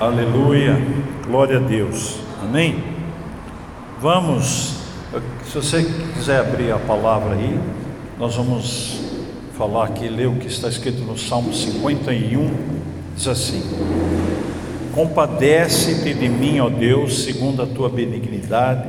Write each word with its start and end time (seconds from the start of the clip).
Aleluia, 0.00 0.78
glória 1.26 1.58
a 1.58 1.60
Deus, 1.60 2.20
amém? 2.42 2.82
Vamos, 4.00 4.76
se 5.44 5.54
você 5.54 5.84
quiser 6.14 6.40
abrir 6.40 6.72
a 6.72 6.78
palavra 6.78 7.34
aí, 7.34 7.60
nós 8.18 8.34
vamos 8.34 8.98
falar 9.58 9.84
aqui, 9.84 10.08
ler 10.08 10.26
o 10.26 10.36
que 10.36 10.46
está 10.46 10.68
escrito 10.68 11.02
no 11.02 11.18
Salmo 11.18 11.52
51, 11.52 12.50
diz 13.14 13.28
assim: 13.28 13.62
Compadece-te 14.94 16.14
de 16.14 16.30
mim, 16.30 16.60
ó 16.60 16.70
Deus, 16.70 17.24
segundo 17.24 17.62
a 17.62 17.66
tua 17.66 17.90
benignidade 17.90 18.88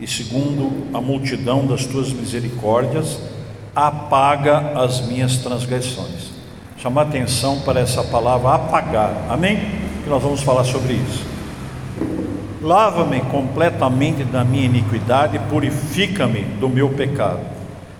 e 0.00 0.06
segundo 0.06 0.72
a 0.94 1.00
multidão 1.02 1.66
das 1.66 1.84
tuas 1.84 2.10
misericórdias, 2.10 3.20
apaga 3.76 4.80
as 4.82 5.06
minhas 5.06 5.36
transgressões. 5.36 6.30
Chamar 6.78 7.02
atenção 7.02 7.60
para 7.60 7.80
essa 7.80 8.02
palavra 8.02 8.54
apagar, 8.54 9.26
amém? 9.28 9.87
Nós 10.08 10.22
vamos 10.22 10.42
falar 10.42 10.64
sobre 10.64 10.94
isso. 10.94 11.24
Lava-me 12.60 13.20
completamente 13.20 14.24
da 14.24 14.42
minha 14.42 14.64
iniquidade 14.64 15.36
e 15.36 15.40
purifica-me 15.40 16.42
do 16.58 16.68
meu 16.68 16.88
pecado, 16.90 17.40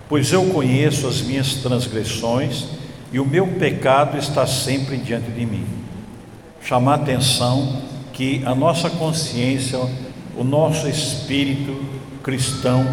pois 0.08 0.32
eu 0.32 0.46
conheço 0.46 1.06
as 1.06 1.20
minhas 1.20 1.54
transgressões 1.54 2.66
e 3.12 3.20
o 3.20 3.26
meu 3.26 3.46
pecado 3.46 4.18
está 4.18 4.46
sempre 4.46 4.96
diante 4.96 5.30
de 5.30 5.46
mim. 5.46 5.64
Chamar 6.62 6.94
atenção 6.94 7.82
que 8.12 8.42
a 8.44 8.54
nossa 8.54 8.90
consciência, 8.90 9.78
o 10.36 10.42
nosso 10.42 10.88
espírito 10.88 11.76
cristão 12.22 12.84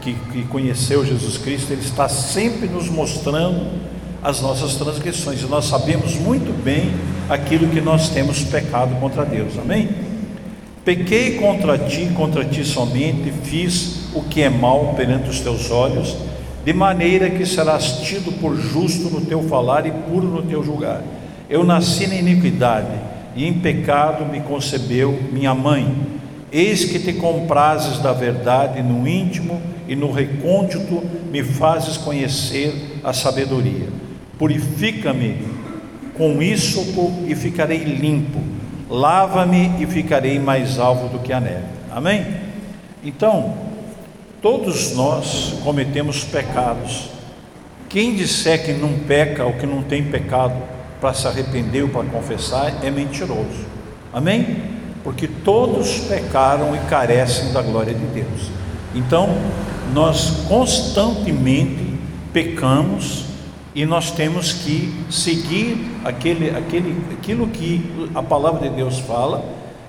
que, 0.00 0.14
que 0.14 0.42
conheceu 0.44 1.04
Jesus 1.04 1.36
Cristo, 1.36 1.72
ele 1.72 1.82
está 1.82 2.08
sempre 2.08 2.66
nos 2.66 2.88
mostrando 2.88 3.78
as 4.22 4.40
nossas 4.40 4.76
transgressões, 4.76 5.42
e 5.42 5.46
nós 5.46 5.64
sabemos 5.64 6.14
muito 6.16 6.52
bem 6.62 6.92
aquilo 7.28 7.68
que 7.68 7.80
nós 7.80 8.10
temos 8.10 8.42
pecado 8.42 8.94
contra 9.00 9.24
Deus, 9.24 9.58
amém? 9.58 9.88
Pequei 10.84 11.36
contra 11.36 11.78
ti, 11.78 12.10
contra 12.14 12.44
ti 12.44 12.64
somente, 12.64 13.32
fiz 13.44 14.08
o 14.14 14.22
que 14.22 14.42
é 14.42 14.48
mal 14.48 14.94
perante 14.96 15.30
os 15.30 15.40
teus 15.40 15.70
olhos, 15.70 16.16
de 16.64 16.72
maneira 16.72 17.30
que 17.30 17.46
serás 17.46 18.00
tido 18.00 18.32
por 18.40 18.54
justo 18.56 19.08
no 19.08 19.22
teu 19.22 19.42
falar 19.42 19.86
e 19.86 19.90
puro 19.90 20.26
no 20.26 20.42
teu 20.42 20.62
julgar. 20.62 21.02
Eu 21.48 21.64
nasci 21.64 22.06
na 22.06 22.16
iniquidade, 22.16 23.10
e 23.34 23.46
em 23.46 23.54
pecado 23.54 24.26
me 24.26 24.40
concebeu 24.40 25.18
minha 25.32 25.54
mãe. 25.54 25.96
Eis 26.52 26.84
que 26.84 26.98
te 26.98 27.12
comprases 27.12 27.98
da 27.98 28.12
verdade 28.12 28.82
no 28.82 29.06
íntimo 29.06 29.62
e 29.86 29.94
no 29.94 30.10
recôndito 30.10 31.02
me 31.30 31.42
fazes 31.42 31.96
conhecer 31.96 33.00
a 33.04 33.12
sabedoria. 33.12 33.99
Purifica-me 34.40 35.36
com 36.14 36.40
isso 36.40 36.82
e 37.26 37.34
ficarei 37.34 37.84
limpo. 37.84 38.40
Lava-me 38.88 39.82
e 39.82 39.86
ficarei 39.86 40.38
mais 40.38 40.78
alvo 40.78 41.08
do 41.08 41.18
que 41.18 41.30
a 41.30 41.38
neve. 41.38 41.66
Amém? 41.90 42.24
Então, 43.04 43.54
todos 44.40 44.96
nós 44.96 45.56
cometemos 45.62 46.24
pecados. 46.24 47.10
Quem 47.90 48.14
disser 48.14 48.64
que 48.64 48.72
não 48.72 48.94
peca 49.00 49.44
ou 49.44 49.52
que 49.52 49.66
não 49.66 49.82
tem 49.82 50.04
pecado 50.04 50.54
para 51.02 51.12
se 51.12 51.26
arrepender 51.26 51.82
ou 51.82 51.90
para 51.90 52.04
confessar 52.04 52.82
é 52.82 52.90
mentiroso. 52.90 53.66
Amém? 54.10 54.56
Porque 55.04 55.28
todos 55.28 55.98
pecaram 56.08 56.74
e 56.74 56.78
carecem 56.88 57.52
da 57.52 57.60
glória 57.60 57.92
de 57.92 58.06
Deus. 58.06 58.50
Então, 58.94 59.36
nós 59.92 60.46
constantemente 60.48 61.92
pecamos 62.32 63.28
e 63.74 63.84
nós 63.86 64.10
temos 64.10 64.52
que 64.52 64.92
seguir 65.10 65.98
aquele, 66.04 66.50
aquele, 66.50 67.02
aquilo 67.12 67.46
que 67.48 68.08
a 68.14 68.22
palavra 68.22 68.68
de 68.68 68.74
Deus 68.74 68.98
fala, 68.98 69.42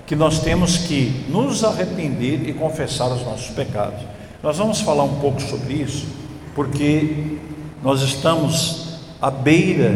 que 0.05 0.15
nós 0.15 0.39
temos 0.39 0.77
que 0.77 1.25
nos 1.29 1.63
arrepender 1.63 2.47
e 2.47 2.53
confessar 2.53 3.07
os 3.07 3.25
nossos 3.25 3.49
pecados. 3.49 3.99
Nós 4.43 4.57
vamos 4.57 4.81
falar 4.81 5.03
um 5.03 5.19
pouco 5.19 5.41
sobre 5.41 5.73
isso, 5.73 6.06
porque 6.53 7.38
nós 7.83 8.01
estamos 8.01 9.00
à 9.22 9.31
beira 9.31 9.94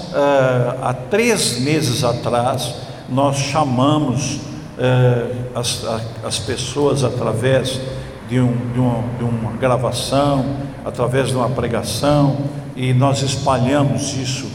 há 0.83 0.95
três 0.95 1.59
meses 1.61 2.05
atrás, 2.05 2.75
nós 3.09 3.37
chamamos 3.37 4.37
uh, 4.79 5.47
as, 5.55 5.85
as 6.25 6.39
pessoas 6.39 7.05
através 7.05 7.81
de, 8.29 8.41
um, 8.41 8.57
de, 8.73 8.79
uma, 8.79 9.05
de 9.19 9.25
uma 9.25 9.53
gravação, 9.53 10.45
através 10.85 11.29
de 11.29 11.37
uma 11.37 11.51
pregação, 11.51 12.37
e 12.77 12.93
nós 12.93 13.23
espalhamos 13.23 14.15
isso 14.15 14.47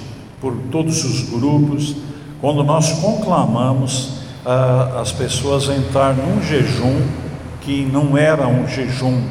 por 0.41 0.55
todos 0.71 1.03
os 1.03 1.29
grupos, 1.29 1.95
quando 2.41 2.63
nós 2.63 2.93
conclamamos 2.93 4.19
uh, 4.45 4.99
as 5.01 5.11
pessoas 5.11 5.69
a 5.69 5.75
entrar 5.75 6.13
num 6.15 6.41
jejum 6.41 7.01
que 7.61 7.83
não 7.85 8.17
era 8.17 8.47
um 8.47 8.67
jejum 8.67 9.21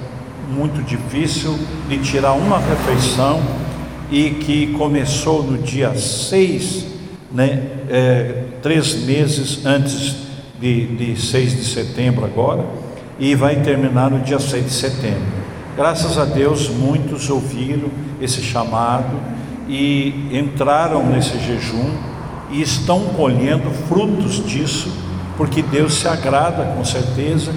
muito 0.48 0.82
difícil 0.82 1.58
de 1.88 1.98
tirar 1.98 2.32
uma 2.32 2.58
refeição 2.58 3.40
e 4.10 4.30
que 4.30 4.68
começou 4.68 5.42
no 5.42 5.58
dia 5.58 5.94
6, 5.94 6.86
né, 7.32 7.62
é, 7.90 8.44
três 8.62 8.94
meses 9.04 9.64
antes 9.66 10.16
de, 10.58 10.86
de 10.86 11.20
6 11.20 11.56
de 11.56 11.64
setembro 11.64 12.24
agora, 12.24 12.64
e 13.18 13.34
vai 13.34 13.56
terminar 13.56 14.10
no 14.10 14.20
dia 14.20 14.38
6 14.38 14.64
de 14.64 14.70
setembro. 14.70 15.38
Graças 15.76 16.18
a 16.18 16.24
Deus, 16.24 16.68
muitos 16.68 17.28
ouviram 17.28 17.88
esse 18.20 18.42
chamado 18.42 19.14
e 19.68 20.28
entraram 20.32 21.06
nesse 21.06 21.38
jejum 21.38 21.90
e 22.50 22.62
estão 22.62 23.00
colhendo 23.16 23.70
frutos 23.88 24.44
disso, 24.44 24.90
porque 25.36 25.62
Deus 25.62 25.94
se 25.94 26.08
agrada 26.08 26.64
com 26.74 26.84
certeza 26.84 27.52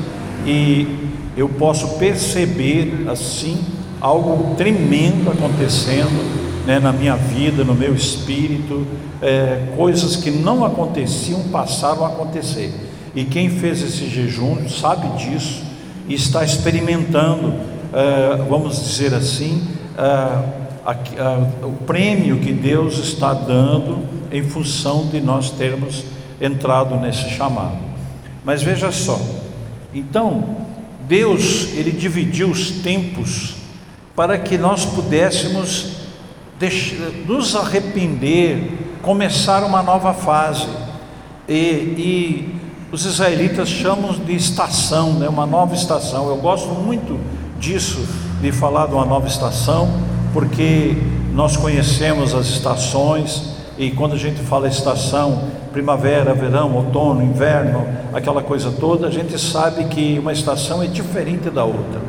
e 0.46 1.10
eu 1.38 1.48
posso 1.48 1.98
perceber 1.98 3.06
assim 3.10 3.58
algo 4.02 4.56
tremendo 4.56 5.32
acontecendo 5.32 6.41
né, 6.66 6.80
na 6.80 6.92
minha 6.92 7.16
vida, 7.16 7.64
no 7.64 7.74
meu 7.74 7.96
espírito, 7.96 8.86
é, 9.22 9.74
coisas 9.76 10.16
que 10.16 10.32
não 10.32 10.64
aconteciam 10.66 11.44
passaram 11.52 12.06
a 12.06 12.10
acontecer. 12.10 12.74
E 13.16 13.24
quem 13.24 13.50
fez 13.50 13.82
esse 13.82 14.08
jejum 14.08 14.70
sabe 14.70 15.08
disso 15.18 15.64
e 16.08 16.14
está 16.14 16.44
experimentando, 16.44 17.54
é, 17.94 18.38
vamos 18.48 18.82
dizer 18.82 19.14
assim, 19.14 19.68
é, 19.98 20.02
a, 20.02 20.92
a, 20.92 21.66
o 21.66 21.74
prêmio 21.86 22.40
que 22.40 22.52
Deus 22.52 22.98
está 22.98 23.34
dando 23.34 24.00
em 24.32 24.44
função 24.44 25.08
de 25.08 25.20
nós 25.20 25.52
termos 25.52 26.06
entrado 26.40 26.96
nesse 26.96 27.30
chamado. 27.30 27.78
Mas 28.44 28.64
veja 28.64 28.92
só, 28.92 29.20
então 29.94 30.58
Deus 31.08 31.70
ele 31.74 31.92
dividiu 31.92 32.50
os 32.50 32.72
tempos 32.72 33.56
para 34.16 34.38
que 34.38 34.58
nós 34.58 34.86
pudéssemos 34.86 36.01
nos 37.26 37.56
arrepender, 37.56 38.98
começar 39.02 39.64
uma 39.64 39.82
nova 39.82 40.14
fase. 40.14 40.68
E, 41.48 41.54
e, 41.54 42.62
os 42.92 43.06
israelitas 43.06 43.70
chamam 43.70 44.12
de 44.12 44.36
estação, 44.36 45.14
né? 45.14 45.30
uma 45.30 45.46
nova 45.46 45.74
estação. 45.74 46.28
Eu 46.28 46.36
gosto 46.38 46.70
muito 46.70 47.18
disso, 47.58 48.06
de 48.42 48.52
falar 48.52 48.88
de 48.88 48.94
uma 48.94 49.06
nova 49.06 49.28
estação, 49.28 49.90
porque 50.34 50.98
nós 51.34 51.56
conhecemos 51.56 52.36
as 52.36 52.48
estações, 52.48 53.56
e 53.78 53.92
quando 53.92 54.14
a 54.14 54.18
gente 54.18 54.42
fala 54.42 54.68
estação, 54.68 55.46
primavera, 55.72 56.34
verão, 56.34 56.76
outono, 56.76 57.24
inverno, 57.24 57.88
aquela 58.14 58.44
coisa 58.44 58.72
toda, 58.72 59.08
a 59.08 59.12
gente 59.12 59.40
sabe 59.40 59.86
que 59.86 60.20
uma 60.20 60.34
estação 60.34 60.84
é 60.84 60.88
diferente 60.88 61.50
da 61.50 61.64
outra. 61.64 62.02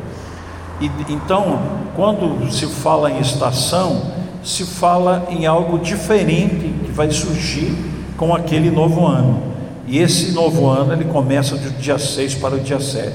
E, 0.81 0.91
então, 1.09 1.59
quando 1.95 2.51
se 2.51 2.65
fala 2.67 3.09
em 3.09 3.19
estação, 3.19 4.22
se 4.43 4.65
fala 4.65 5.27
em 5.29 5.45
algo 5.45 5.79
diferente 5.79 6.73
que 6.85 6.91
vai 6.91 7.09
surgir 7.11 7.73
com 8.17 8.35
aquele 8.35 8.69
novo 8.69 9.05
ano. 9.05 9.53
E 9.87 9.99
esse 9.99 10.31
novo 10.31 10.67
ano 10.67 10.93
ele 10.93 11.05
começa 11.05 11.55
do 11.55 11.69
dia 11.71 11.97
6 11.97 12.35
para 12.35 12.55
o 12.55 12.59
dia 12.59 12.79
7. 12.79 13.13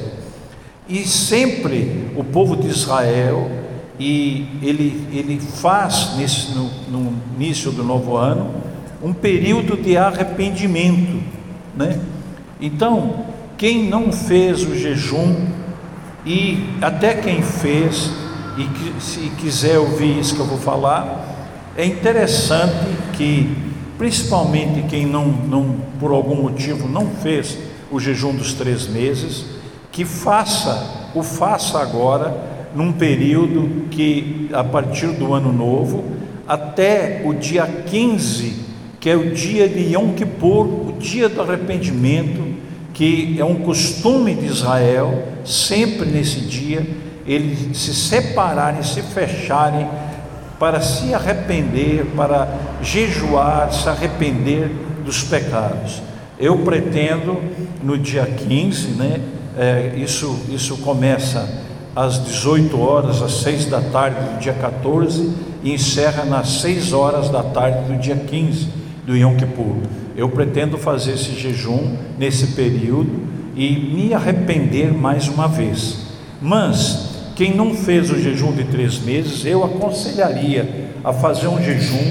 E 0.88 1.06
sempre 1.06 2.10
o 2.16 2.25
povo 2.25 2.56
de 2.56 2.69
Israel, 2.69 3.50
e 4.00 4.46
ele, 4.62 5.06
ele 5.12 5.40
faz 5.40 6.14
nesse, 6.16 6.52
no, 6.52 6.70
no 6.88 7.12
início 7.36 7.70
do 7.70 7.82
novo 7.82 8.16
ano 8.16 8.50
um 9.02 9.12
período 9.12 9.76
de 9.76 9.96
arrependimento. 9.96 11.20
Né? 11.76 12.00
Então, 12.60 13.26
quem 13.56 13.88
não 13.88 14.12
fez 14.12 14.62
o 14.62 14.75
jejum, 14.75 15.46
e 16.25 16.69
até 16.82 17.14
quem 17.14 17.42
fez, 17.42 18.10
e 18.58 18.64
que, 18.64 19.02
se 19.02 19.20
quiser 19.38 19.78
ouvir 19.78 20.19
isso 20.19 20.34
que 20.34 20.40
eu 20.40 20.46
vou 20.46 20.58
falar, 20.58 21.72
é 21.76 21.87
interessante 21.87 22.75
que, 23.12 23.56
principalmente 23.96 24.82
quem 24.88 25.06
não, 25.06 25.26
não, 25.26 25.76
por 26.00 26.10
algum 26.10 26.34
motivo 26.34 26.88
não 26.88 27.06
fez 27.06 27.56
o 27.88 28.00
jejum 28.00 28.34
dos 28.34 28.55
três 28.55 28.88
meses, 28.88 29.46
que 29.93 30.05
faça, 30.05 31.10
o 31.14 31.22
faça 31.22 31.78
agora, 31.78 32.37
num 32.75 32.93
período 32.93 33.88
que, 33.90 34.50
a 34.52 34.64
partir 34.64 35.08
do 35.12 35.32
ano 35.32 35.52
novo, 35.52 36.04
até 36.46 37.22
o 37.25 37.32
dia 37.32 37.64
15, 37.66 38.66
que 38.99 39.08
é 39.08 39.16
o 39.16 39.32
dia 39.32 39.69
de 39.69 39.94
Yom 39.94 40.14
Kippur, 40.14 40.66
o 40.66 40.96
dia 40.99 41.28
do 41.28 41.40
arrependimento, 41.40 42.44
que 42.93 43.37
é 43.38 43.44
um 43.44 43.54
costume 43.56 44.34
de 44.34 44.46
Israel, 44.46 45.28
sempre 45.44 46.06
nesse 46.06 46.40
dia, 46.40 46.84
eles 47.28 47.76
se 47.76 47.94
separarem, 47.94 48.82
se 48.82 49.02
fecharem 49.02 49.86
para 50.58 50.80
se 50.80 51.14
arrepender, 51.14 52.06
para 52.16 52.48
jejuar, 52.82 53.70
se 53.72 53.88
arrepender 53.88 54.70
dos 55.04 55.22
pecados. 55.22 56.02
Eu 56.38 56.58
pretendo 56.58 57.40
no 57.82 57.98
dia 57.98 58.25
15, 58.25 58.88
né? 58.92 59.20
É, 59.56 59.94
isso, 59.96 60.40
isso 60.48 60.78
começa 60.78 61.48
às 61.94 62.25
18 62.25 62.80
horas, 62.80 63.20
às 63.20 63.42
6 63.42 63.66
da 63.66 63.80
tarde 63.80 64.20
do 64.20 64.38
dia 64.38 64.54
14 64.54 65.32
e 65.62 65.75
encerra 65.75 66.25
nas 66.25 66.60
6 66.60 66.92
horas 66.92 67.28
da 67.28 67.42
tarde 67.42 67.92
do 67.92 67.98
dia 67.98 68.16
15 68.16 68.69
do 69.04 69.16
Yom 69.16 69.36
Kippur. 69.36 69.76
Eu 70.16 70.28
pretendo 70.28 70.78
fazer 70.78 71.12
esse 71.12 71.32
jejum 71.34 71.96
nesse 72.16 72.48
período 72.48 73.10
e 73.54 73.70
me 73.70 74.14
arrepender 74.14 74.92
mais 74.92 75.28
uma 75.28 75.48
vez. 75.48 76.06
Mas 76.40 77.18
quem 77.38 77.55
não 77.55 77.73
fez 77.73 78.11
o 78.11 78.19
jejum 78.20 78.50
de 78.50 78.64
três 78.64 78.99
meses, 78.99 79.46
eu 79.46 79.64
aconselharia 79.64 80.90
a 81.05 81.12
fazer 81.12 81.46
um 81.46 81.62
jejum, 81.62 82.11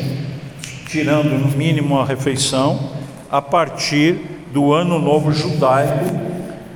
tirando 0.88 1.38
no 1.38 1.50
mínimo 1.50 2.00
a 2.00 2.06
refeição, 2.06 2.92
a 3.30 3.42
partir 3.42 4.22
do 4.54 4.72
ano 4.72 4.98
novo 4.98 5.34
judaico, 5.34 6.16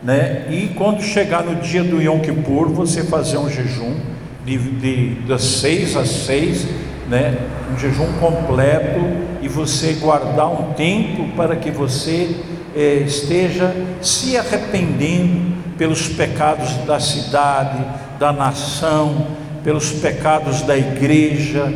né? 0.04 0.48
E 0.50 0.68
quando 0.76 1.02
chegar 1.02 1.46
no 1.46 1.62
dia 1.62 1.82
do 1.82 2.02
Yom 2.02 2.20
Kippur, 2.20 2.68
você 2.68 3.06
fazer 3.06 3.38
um 3.38 3.50
jejum 3.50 3.96
de, 4.44 4.58
de 4.58 5.08
das 5.26 5.44
seis 5.44 5.96
às 5.96 6.10
seis, 6.10 6.68
né? 7.10 7.38
Um 7.74 7.80
jejum 7.80 8.12
completo 8.20 9.00
e 9.42 9.48
você 9.48 9.94
guardar 9.94 10.52
um 10.52 10.74
tempo 10.74 11.30
para 11.38 11.56
que 11.56 11.72
você 11.72 12.36
eh, 12.76 13.04
esteja 13.06 13.74
se 14.02 14.36
arrependendo 14.36 15.56
pelos 15.78 16.10
pecados 16.10 16.76
da 16.86 17.00
cidade, 17.00 18.11
da 18.22 18.32
nação, 18.32 19.26
pelos 19.64 19.94
pecados 19.94 20.62
da 20.62 20.78
igreja, 20.78 21.74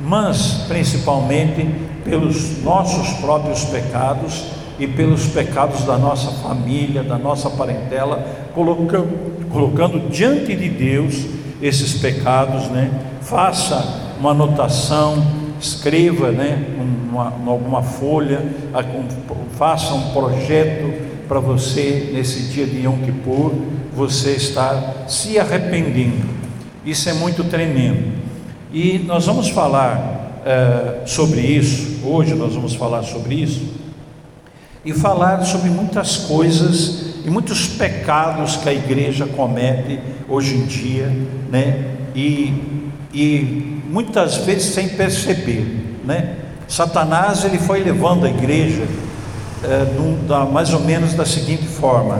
mas 0.00 0.64
principalmente 0.66 1.64
pelos 2.04 2.60
nossos 2.64 3.20
próprios 3.20 3.64
pecados 3.66 4.46
e 4.80 4.86
pelos 4.88 5.26
pecados 5.26 5.84
da 5.84 5.96
nossa 5.96 6.32
família, 6.42 7.04
da 7.04 7.16
nossa 7.16 7.48
parentela, 7.50 8.26
colocando, 8.52 9.46
colocando 9.48 10.10
diante 10.10 10.56
de 10.56 10.68
Deus 10.68 11.24
esses 11.62 12.00
pecados, 12.00 12.66
né? 12.66 12.90
Faça 13.20 14.16
uma 14.18 14.32
anotação, 14.32 15.24
escreva, 15.60 16.32
né? 16.32 16.64
Uma, 17.12 17.32
alguma 17.46 17.82
folha, 17.84 18.44
faça 19.56 19.94
um 19.94 20.12
projeto 20.12 20.95
para 21.28 21.40
você 21.40 22.10
nesse 22.12 22.44
dia 22.52 22.66
de 22.66 22.84
Yom 22.84 22.98
Kippur 22.98 23.52
você 23.94 24.32
estar 24.32 25.06
se 25.08 25.38
arrependendo. 25.38 26.28
Isso 26.84 27.08
é 27.08 27.12
muito 27.12 27.44
tremendo. 27.44 28.12
E 28.72 28.98
nós 28.98 29.26
vamos 29.26 29.48
falar 29.48 30.42
é, 30.44 31.06
sobre 31.06 31.40
isso, 31.40 32.06
hoje 32.06 32.34
nós 32.34 32.54
vamos 32.54 32.74
falar 32.74 33.02
sobre 33.02 33.34
isso, 33.34 33.74
e 34.84 34.92
falar 34.92 35.44
sobre 35.44 35.68
muitas 35.68 36.16
coisas 36.16 37.16
e 37.24 37.30
muitos 37.30 37.66
pecados 37.66 38.56
que 38.56 38.68
a 38.68 38.72
igreja 38.72 39.26
comete 39.26 39.98
hoje 40.28 40.54
em 40.54 40.64
dia, 40.64 41.10
né? 41.50 41.96
E, 42.14 42.54
e 43.12 43.80
muitas 43.90 44.36
vezes 44.36 44.74
sem 44.74 44.90
perceber, 44.90 45.98
né? 46.04 46.36
Satanás 46.68 47.44
ele 47.44 47.58
foi 47.58 47.82
levando 47.82 48.26
a 48.26 48.28
igreja 48.28 48.86
é, 49.64 49.86
da, 50.26 50.44
mais 50.44 50.72
ou 50.72 50.80
menos 50.80 51.14
da 51.14 51.24
seguinte 51.24 51.66
forma: 51.66 52.18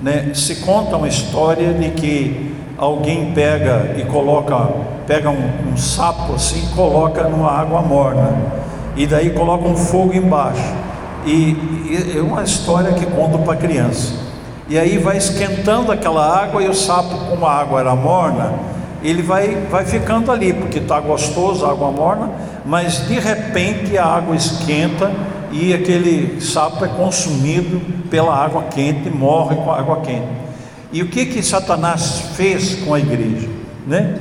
né? 0.00 0.30
se 0.34 0.56
conta 0.56 0.96
uma 0.96 1.08
história 1.08 1.72
de 1.72 1.90
que 1.90 2.54
alguém 2.76 3.32
pega 3.32 3.94
e 3.96 4.04
coloca, 4.04 4.56
pega 5.06 5.30
um, 5.30 5.72
um 5.72 5.76
sapo 5.76 6.34
assim, 6.34 6.68
coloca 6.74 7.24
numa 7.24 7.50
água 7.50 7.80
morna 7.82 8.36
e 8.96 9.06
daí 9.06 9.30
coloca 9.30 9.66
um 9.66 9.76
fogo 9.76 10.14
embaixo. 10.14 10.74
E, 11.24 11.30
e 11.30 12.14
é 12.18 12.20
uma 12.20 12.42
história 12.42 12.92
que 12.92 13.06
conta 13.06 13.38
para 13.38 13.56
criança. 13.56 14.14
E 14.68 14.78
aí 14.78 14.98
vai 14.98 15.16
esquentando 15.16 15.92
aquela 15.92 16.42
água 16.42 16.62
e 16.62 16.68
o 16.68 16.74
sapo, 16.74 17.14
como 17.28 17.46
a 17.46 17.52
água 17.52 17.80
era 17.80 17.94
morna, 17.94 18.52
ele 19.02 19.22
vai, 19.22 19.66
vai 19.70 19.84
ficando 19.84 20.30
ali, 20.30 20.52
porque 20.52 20.78
está 20.78 21.00
gostoso 21.00 21.66
a 21.66 21.70
água 21.70 21.90
morna, 21.90 22.30
mas 22.64 23.06
de 23.06 23.18
repente 23.18 23.98
a 23.98 24.06
água 24.06 24.34
esquenta 24.36 25.10
e 25.52 25.74
aquele 25.74 26.40
sapo 26.40 26.84
é 26.84 26.88
consumido 26.88 27.80
pela 28.08 28.34
água 28.34 28.64
quente, 28.64 29.10
morre 29.10 29.54
com 29.56 29.70
a 29.70 29.78
água 29.78 30.00
quente. 30.00 30.26
E 30.92 31.02
o 31.02 31.08
que 31.08 31.26
que 31.26 31.42
Satanás 31.42 32.30
fez 32.34 32.76
com 32.76 32.94
a 32.94 32.98
igreja, 32.98 33.48
né? 33.86 34.18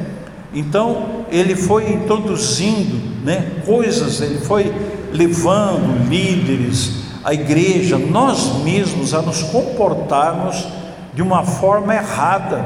Então 0.54 1.25
ele 1.31 1.56
foi 1.56 1.92
introduzindo, 1.92 3.24
né, 3.24 3.62
coisas, 3.66 4.19
ele 4.22 4.39
foi 4.39 4.72
levando 5.13 6.10
líderes, 6.10 7.01
a 7.24 7.34
igreja, 7.34 7.98
nós 7.98 8.62
mesmos 8.63 9.13
a 9.13 9.22
nos 9.22 9.44
comportarmos 9.44 10.68
de 11.13 11.22
uma 11.22 11.44
forma 11.44 11.94
errada, 11.94 12.66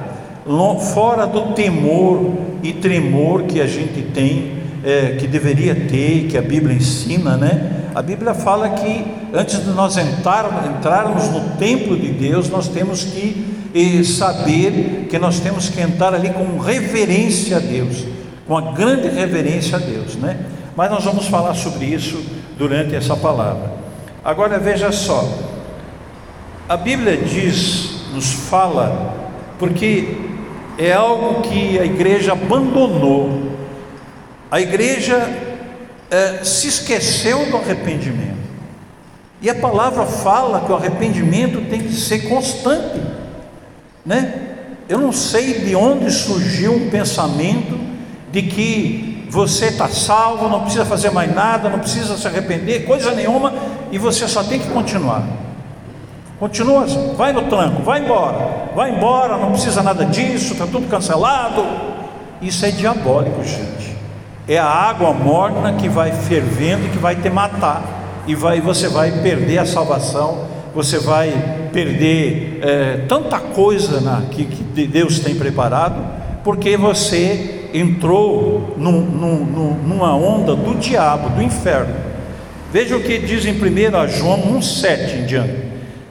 fora 0.94 1.28
do 1.28 1.54
temor 1.54 2.34
e 2.64 2.74
tremor 2.74 3.44
que 3.44 3.60
a 3.60 3.68
gente 3.68 4.02
tem, 4.14 4.54
é, 4.84 5.18
que 5.20 5.28
deveria 5.28 5.76
ter, 5.76 6.28
que 6.28 6.38
a 6.38 6.42
Bíblia 6.42 6.76
ensina, 6.76 7.36
né? 7.36 7.85
A 7.96 8.02
Bíblia 8.02 8.34
fala 8.34 8.72
que 8.72 9.06
antes 9.34 9.64
de 9.64 9.70
nós 9.70 9.96
entrar, 9.96 10.46
entrarmos 10.78 11.30
no 11.30 11.52
templo 11.52 11.98
de 11.98 12.10
Deus, 12.10 12.50
nós 12.50 12.68
temos 12.68 13.06
que 13.06 13.56
eh, 13.74 14.04
saber 14.04 15.08
que 15.10 15.18
nós 15.18 15.40
temos 15.40 15.70
que 15.70 15.80
entrar 15.80 16.14
ali 16.14 16.30
com 16.30 16.58
reverência 16.58 17.56
a 17.56 17.60
Deus, 17.62 18.04
com 18.46 18.58
a 18.58 18.74
grande 18.74 19.08
reverência 19.08 19.78
a 19.78 19.80
Deus, 19.80 20.18
né? 20.18 20.38
Mas 20.76 20.92
nós 20.92 21.06
vamos 21.06 21.28
falar 21.28 21.54
sobre 21.54 21.86
isso 21.86 22.22
durante 22.58 22.94
essa 22.94 23.16
palavra. 23.16 23.72
Agora 24.26 24.60
veja 24.60 24.92
só, 24.92 25.26
a 26.68 26.76
Bíblia 26.76 27.16
diz, 27.16 28.12
nos 28.14 28.34
fala, 28.34 29.16
porque 29.58 30.18
é 30.78 30.92
algo 30.92 31.44
que 31.44 31.80
a 31.80 31.86
igreja 31.86 32.34
abandonou. 32.34 33.54
A 34.52 34.60
igreja 34.60 35.55
é, 36.10 36.44
se 36.44 36.68
esqueceu 36.68 37.50
do 37.50 37.58
arrependimento. 37.58 38.46
E 39.42 39.50
a 39.50 39.56
palavra 39.56 40.06
fala 40.06 40.62
que 40.62 40.72
o 40.72 40.76
arrependimento 40.76 41.70
tem 41.70 41.82
que 41.82 41.94
ser 41.94 42.28
constante, 42.30 43.02
né? 44.06 44.42
Eu 44.88 45.00
não 45.00 45.12
sei 45.12 45.62
de 45.62 45.76
onde 45.76 46.12
surgiu 46.12 46.74
um 46.74 46.90
pensamento 46.90 47.80
de 48.32 48.44
que 48.44 49.28
você 49.30 49.66
está 49.66 49.88
salvo, 49.88 50.48
não 50.48 50.62
precisa 50.62 50.86
fazer 50.86 51.10
mais 51.10 51.34
nada, 51.34 51.70
não 51.70 51.80
precisa 51.80 52.18
se 52.18 52.28
arrepender, 52.28 52.86
coisa 52.86 53.12
nenhuma, 53.12 53.54
e 53.92 53.98
você 53.98 54.28
só 54.28 54.44
tem 54.44 54.60
que 54.60 54.70
continuar. 54.70 55.24
Continua 56.40 56.86
vai 57.16 57.34
no 57.34 57.44
tranco, 57.44 57.82
vai 57.82 58.02
embora, 58.02 58.70
vai 58.76 58.92
embora, 58.92 59.38
não 59.38 59.52
precisa 59.52 59.82
nada 59.82 60.06
disso, 60.06 60.54
está 60.54 60.68
tudo 60.68 60.88
cancelado. 60.88 61.66
Isso 62.42 62.66
é 62.66 62.72
diabólico, 62.72 63.44
gente 63.44 63.85
é 64.48 64.58
a 64.58 64.66
água 64.66 65.12
morna 65.12 65.74
que 65.74 65.90
vai 65.90 66.12
fervendo 66.12 66.86
e 66.86 66.90
que 66.90 66.98
vai 66.98 67.16
te 67.16 67.30
matar, 67.30 68.24
e 68.28 68.36
vai, 68.36 68.62
você 68.62 68.88
vai 68.88 69.12
perder 69.22 69.60
a 69.60 69.66
salvação, 69.66 70.46
você 70.74 71.00
vai 71.00 71.70
perder 71.72 72.60
é, 72.62 72.98
tanta 73.08 73.40
coisa 73.40 74.02
na, 74.02 74.24
que, 74.30 74.46
que, 74.46 74.86
Deus 74.86 75.20
tem 75.20 75.36
preparado, 75.36 76.04
porque 76.44 76.78
você 76.78 77.70
entrou 77.74 78.76
num, 78.78 79.02
num, 79.02 79.74
numa 79.86 80.16
onda 80.16 80.56
do 80.56 80.76
diabo, 80.76 81.30
do 81.30 81.42
inferno. 81.42 81.96
Veja 82.72 82.96
o 82.98 83.02
que 83.02 83.20
diz 83.20 83.46
em 83.46 83.54
1 83.54 84.08
João 84.18 84.60
1,7 84.60 85.22
em 85.22 85.26
diante: 85.26 85.56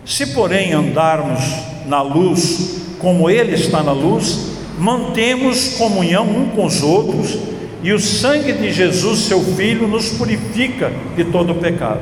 Se 0.05 0.29
porém 0.29 0.73
andarmos 0.73 1.41
na 1.87 2.01
luz, 2.01 2.81
como 2.99 3.29
Ele 3.29 3.55
está 3.55 3.83
na 3.83 3.93
luz, 3.93 4.53
mantemos 4.79 5.77
comunhão 5.77 6.25
um 6.25 6.49
com 6.49 6.65
os 6.65 6.83
outros, 6.83 7.39
e 7.85 7.93
o 7.93 8.01
sangue 8.01 8.53
de 8.53 8.73
Jesus, 8.73 9.21
seu 9.21 9.41
Filho, 9.41 9.87
nos 9.87 10.09
purifica 10.09 10.91
de 11.15 11.23
todo 11.25 11.53
o 11.53 11.55
pecado. 11.55 12.01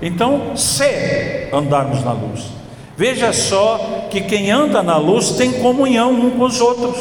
Então, 0.00 0.56
se 0.56 1.50
andarmos 1.52 2.02
na 2.02 2.12
luz, 2.12 2.44
veja 2.96 3.30
só 3.34 4.06
que 4.10 4.22
quem 4.22 4.50
anda 4.50 4.82
na 4.82 4.96
luz 4.96 5.32
tem 5.32 5.52
comunhão 5.52 6.12
um 6.12 6.30
com 6.30 6.44
os 6.44 6.58
outros. 6.58 6.96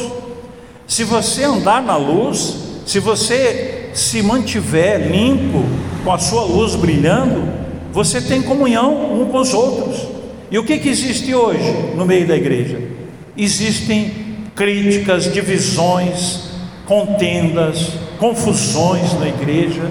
Se 0.86 1.06
você 1.06 1.46
andar 1.46 1.82
na 1.82 1.96
luz, 1.96 2.82
se 2.86 3.00
você 3.00 3.92
se 3.94 4.22
mantiver 4.22 5.10
limpo, 5.10 5.64
com 6.04 6.12
a 6.12 6.18
sua 6.18 6.44
luz 6.44 6.76
brilhando, 6.76 7.48
você 7.94 8.20
tem 8.20 8.42
comunhão 8.42 9.22
um 9.22 9.26
com 9.28 9.38
os 9.38 9.54
outros. 9.54 10.06
E 10.52 10.60
o 10.60 10.66
que, 10.66 10.78
que 10.78 10.90
existe 10.90 11.34
hoje 11.34 11.72
no 11.96 12.06
meio 12.06 12.28
da 12.28 12.36
igreja? 12.36 12.94
existem 13.38 14.12
críticas, 14.56 15.32
divisões, 15.32 16.52
contendas, 16.86 17.94
confusões 18.24 19.20
na 19.20 19.28
igreja, 19.28 19.82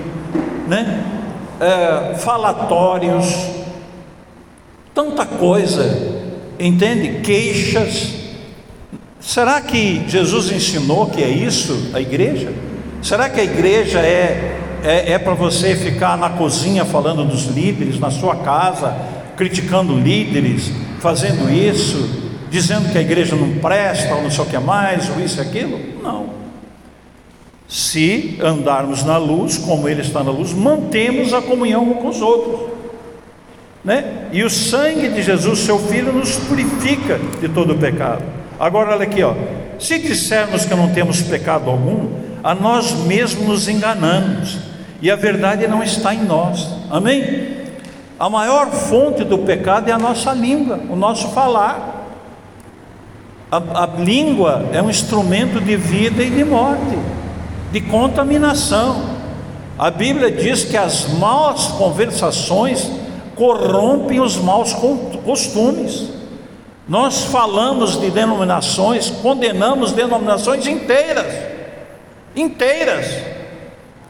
né? 0.66 1.04
É, 1.60 2.14
falatórios, 2.14 3.26
tanta 4.94 5.26
coisa, 5.26 6.24
entende? 6.58 7.20
Queixas. 7.20 8.14
Será 9.20 9.60
que 9.60 10.08
Jesus 10.08 10.50
ensinou 10.50 11.10
que 11.10 11.22
é 11.22 11.28
isso 11.28 11.90
a 11.92 12.00
igreja? 12.00 12.54
Será 13.02 13.28
que 13.28 13.38
a 13.38 13.44
igreja 13.44 13.98
é, 13.98 14.58
é, 14.82 15.12
é 15.12 15.18
para 15.18 15.34
você 15.34 15.76
ficar 15.76 16.16
na 16.16 16.30
cozinha 16.30 16.86
falando 16.86 17.26
dos 17.26 17.44
líderes, 17.48 18.00
na 18.00 18.10
sua 18.10 18.36
casa, 18.36 18.96
criticando 19.36 19.94
líderes, 19.94 20.72
fazendo 21.00 21.52
isso, 21.52 22.32
dizendo 22.50 22.90
que 22.90 22.96
a 22.96 23.02
igreja 23.02 23.36
não 23.36 23.58
presta, 23.58 24.14
ou 24.14 24.22
não 24.22 24.30
sei 24.30 24.42
o 24.42 24.46
que 24.46 24.58
mais, 24.58 25.10
ou 25.10 25.20
isso 25.20 25.36
e 25.36 25.42
aquilo? 25.42 25.78
Não. 26.02 26.41
Se 27.72 28.38
andarmos 28.42 29.02
na 29.02 29.16
luz, 29.16 29.56
como 29.56 29.88
Ele 29.88 30.02
está 30.02 30.22
na 30.22 30.30
luz, 30.30 30.52
mantemos 30.52 31.32
a 31.32 31.40
comunhão 31.40 31.94
com 31.94 32.08
os 32.08 32.20
outros. 32.20 32.70
Né? 33.82 34.28
E 34.30 34.44
o 34.44 34.50
sangue 34.50 35.08
de 35.08 35.22
Jesus, 35.22 35.60
seu 35.60 35.78
Filho, 35.78 36.12
nos 36.12 36.36
purifica 36.36 37.18
de 37.40 37.48
todo 37.48 37.72
o 37.72 37.78
pecado. 37.78 38.22
Agora, 38.60 38.92
olha 38.92 39.04
aqui, 39.04 39.22
ó. 39.22 39.32
se 39.78 39.98
dissermos 39.98 40.66
que 40.66 40.74
não 40.74 40.92
temos 40.92 41.22
pecado 41.22 41.70
algum, 41.70 42.10
a 42.44 42.54
nós 42.54 42.92
mesmos 43.06 43.48
nos 43.48 43.68
enganamos, 43.68 44.58
e 45.00 45.10
a 45.10 45.16
verdade 45.16 45.66
não 45.66 45.82
está 45.82 46.14
em 46.14 46.24
nós. 46.24 46.68
Amém? 46.90 47.56
A 48.20 48.28
maior 48.28 48.70
fonte 48.70 49.24
do 49.24 49.38
pecado 49.38 49.88
é 49.88 49.92
a 49.92 49.98
nossa 49.98 50.34
língua, 50.34 50.78
o 50.90 50.94
nosso 50.94 51.30
falar. 51.30 52.06
A, 53.50 53.84
a 53.84 53.86
língua 53.98 54.68
é 54.74 54.82
um 54.82 54.90
instrumento 54.90 55.58
de 55.58 55.74
vida 55.74 56.22
e 56.22 56.28
de 56.28 56.44
morte 56.44 57.21
de 57.72 57.80
contaminação. 57.80 59.02
A 59.78 59.90
Bíblia 59.90 60.30
diz 60.30 60.64
que 60.64 60.76
as 60.76 61.08
más 61.14 61.68
conversações 61.68 62.88
corrompem 63.34 64.20
os 64.20 64.36
maus 64.36 64.76
costumes. 65.24 66.10
Nós 66.86 67.24
falamos 67.24 67.98
de 67.98 68.10
denominações, 68.10 69.10
condenamos 69.10 69.92
denominações 69.92 70.66
inteiras, 70.66 71.26
inteiras. 72.36 73.06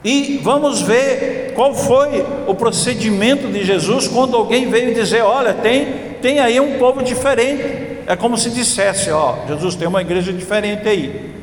E 0.04 0.40
vamos 0.42 0.82
ver 0.82 1.52
qual 1.54 1.72
foi 1.72 2.26
o 2.48 2.54
procedimento 2.56 3.46
de 3.46 3.64
Jesus 3.64 4.08
quando 4.08 4.36
alguém 4.36 4.68
veio 4.68 4.92
dizer: 4.92 5.22
Olha, 5.22 5.54
tem, 5.54 5.86
tem 6.20 6.40
aí 6.40 6.58
um 6.58 6.76
povo 6.76 7.04
diferente. 7.04 8.00
É 8.06 8.16
como 8.16 8.36
se 8.36 8.50
dissesse: 8.50 9.12
Ó, 9.12 9.36
Jesus 9.46 9.76
tem 9.76 9.86
uma 9.86 10.00
igreja 10.00 10.32
diferente 10.32 10.88
aí. 10.88 11.41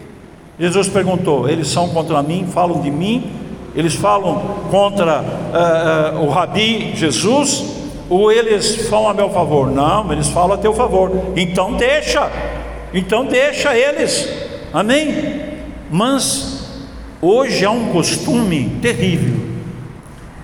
Jesus 0.59 0.89
perguntou: 0.89 1.47
eles 1.47 1.69
são 1.69 1.89
contra 1.89 2.21
mim, 2.21 2.45
falam 2.51 2.81
de 2.81 2.91
mim, 2.91 3.31
eles 3.73 3.95
falam 3.95 4.57
contra 4.69 5.21
uh, 5.21 6.17
uh, 6.17 6.25
o 6.25 6.29
Rabi 6.29 6.93
Jesus, 6.95 7.63
ou 8.09 8.31
eles 8.31 8.87
falam 8.89 9.09
a 9.09 9.13
meu 9.13 9.29
favor? 9.29 9.71
Não, 9.71 10.11
eles 10.11 10.27
falam 10.27 10.53
a 10.53 10.57
teu 10.57 10.73
favor. 10.73 11.11
Então 11.35 11.73
deixa, 11.73 12.29
então 12.93 13.25
deixa 13.25 13.77
eles, 13.77 14.27
amém? 14.73 15.47
Mas 15.89 16.67
hoje 17.21 17.63
há 17.63 17.71
um 17.71 17.89
costume 17.91 18.77
terrível 18.81 19.47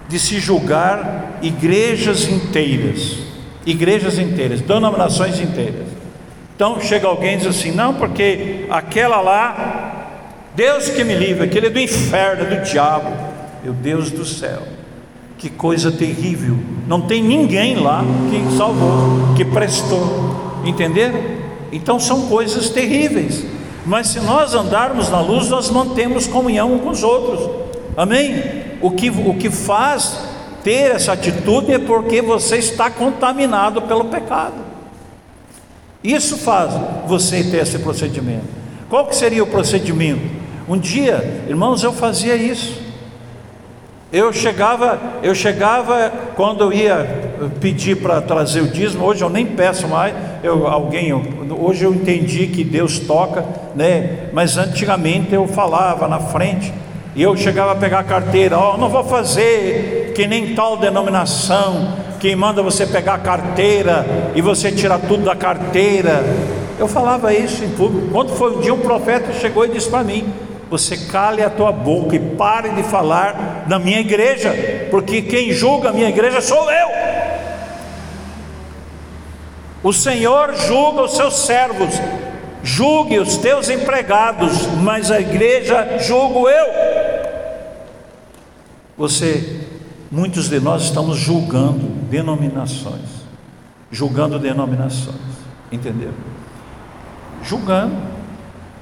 de 0.07 0.17
se 0.17 0.39
julgar 0.39 1.39
igrejas 1.41 2.27
inteiras, 2.27 3.17
igrejas 3.65 4.17
inteiras, 4.17 4.61
denominações 4.61 5.41
inteiras. 5.41 5.87
Então 6.55 6.79
chega 6.79 7.05
alguém 7.05 7.33
e 7.33 7.37
diz 7.37 7.47
assim: 7.47 7.71
não, 7.71 7.95
porque 7.95 8.65
aquela 8.69 9.19
lá 9.19 9.84
Deus 10.55 10.89
que 10.89 11.03
me 11.03 11.13
livre, 11.13 11.43
aquele 11.43 11.67
é 11.67 11.69
do 11.69 11.79
inferno, 11.79 12.43
é 12.43 12.55
do 12.55 12.63
diabo. 12.63 13.11
Meu 13.63 13.73
Deus 13.73 14.09
do 14.09 14.23
céu, 14.23 14.61
que 15.37 15.49
coisa 15.49 15.91
terrível. 15.91 16.57
Não 16.87 17.01
tem 17.01 17.21
ninguém 17.21 17.75
lá 17.75 18.03
que 18.29 18.55
salvou, 18.55 19.33
que 19.35 19.43
prestou. 19.43 20.61
Entenderam? 20.63 21.19
Então 21.71 21.99
são 21.99 22.27
coisas 22.27 22.69
terríveis. 22.69 23.45
Mas 23.85 24.07
se 24.07 24.19
nós 24.19 24.55
andarmos 24.55 25.09
na 25.09 25.19
luz, 25.19 25.49
nós 25.49 25.69
mantemos 25.69 26.25
comunhão 26.25 26.79
com 26.79 26.89
os 26.89 27.03
outros. 27.03 27.49
Amém? 27.97 28.41
O 28.81 28.91
que, 28.91 29.09
o 29.09 29.33
que 29.35 29.49
faz 29.49 30.19
ter 30.63 30.91
essa 30.91 31.13
atitude 31.13 31.73
é 31.73 31.79
porque 31.79 32.21
você 32.21 32.57
está 32.57 32.89
contaminado 32.89 33.81
pelo 33.83 34.05
pecado. 34.05 34.55
Isso 36.03 36.37
faz 36.37 36.73
você 37.07 37.43
ter 37.43 37.57
esse 37.63 37.79
procedimento. 37.79 38.45
Qual 38.89 39.05
que 39.07 39.15
seria 39.15 39.43
o 39.43 39.47
procedimento? 39.47 40.44
Um 40.67 40.79
dia, 40.79 41.43
irmãos, 41.47 41.83
eu 41.83 41.93
fazia 41.93 42.35
isso. 42.35 42.81
Eu 44.11 44.33
chegava, 44.33 44.99
eu 45.21 45.35
chegava 45.35 46.11
quando 46.35 46.63
eu 46.63 46.73
ia 46.73 47.35
pedir 47.59 47.97
para 47.97 48.19
trazer 48.19 48.61
o 48.61 48.67
dízimo. 48.67 49.05
Hoje 49.05 49.23
eu 49.23 49.29
nem 49.29 49.45
peço 49.45 49.87
mais. 49.87 50.15
Eu, 50.41 50.65
alguém, 50.67 51.09
eu, 51.09 51.21
hoje 51.59 51.83
eu 51.83 51.93
entendi 51.93 52.47
que 52.47 52.63
Deus 52.63 52.97
toca, 52.97 53.45
né? 53.75 54.29
Mas 54.33 54.57
antigamente 54.57 55.33
eu 55.33 55.47
falava 55.47 56.07
na 56.07 56.19
frente 56.19 56.73
e 57.15 57.21
eu 57.21 57.35
chegava 57.37 57.73
a 57.73 57.75
pegar 57.75 57.99
a 57.99 58.03
carteira. 58.03 58.57
Ó, 58.57 58.73
oh, 58.73 58.77
não 58.77 58.89
vou 58.89 59.03
fazer 59.03 60.13
que 60.15 60.25
nem 60.25 60.55
tal 60.55 60.77
denominação 60.77 61.93
que 62.19 62.35
manda 62.35 62.63
você 62.63 62.87
pegar 62.87 63.15
a 63.15 63.19
carteira 63.19 64.03
e 64.33 64.41
você 64.41 64.71
tirar 64.71 64.97
tudo 64.97 65.25
da 65.25 65.35
carteira. 65.35 66.23
Eu 66.79 66.87
falava 66.87 67.33
isso 67.33 67.63
em 67.63 67.69
público. 67.69 68.07
Quando 68.11 68.29
foi 68.29 68.55
um 68.55 68.61
dia 68.61 68.73
um 68.73 68.79
profeta 68.79 69.31
chegou 69.33 69.65
e 69.65 69.69
disse 69.69 69.89
para 69.89 70.03
mim: 70.03 70.25
você 70.77 70.97
cale 70.97 71.41
a 71.41 71.49
tua 71.49 71.71
boca 71.71 72.17
e 72.17 72.19
pare 72.19 72.69
de 72.71 72.83
falar 72.83 73.63
da 73.65 73.79
minha 73.79 74.01
igreja, 74.01 74.53
porque 74.91 75.21
quem 75.21 75.53
julga 75.53 75.89
a 75.89 75.93
minha 75.93 76.09
igreja 76.09 76.41
sou 76.41 76.69
eu. 76.69 76.89
O 79.81 79.93
Senhor 79.93 80.53
julga 80.53 81.03
os 81.03 81.15
seus 81.15 81.45
servos, 81.45 81.95
julgue 82.61 83.17
os 83.19 83.37
teus 83.37 83.69
empregados, 83.69 84.67
mas 84.81 85.11
a 85.11 85.21
igreja 85.21 85.97
julgo 85.99 86.49
eu. 86.49 86.67
Você, 88.97 89.61
muitos 90.11 90.49
de 90.49 90.59
nós 90.59 90.83
estamos 90.83 91.17
julgando 91.17 91.87
denominações, 92.09 93.23
julgando 93.89 94.37
denominações, 94.37 95.15
entenderam? 95.71 96.13
Julgando, 97.43 97.95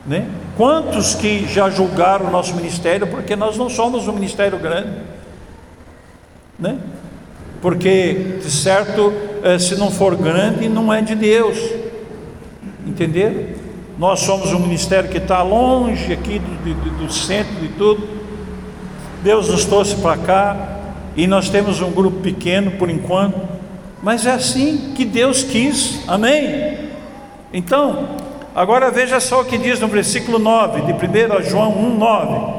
né? 0.08 0.28
Quantos 0.56 1.16
que 1.16 1.48
já 1.48 1.70
julgaram 1.70 2.28
o 2.28 2.32
nosso 2.32 2.56
ministério 2.56 3.08
porque 3.08 3.36
nós 3.36 3.58
não 3.58 3.70
somos 3.70 4.08
um 4.08 4.14
ministério 4.14 4.60
grande, 4.60 4.92
né? 6.60 6.78
Porque, 7.62 8.38
de 8.44 8.52
certo, 8.52 9.14
eh, 9.42 9.58
se 9.58 9.76
não 9.76 9.90
for 9.90 10.16
grande, 10.16 10.68
não 10.68 10.94
é 10.94 11.02
de 11.02 11.16
Deus, 11.16 11.58
entenderam? 12.86 13.46
Nós 13.98 14.20
somos 14.20 14.52
um 14.52 14.60
ministério 14.60 15.10
que 15.10 15.18
está 15.18 15.42
longe 15.42 16.12
aqui 16.12 16.40
do, 16.40 16.74
do, 16.74 17.06
do 17.06 17.14
centro 17.14 17.56
de 17.56 17.70
tudo. 17.70 18.08
Deus 19.24 19.48
nos 19.48 19.66
trouxe 19.66 19.96
para 19.96 20.18
cá 20.18 20.80
e 21.16 21.26
nós 21.26 21.50
temos 21.50 21.82
um 21.82 21.92
grupo 21.92 22.20
pequeno 22.20 22.72
por 22.72 22.90
enquanto, 22.90 23.40
mas 24.02 24.26
é 24.26 24.32
assim 24.32 24.94
que 24.96 25.06
Deus 25.06 25.44
quis, 25.44 26.02
amém? 26.08 26.78
Então, 27.54 28.18
Agora 28.56 28.92
veja 28.92 29.20
só 29.20 29.42
o 29.42 29.46
que 29.46 29.58
diz 29.58 29.80
no 29.80 29.88
versículo 29.88 30.38
9 30.38 30.82
de 30.82 30.94
1 30.94 31.50
João 31.50 31.72
1, 31.72 31.98
9: 31.98 32.54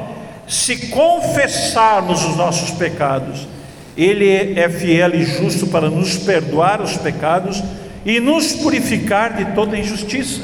Se 0.47 0.87
confessarmos 0.87 2.25
os 2.25 2.35
nossos 2.35 2.71
pecados, 2.71 3.47
Ele 3.95 4.59
é 4.59 4.67
fiel 4.67 5.15
e 5.15 5.23
justo 5.23 5.67
para 5.67 5.89
nos 5.89 6.17
perdoar 6.17 6.81
os 6.81 6.97
pecados 6.97 7.63
e 8.05 8.19
nos 8.19 8.53
purificar 8.53 9.33
de 9.33 9.45
toda 9.53 9.77
injustiça. 9.77 10.41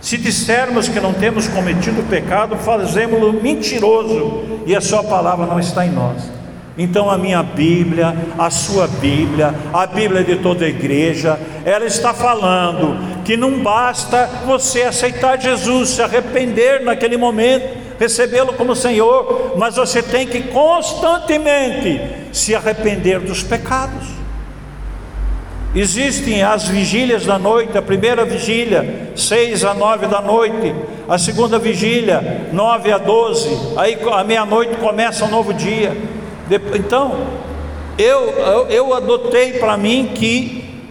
Se 0.00 0.16
dissermos 0.16 0.88
que 0.88 1.00
não 1.00 1.12
temos 1.12 1.46
cometido 1.48 2.02
pecado, 2.08 2.56
fazemos-lo 2.56 3.34
mentiroso 3.34 4.62
e 4.66 4.74
a 4.74 4.80
Sua 4.80 5.04
palavra 5.04 5.46
não 5.46 5.60
está 5.60 5.84
em 5.84 5.90
nós. 5.90 6.35
Então 6.78 7.10
a 7.10 7.16
minha 7.16 7.42
Bíblia, 7.42 8.14
a 8.38 8.50
sua 8.50 8.86
Bíblia, 8.86 9.54
a 9.72 9.86
Bíblia 9.86 10.22
de 10.22 10.36
toda 10.36 10.66
a 10.66 10.68
igreja, 10.68 11.38
ela 11.64 11.86
está 11.86 12.12
falando 12.12 13.24
que 13.24 13.36
não 13.36 13.62
basta 13.62 14.28
você 14.44 14.82
aceitar 14.82 15.40
Jesus, 15.40 15.90
se 15.90 16.02
arrepender 16.02 16.82
naquele 16.82 17.16
momento, 17.16 17.78
recebê-lo 17.98 18.52
como 18.52 18.76
Senhor, 18.76 19.54
mas 19.56 19.76
você 19.76 20.02
tem 20.02 20.26
que 20.26 20.42
constantemente 20.42 21.98
se 22.30 22.54
arrepender 22.54 23.20
dos 23.20 23.42
pecados. 23.42 24.16
Existem 25.74 26.42
as 26.42 26.68
vigílias 26.68 27.24
da 27.24 27.38
noite, 27.38 27.76
a 27.76 27.82
primeira 27.82 28.24
vigília, 28.24 29.10
6 29.16 29.64
a 29.64 29.74
9 29.74 30.06
da 30.06 30.20
noite, 30.20 30.74
a 31.08 31.18
segunda 31.18 31.58
vigília, 31.58 32.48
9 32.52 32.92
a 32.92 32.98
12, 32.98 33.74
aí 33.76 33.98
a 34.12 34.24
meia-noite 34.24 34.76
começa 34.76 35.24
um 35.24 35.30
novo 35.30 35.52
dia. 35.54 35.94
Então, 36.74 37.26
eu, 37.98 38.20
eu, 38.30 38.66
eu 38.68 38.94
adotei 38.94 39.54
para 39.54 39.76
mim 39.76 40.12
que 40.14 40.90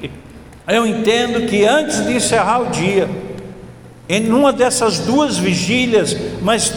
eu 0.68 0.86
entendo 0.86 1.48
que 1.48 1.64
antes 1.66 2.04
de 2.06 2.14
encerrar 2.14 2.62
o 2.62 2.66
dia, 2.68 3.08
em 4.10 4.32
uma 4.32 4.52
dessas 4.52 5.00
duas 5.00 5.38
vigílias, 5.38 6.18
mas 6.42 6.74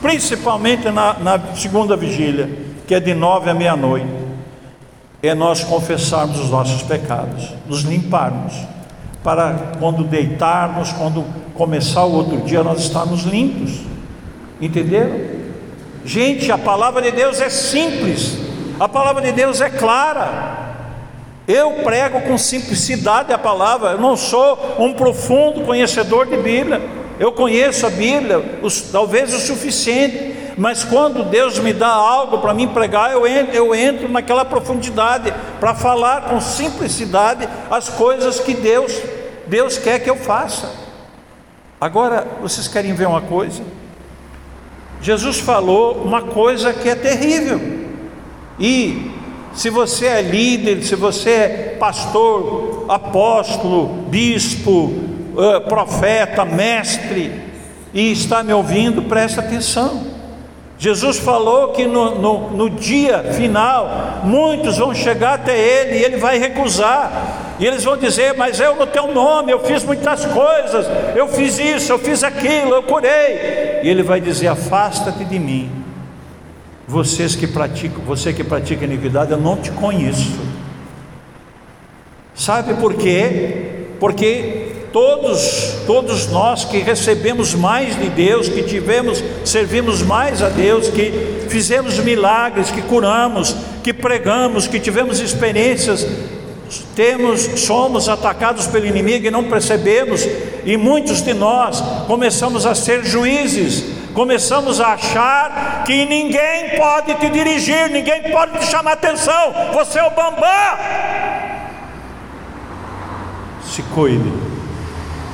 principalmente 0.00 0.88
na, 0.90 1.14
na 1.14 1.40
segunda 1.54 1.96
vigília, 1.96 2.48
que 2.86 2.94
é 2.94 3.00
de 3.00 3.14
nove 3.14 3.50
à 3.50 3.54
meia-noite, 3.54 4.06
é 5.22 5.34
nós 5.34 5.64
confessarmos 5.64 6.38
os 6.38 6.50
nossos 6.50 6.82
pecados, 6.82 7.52
nos 7.66 7.82
limparmos, 7.82 8.54
para 9.22 9.72
quando 9.80 10.04
deitarmos, 10.04 10.92
quando 10.92 11.24
começar 11.54 12.04
o 12.04 12.12
outro 12.12 12.38
dia, 12.38 12.62
nós 12.62 12.80
estarmos 12.80 13.24
limpos, 13.24 13.80
entenderam? 14.60 15.37
Gente, 16.08 16.50
a 16.50 16.56
palavra 16.56 17.02
de 17.02 17.10
Deus 17.10 17.38
é 17.38 17.50
simples, 17.50 18.38
a 18.80 18.88
palavra 18.88 19.20
de 19.20 19.30
Deus 19.30 19.60
é 19.60 19.68
clara. 19.68 20.66
Eu 21.46 21.82
prego 21.84 22.22
com 22.22 22.38
simplicidade 22.38 23.30
a 23.30 23.36
palavra, 23.36 23.90
eu 23.90 24.00
não 24.00 24.16
sou 24.16 24.76
um 24.78 24.94
profundo 24.94 25.66
conhecedor 25.66 26.24
de 26.24 26.38
Bíblia, 26.38 26.80
eu 27.20 27.30
conheço 27.30 27.86
a 27.86 27.90
Bíblia, 27.90 28.58
os, 28.62 28.80
talvez 28.90 29.34
o 29.34 29.38
suficiente, 29.38 30.54
mas 30.56 30.82
quando 30.82 31.24
Deus 31.24 31.58
me 31.58 31.74
dá 31.74 31.90
algo 31.90 32.38
para 32.38 32.54
mim 32.54 32.68
pregar, 32.68 33.12
eu 33.12 33.26
entro, 33.26 33.54
eu 33.54 33.74
entro 33.74 34.08
naquela 34.08 34.46
profundidade 34.46 35.30
para 35.60 35.74
falar 35.74 36.22
com 36.22 36.40
simplicidade 36.40 37.46
as 37.70 37.90
coisas 37.90 38.40
que 38.40 38.54
Deus, 38.54 38.98
Deus 39.46 39.76
quer 39.76 39.98
que 39.98 40.08
eu 40.08 40.16
faça. 40.16 40.72
Agora, 41.78 42.26
vocês 42.40 42.66
querem 42.66 42.94
ver 42.94 43.06
uma 43.06 43.20
coisa? 43.20 43.62
Jesus 45.00 45.40
falou 45.40 46.02
uma 46.04 46.22
coisa 46.22 46.72
que 46.72 46.88
é 46.88 46.94
terrível, 46.94 47.60
e 48.58 49.12
se 49.54 49.70
você 49.70 50.06
é 50.06 50.22
líder, 50.22 50.82
se 50.82 50.94
você 50.94 51.30
é 51.30 51.76
pastor, 51.78 52.86
apóstolo, 52.88 54.04
bispo, 54.08 54.92
eh, 55.36 55.60
profeta, 55.60 56.44
mestre, 56.44 57.32
e 57.92 58.12
está 58.12 58.42
me 58.42 58.52
ouvindo, 58.52 59.02
presta 59.02 59.40
atenção. 59.40 60.06
Jesus 60.78 61.18
falou 61.18 61.72
que 61.72 61.86
no, 61.86 62.20
no, 62.20 62.50
no, 62.50 62.70
dia 62.70 63.24
final, 63.32 64.20
muitos 64.22 64.78
vão 64.78 64.94
chegar 64.94 65.34
até 65.34 65.58
Ele 65.58 65.98
e 65.98 66.04
Ele 66.04 66.16
vai 66.18 66.38
recusar, 66.38 67.47
e 67.58 67.66
eles 67.66 67.84
vão 67.84 67.96
dizer: 67.96 68.34
Mas 68.34 68.60
eu 68.60 68.76
no 68.76 68.86
teu 68.86 69.12
nome, 69.12 69.52
eu 69.52 69.60
fiz 69.60 69.82
muitas 69.84 70.24
coisas, 70.24 70.86
eu 71.16 71.28
fiz 71.28 71.58
isso, 71.58 71.92
eu 71.92 71.98
fiz 71.98 72.22
aquilo, 72.22 72.74
eu 72.74 72.82
curei. 72.82 73.80
E 73.82 73.88
Ele 73.88 74.02
vai 74.02 74.20
dizer: 74.20 74.48
Afasta-te 74.48 75.24
de 75.24 75.38
mim, 75.38 75.70
vocês 76.86 77.34
que 77.34 77.46
praticam, 77.46 78.02
você 78.04 78.32
que 78.32 78.44
pratica 78.44 78.84
iniquidade, 78.84 79.32
eu 79.32 79.38
não 79.38 79.56
te 79.56 79.70
conheço. 79.72 80.38
Sabe 82.34 82.74
por 82.74 82.94
quê? 82.94 83.86
Porque 83.98 84.68
todos, 84.92 85.74
todos 85.86 86.28
nós 86.28 86.64
que 86.64 86.78
recebemos 86.78 87.54
mais 87.54 87.98
de 87.98 88.08
Deus, 88.08 88.48
que 88.48 88.62
tivemos, 88.62 89.22
servimos 89.44 90.02
mais 90.02 90.40
a 90.40 90.48
Deus, 90.48 90.88
que 90.88 91.46
fizemos 91.48 91.98
milagres, 91.98 92.70
que 92.70 92.82
curamos, 92.82 93.56
que 93.82 93.92
pregamos, 93.92 94.68
que 94.68 94.78
tivemos 94.78 95.18
experiências, 95.18 96.06
temos, 96.94 97.42
somos 97.60 98.08
atacados 98.08 98.66
pelo 98.66 98.86
inimigo 98.86 99.26
e 99.26 99.30
não 99.30 99.44
percebemos, 99.44 100.26
e 100.64 100.76
muitos 100.76 101.22
de 101.22 101.34
nós 101.34 101.80
começamos 102.06 102.66
a 102.66 102.74
ser 102.74 103.04
juízes 103.04 103.98
começamos 104.18 104.80
a 104.80 104.94
achar 104.94 105.84
que 105.84 106.04
ninguém 106.04 106.76
pode 106.76 107.14
te 107.14 107.30
dirigir, 107.30 107.88
ninguém 107.88 108.32
pode 108.32 108.58
te 108.58 108.66
chamar 108.66 108.94
atenção, 108.94 109.54
você 109.72 110.00
é 110.00 110.02
o 110.02 110.10
bambam. 110.10 110.48
Se 113.62 113.80
cuide, 113.94 114.32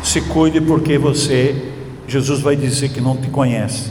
se 0.02 0.20
cuide, 0.20 0.60
porque 0.60 0.98
você, 0.98 1.72
Jesus 2.06 2.40
vai 2.42 2.56
dizer 2.56 2.90
que 2.90 3.00
não 3.00 3.16
te 3.16 3.30
conhece. 3.30 3.90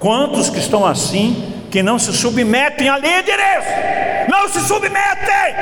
Quantos 0.00 0.50
que 0.50 0.58
estão 0.58 0.84
assim, 0.84 1.54
que 1.70 1.80
não 1.80 1.96
se 1.96 2.12
submetem 2.12 2.88
a 2.88 2.98
líderes, 2.98 3.64
não 4.28 4.48
se 4.48 4.66
submetem. 4.66 5.54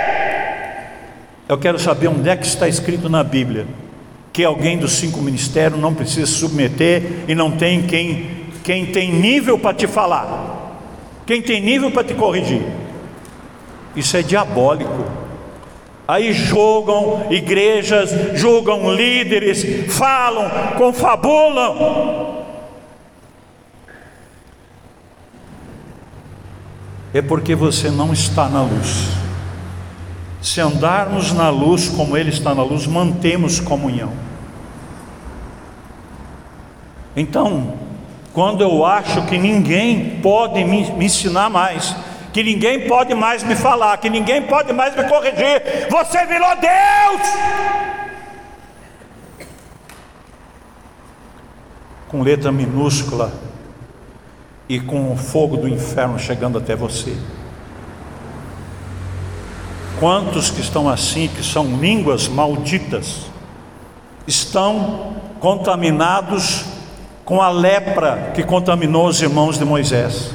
Eu 1.49 1.57
quero 1.57 1.79
saber 1.79 2.09
onde 2.09 2.29
é 2.29 2.37
que 2.37 2.47
está 2.47 2.69
escrito 2.69 3.09
na 3.09 3.23
Bíblia 3.23 3.67
que 4.33 4.45
alguém 4.45 4.77
dos 4.77 4.93
cinco 4.93 5.23
ministérios 5.23 5.81
não 5.81 5.95
precisa 5.95 6.27
se 6.27 6.33
submeter 6.33 7.25
e 7.27 7.35
não 7.35 7.51
tem 7.51 7.87
quem 7.87 8.37
quem 8.63 8.85
tem 8.85 9.13
nível 9.13 9.57
para 9.57 9.73
te 9.73 9.87
falar, 9.87 10.83
quem 11.25 11.41
tem 11.41 11.61
nível 11.61 11.89
para 11.89 12.03
te 12.03 12.15
corrigir. 12.15 12.63
Isso 13.95 14.17
é 14.17 14.23
diabólico. 14.23 15.05
Aí 16.09 16.33
julgam 16.33 17.29
igrejas, 17.31 18.11
julgam 18.35 18.93
líderes, 18.93 19.65
falam, 19.95 20.51
confabulam. 20.77 22.45
É 27.15 27.23
porque 27.23 27.55
você 27.55 27.89
não 27.89 28.13
está 28.13 28.49
na 28.49 28.63
luz. 28.63 29.26
Se 30.47 30.61
andarmos 30.61 31.33
na 31.33 31.51
luz 31.51 31.89
como 31.89 32.17
Ele 32.17 32.31
está 32.31 32.55
na 32.55 32.63
luz, 32.63 32.87
mantemos 32.87 33.59
comunhão. 33.59 34.13
Então, 37.17 37.75
quando 38.33 38.63
eu 38.63 38.87
acho 38.87 39.27
que 39.27 39.37
ninguém 39.39 40.21
pode 40.21 40.63
me, 40.63 40.89
me 40.93 41.07
ensinar 41.07 41.51
mais, 41.51 41.97
que 42.33 42.45
ninguém 42.45 42.87
pode 42.87 43.13
mais 43.13 43.43
me 43.43 43.57
falar, 43.57 43.97
que 43.97 44.09
ninguém 44.09 44.41
pode 44.43 44.73
mais 44.73 44.95
me 44.95 45.03
corrigir, 45.09 45.89
você 45.91 46.25
virou 46.27 46.55
Deus! 46.61 47.29
Com 52.07 52.23
letra 52.23 52.53
minúscula 52.53 53.33
e 54.69 54.79
com 54.79 55.13
o 55.13 55.17
fogo 55.17 55.57
do 55.57 55.69
inferno 55.69 56.21
chegando 56.21 56.57
até 56.57 56.77
você. 56.77 57.17
Quantos 59.99 60.51
que 60.51 60.61
estão 60.61 60.89
assim, 60.89 61.29
que 61.29 61.43
são 61.43 61.79
línguas 61.79 62.29
malditas, 62.29 63.27
estão 64.27 65.17
contaminados 65.41 66.65
com 67.25 67.41
a 67.41 67.49
lepra 67.49 68.33
que 68.35 68.43
contaminou 68.43 69.07
os 69.07 69.21
irmãos 69.21 69.59
de 69.59 69.65
Moisés. 69.65 70.33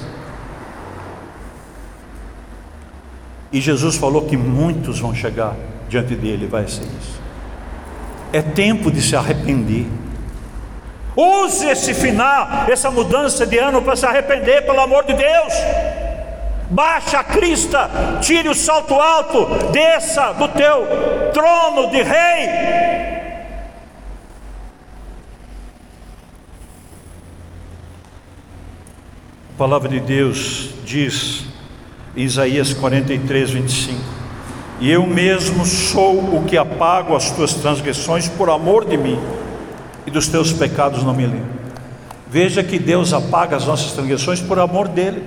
E 3.52 3.60
Jesus 3.60 3.98
falou 3.98 4.26
que 4.26 4.38
muitos 4.38 5.00
vão 5.00 5.14
chegar 5.14 5.56
diante 5.90 6.16
dele, 6.16 6.48
vai 6.48 6.68
ser 6.68 6.84
isso. 6.84 7.22
É 8.32 8.42
tempo 8.42 8.90
de 8.90 9.02
se 9.02 9.16
arrepender. 9.16 9.88
Use 11.16 11.66
esse 11.66 11.94
final, 11.94 12.66
essa 12.70 12.90
mudança 12.90 13.46
de 13.46 13.58
ano 13.58 13.82
para 13.82 13.98
se 13.98 14.06
arrepender, 14.06 14.66
pelo 14.66 14.80
amor 14.80 15.04
de 15.04 15.14
Deus. 15.14 15.54
Baixa 16.72 17.20
a 17.20 17.24
crista, 17.24 17.90
tire 18.22 18.50
o 18.50 18.56
salto 18.56 18.96
alto, 18.96 19.46
desça 19.72 20.34
do 20.34 20.48
teu 20.48 20.88
trono 21.34 21.92
de 21.92 22.02
rei 22.02 22.82
palavra 29.62 29.90
de 29.90 30.00
Deus 30.00 30.70
diz 30.84 31.46
Isaías 32.16 32.74
43, 32.74 33.52
25: 33.52 34.02
E 34.80 34.90
eu 34.90 35.06
mesmo 35.06 35.64
sou 35.68 36.36
o 36.36 36.46
que 36.48 36.58
apago 36.58 37.16
as 37.16 37.30
tuas 37.30 37.54
transgressões 37.54 38.28
por 38.28 38.50
amor 38.50 38.86
de 38.86 38.98
mim, 38.98 39.20
e 40.08 40.10
dos 40.10 40.28
teus 40.28 40.52
pecados 40.52 41.04
não 41.04 41.14
me 41.14 41.28
lembro. 41.28 41.62
Veja 42.28 42.64
que 42.64 42.80
Deus 42.80 43.14
apaga 43.14 43.56
as 43.56 43.68
nossas 43.68 43.92
transgressões 43.92 44.42
por 44.42 44.58
amor 44.58 44.88
dele. 44.88 45.22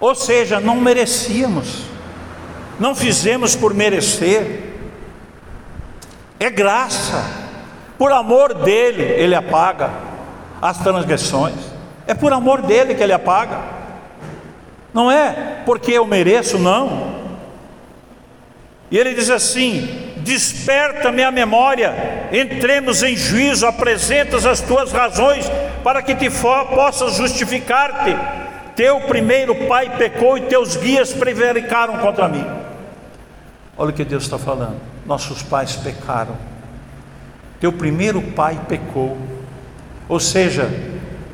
Ou 0.00 0.14
seja, 0.14 0.58
não 0.58 0.76
merecíamos, 0.76 1.82
não 2.78 2.94
fizemos 2.94 3.54
por 3.54 3.74
merecer, 3.74 4.70
é 6.40 6.48
graça, 6.48 7.22
por 7.98 8.10
amor 8.10 8.54
dele, 8.54 9.02
ele 9.02 9.34
apaga 9.34 9.90
as 10.62 10.78
transgressões. 10.78 11.54
É 12.06 12.14
por 12.14 12.32
amor 12.32 12.62
dele 12.62 12.94
que 12.94 13.02
ele 13.02 13.12
apaga. 13.12 13.60
Não 14.92 15.10
é 15.10 15.60
porque 15.66 15.92
eu 15.92 16.06
mereço, 16.06 16.58
não. 16.58 17.20
E 18.90 18.98
ele 18.98 19.14
diz 19.14 19.28
assim: 19.28 20.12
Desperta-me 20.16 21.22
a 21.22 21.30
memória, 21.30 22.28
entremos 22.32 23.02
em 23.02 23.14
juízo, 23.16 23.66
apresentas 23.66 24.46
as 24.46 24.60
tuas 24.60 24.92
razões, 24.92 25.46
para 25.84 26.02
que 26.02 26.14
te 26.14 26.30
possas 26.30 27.16
justificar-te. 27.16 28.16
Teu 28.80 28.98
primeiro 28.98 29.54
pai 29.66 29.94
pecou 29.98 30.38
e 30.38 30.40
teus 30.40 30.74
guias 30.74 31.12
prevaricaram 31.12 31.98
contra 31.98 32.26
mim. 32.26 32.46
Olha 33.76 33.90
o 33.90 33.92
que 33.92 34.06
Deus 34.06 34.22
está 34.22 34.38
falando. 34.38 34.80
Nossos 35.04 35.42
pais 35.42 35.76
pecaram. 35.76 36.34
Teu 37.60 37.74
primeiro 37.74 38.22
pai 38.22 38.58
pecou. 38.66 39.18
Ou 40.08 40.18
seja, 40.18 40.70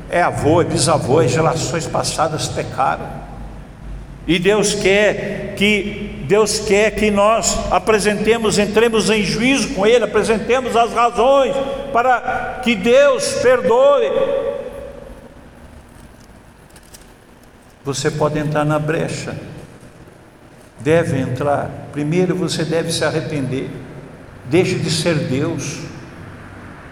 é 0.09 0.21
avô, 0.21 0.61
é 0.61 0.65
bisavô, 0.65 1.19
as 1.19 1.31
gerações 1.31 1.87
passadas 1.87 2.49
pecaram. 2.49 3.07
E 4.27 4.37
Deus 4.37 4.73
quer 4.75 5.55
que 5.55 6.25
Deus 6.27 6.59
quer 6.59 6.91
que 6.91 7.09
nós 7.09 7.57
apresentemos, 7.71 8.59
entremos 8.59 9.09
em 9.09 9.23
juízo 9.23 9.69
com 9.69 9.87
Ele, 9.87 10.03
apresentemos 10.03 10.75
as 10.75 10.91
razões 10.91 11.55
para 11.93 12.59
que 12.61 12.75
Deus 12.75 13.35
perdoe. 13.35 14.46
Você 17.87 18.11
pode 18.11 18.37
entrar 18.37 18.65
na 18.65 18.77
brecha, 18.77 19.33
deve 20.77 21.17
entrar. 21.17 21.71
Primeiro 21.93 22.35
você 22.35 22.65
deve 22.65 22.91
se 22.91 23.05
arrepender, 23.05 23.71
deixe 24.43 24.75
de 24.75 24.91
ser 24.91 25.15
Deus, 25.15 25.79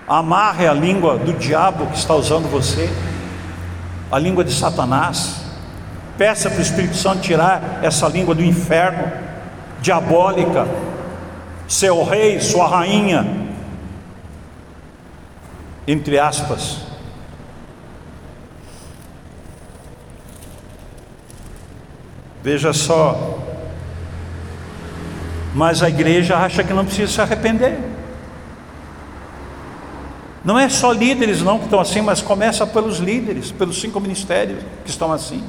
amarre 0.08 0.66
a 0.66 0.74
língua 0.74 1.18
do 1.18 1.34
diabo 1.34 1.88
que 1.88 1.98
está 1.98 2.16
usando 2.16 2.50
você, 2.50 2.90
a 4.10 4.18
língua 4.18 4.42
de 4.42 4.54
Satanás. 4.54 5.42
Peça 6.18 6.50
para 6.50 6.60
o 6.60 6.62
Espírito 6.62 6.96
Santo 6.96 7.20
tirar 7.20 7.82
essa 7.84 8.08
língua 8.08 8.34
do 8.34 8.42
inferno, 8.42 9.12
diabólica, 9.82 10.66
seu 11.68 12.06
rei, 12.06 12.40
sua 12.40 12.70
rainha, 12.70 13.50
entre 15.86 16.18
aspas. 16.18 16.95
Veja 22.46 22.72
só, 22.74 23.40
mas 25.56 25.82
a 25.82 25.90
igreja 25.90 26.38
acha 26.38 26.64
que 26.64 26.72
não 26.74 26.86
precisa 26.86 27.12
se 27.12 27.20
arrepender. 27.20 27.76
Não 30.44 30.60
é 30.60 30.70
só 30.70 30.92
líderes 30.92 31.42
não 31.42 31.58
que 31.58 31.64
estão 31.64 31.80
assim, 31.80 32.02
mas 32.02 32.22
começa 32.22 32.68
pelos 32.68 33.00
líderes, 33.00 33.50
pelos 33.50 33.82
cinco 33.82 34.00
ministérios 34.00 34.60
que 34.84 34.92
estão 34.92 35.12
assim. 35.12 35.44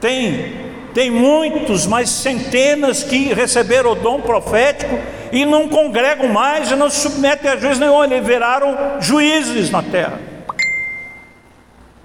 Tem, 0.00 0.70
tem 0.94 1.10
muitos, 1.10 1.84
mas 1.84 2.08
centenas 2.08 3.02
que 3.02 3.34
receberam 3.34 3.90
o 3.90 3.96
dom 3.96 4.20
profético 4.20 4.96
e 5.32 5.44
não 5.44 5.68
congregam 5.68 6.28
mais 6.28 6.70
e 6.70 6.76
não 6.76 6.88
se 6.88 7.00
submetem 7.00 7.50
a 7.50 7.56
juiz 7.56 7.76
nenhum, 7.80 8.04
eles 8.04 8.24
viraram 8.24 9.00
juízes 9.00 9.68
na 9.68 9.82
terra. 9.82 10.31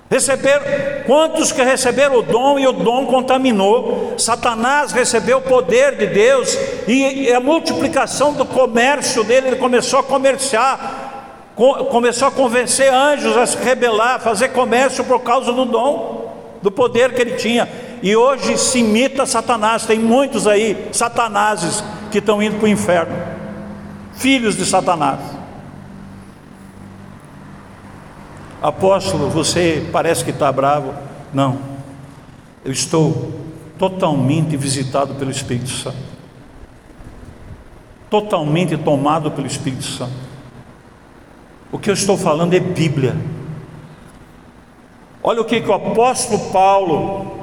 Receberam, 0.09 0.63
quantos 1.05 1.51
que 1.51 1.61
receberam 1.61 2.19
o 2.19 2.21
dom 2.21 2.57
e 2.57 2.65
o 2.65 2.71
dom 2.71 3.05
contaminou? 3.05 4.13
Satanás 4.17 4.93
recebeu 4.93 5.39
o 5.39 5.41
poder 5.41 5.97
de 5.97 6.07
Deus 6.07 6.57
e 6.87 7.31
a 7.33 7.41
multiplicação 7.41 8.33
do 8.33 8.45
comércio 8.45 9.23
dele, 9.23 9.47
ele 9.47 9.55
começou 9.57 9.99
a 9.99 10.03
comerciar, 10.03 11.51
começou 11.91 12.29
a 12.29 12.31
convencer 12.31 12.93
anjos 12.93 13.35
a 13.35 13.45
se 13.45 13.57
rebelar, 13.57 14.15
a 14.15 14.19
fazer 14.19 14.49
comércio 14.49 15.03
por 15.03 15.19
causa 15.19 15.51
do 15.51 15.65
dom, 15.65 16.33
do 16.61 16.71
poder 16.71 17.13
que 17.13 17.21
ele 17.21 17.35
tinha 17.35 17.67
e 18.01 18.15
hoje 18.15 18.57
se 18.57 18.79
imita 18.79 19.25
Satanás. 19.25 19.85
Tem 19.85 19.99
muitos 19.99 20.47
aí, 20.47 20.89
satanases, 20.91 21.83
que 22.11 22.19
estão 22.19 22.41
indo 22.41 22.57
para 22.57 22.65
o 22.65 22.69
inferno, 22.69 23.15
filhos 24.13 24.55
de 24.55 24.65
Satanás. 24.65 25.36
Apóstolo, 28.61 29.29
você 29.29 29.87
parece 29.91 30.23
que 30.23 30.31
está 30.31 30.51
bravo. 30.51 30.93
Não, 31.33 31.59
eu 32.63 32.71
estou 32.71 33.31
totalmente 33.77 34.57
visitado 34.57 35.15
pelo 35.15 35.29
Espírito 35.29 35.69
Santo, 35.69 35.97
totalmente 38.09 38.77
tomado 38.77 39.31
pelo 39.31 39.47
Espírito 39.47 39.83
Santo. 39.83 40.27
O 41.71 41.77
que 41.77 41.89
eu 41.89 41.93
estou 41.93 42.17
falando 42.17 42.53
é 42.53 42.59
Bíblia. 42.59 43.15
Olha 45.21 45.41
o 45.41 45.45
que, 45.45 45.59
que 45.59 45.69
o 45.69 45.73
apóstolo 45.73 46.51
Paulo 46.51 47.37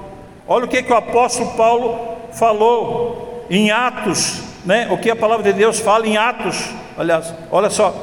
Olha 0.46 0.66
o 0.66 0.68
que, 0.68 0.82
que 0.82 0.92
o 0.92 0.96
apóstolo 0.96 1.52
Paulo 1.52 1.98
falou 2.32 3.46
em 3.48 3.70
Atos, 3.70 4.42
né? 4.64 4.88
O 4.90 4.98
que 4.98 5.10
a 5.10 5.16
palavra 5.16 5.42
de 5.42 5.58
Deus 5.58 5.80
fala 5.80 6.06
em 6.06 6.18
Atos. 6.18 6.68
Aliás, 6.98 7.32
olha 7.50 7.70
só. 7.70 7.94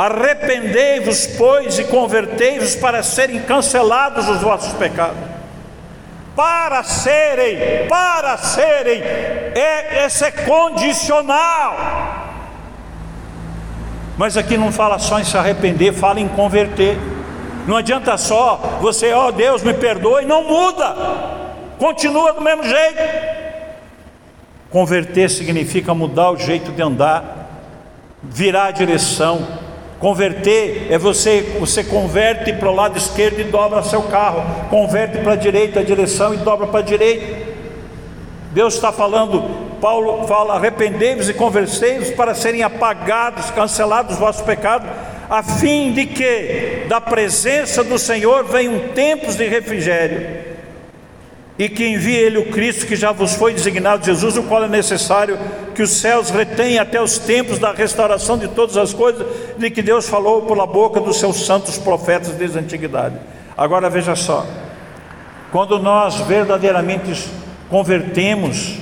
Arrependei-vos, 0.00 1.26
pois, 1.26 1.78
e 1.78 1.84
convertei-vos 1.84 2.74
para 2.74 3.02
serem 3.02 3.40
cancelados 3.42 4.28
os 4.28 4.40
vossos 4.40 4.72
pecados. 4.74 5.18
Para 6.34 6.82
serem, 6.84 7.86
para 7.88 8.38
serem, 8.38 9.02
é, 9.02 10.06
esse 10.06 10.24
é 10.24 10.30
condicional. 10.30 11.76
Mas 14.16 14.36
aqui 14.36 14.56
não 14.56 14.72
fala 14.72 14.98
só 14.98 15.18
em 15.18 15.24
se 15.24 15.36
arrepender, 15.36 15.92
fala 15.92 16.20
em 16.20 16.28
converter. 16.28 16.96
Não 17.66 17.76
adianta 17.76 18.16
só 18.16 18.78
você, 18.80 19.12
ó 19.12 19.28
oh, 19.28 19.32
Deus 19.32 19.62
me 19.62 19.74
perdoe, 19.74 20.24
não 20.24 20.44
muda 20.44 21.40
continua 21.80 22.34
do 22.34 22.42
mesmo 22.42 22.62
jeito. 22.62 23.02
Converter 24.70 25.28
significa 25.28 25.94
mudar 25.94 26.30
o 26.30 26.36
jeito 26.36 26.70
de 26.70 26.82
andar, 26.82 27.48
virar 28.22 28.66
a 28.66 28.70
direção. 28.70 29.69
Converter 30.00 30.86
é 30.88 30.96
você, 30.96 31.42
você 31.60 31.84
converte 31.84 32.54
para 32.54 32.70
o 32.70 32.74
lado 32.74 32.96
esquerdo 32.96 33.38
e 33.38 33.44
dobra 33.44 33.82
seu 33.82 34.02
carro, 34.04 34.42
converte 34.70 35.18
para 35.18 35.34
a 35.34 35.36
direita 35.36 35.80
a 35.80 35.84
direção 35.84 36.32
e 36.32 36.38
dobra 36.38 36.66
para 36.66 36.80
a 36.80 36.82
direita. 36.82 37.50
Deus 38.50 38.74
está 38.74 38.90
falando, 38.90 39.42
Paulo 39.78 40.26
fala: 40.26 40.54
arrependei-vos 40.54 41.28
e 41.28 41.34
conversei-vos 41.34 42.10
para 42.12 42.34
serem 42.34 42.62
apagados, 42.62 43.50
cancelados 43.50 44.14
os 44.14 44.18
vossos 44.18 44.40
pecados, 44.40 44.88
a 45.28 45.42
fim 45.42 45.92
de 45.92 46.06
que 46.06 46.86
da 46.88 46.98
presença 46.98 47.84
do 47.84 47.98
Senhor 47.98 48.44
venham 48.44 48.88
tempos 48.94 49.36
de 49.36 49.46
refrigério 49.46 50.49
e 51.60 51.68
que 51.68 51.86
envie 51.86 52.16
ele 52.16 52.38
o 52.38 52.46
Cristo 52.46 52.86
que 52.86 52.96
já 52.96 53.12
vos 53.12 53.34
foi 53.34 53.52
designado, 53.52 54.02
Jesus, 54.02 54.34
o 54.38 54.44
qual 54.44 54.64
é 54.64 54.66
necessário 54.66 55.38
que 55.74 55.82
os 55.82 55.90
céus 55.90 56.30
retenham 56.30 56.80
até 56.82 56.98
os 57.02 57.18
tempos 57.18 57.58
da 57.58 57.70
restauração 57.70 58.38
de 58.38 58.48
todas 58.48 58.78
as 58.78 58.94
coisas, 58.94 59.26
de 59.58 59.68
que 59.68 59.82
Deus 59.82 60.08
falou 60.08 60.40
pela 60.46 60.66
boca 60.66 61.00
dos 61.00 61.18
seus 61.18 61.44
santos 61.44 61.76
profetas 61.76 62.30
desde 62.30 62.56
a 62.56 62.62
antiguidade. 62.62 63.16
Agora 63.58 63.90
veja 63.90 64.16
só, 64.16 64.46
quando 65.52 65.78
nós 65.78 66.20
verdadeiramente 66.20 67.28
convertemos, 67.68 68.78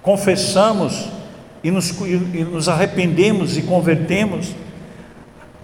confessamos 0.00 1.08
e 1.64 1.72
nos, 1.72 1.90
e 2.00 2.44
nos 2.44 2.68
arrependemos 2.68 3.58
e 3.58 3.62
convertemos, 3.62 4.54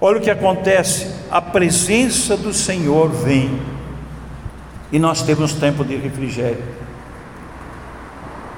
olha 0.01 0.19
o 0.19 0.21
que 0.21 0.31
acontece: 0.31 1.07
a 1.31 1.41
presença 1.41 2.37
do 2.37 2.53
Senhor 2.53 3.11
vem 3.11 3.76
e 4.93 4.99
nós 4.99 5.23
temos 5.23 5.53
tempo 5.53 5.85
de 5.85 5.97
refrigério. 5.97 6.63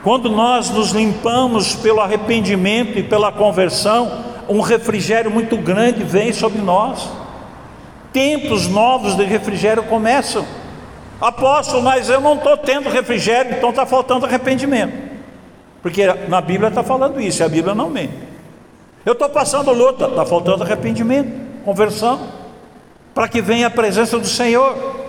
Quando 0.03 0.31
nós 0.31 0.71
nos 0.71 0.91
limpamos 0.91 1.75
pelo 1.75 2.01
arrependimento 2.01 2.99
e 2.99 3.03
pela 3.03 3.33
conversão, 3.33 4.25
um 4.49 4.61
refrigério 4.61 5.31
muito 5.31 5.57
grande 5.57 6.05
vem 6.05 6.33
sobre 6.33 6.61
nós. 6.61 7.09
Tempos 8.13 8.67
novos 8.69 9.17
de 9.17 9.25
refrigério 9.25 9.83
começam. 9.83 10.47
Apóstolo, 11.21 11.83
mas 11.83 12.09
eu 12.09 12.21
não 12.21 12.35
estou 12.35 12.57
tendo 12.57 12.89
refrigério, 12.89 13.57
então 13.57 13.71
está 13.71 13.85
faltando 13.85 14.25
arrependimento. 14.25 15.09
Porque 15.83 16.07
na 16.29 16.41
Bíblia 16.41 16.69
está 16.69 16.83
falando 16.83 17.21
isso, 17.21 17.43
e 17.43 17.45
a 17.45 17.49
Bíblia 17.49 17.75
não 17.75 17.91
mente. 17.91 18.15
Eu 19.05 19.13
estou 19.13 19.29
passando 19.29 19.73
luta, 19.73 20.07
está 20.07 20.25
faltando 20.25 20.63
arrependimento, 20.63 21.31
conversão, 21.65 22.29
para 23.15 23.29
que 23.29 23.41
venha 23.41 23.67
a 23.67 23.71
presença 23.71 24.19
do 24.19 24.27
Senhor. 24.27 25.08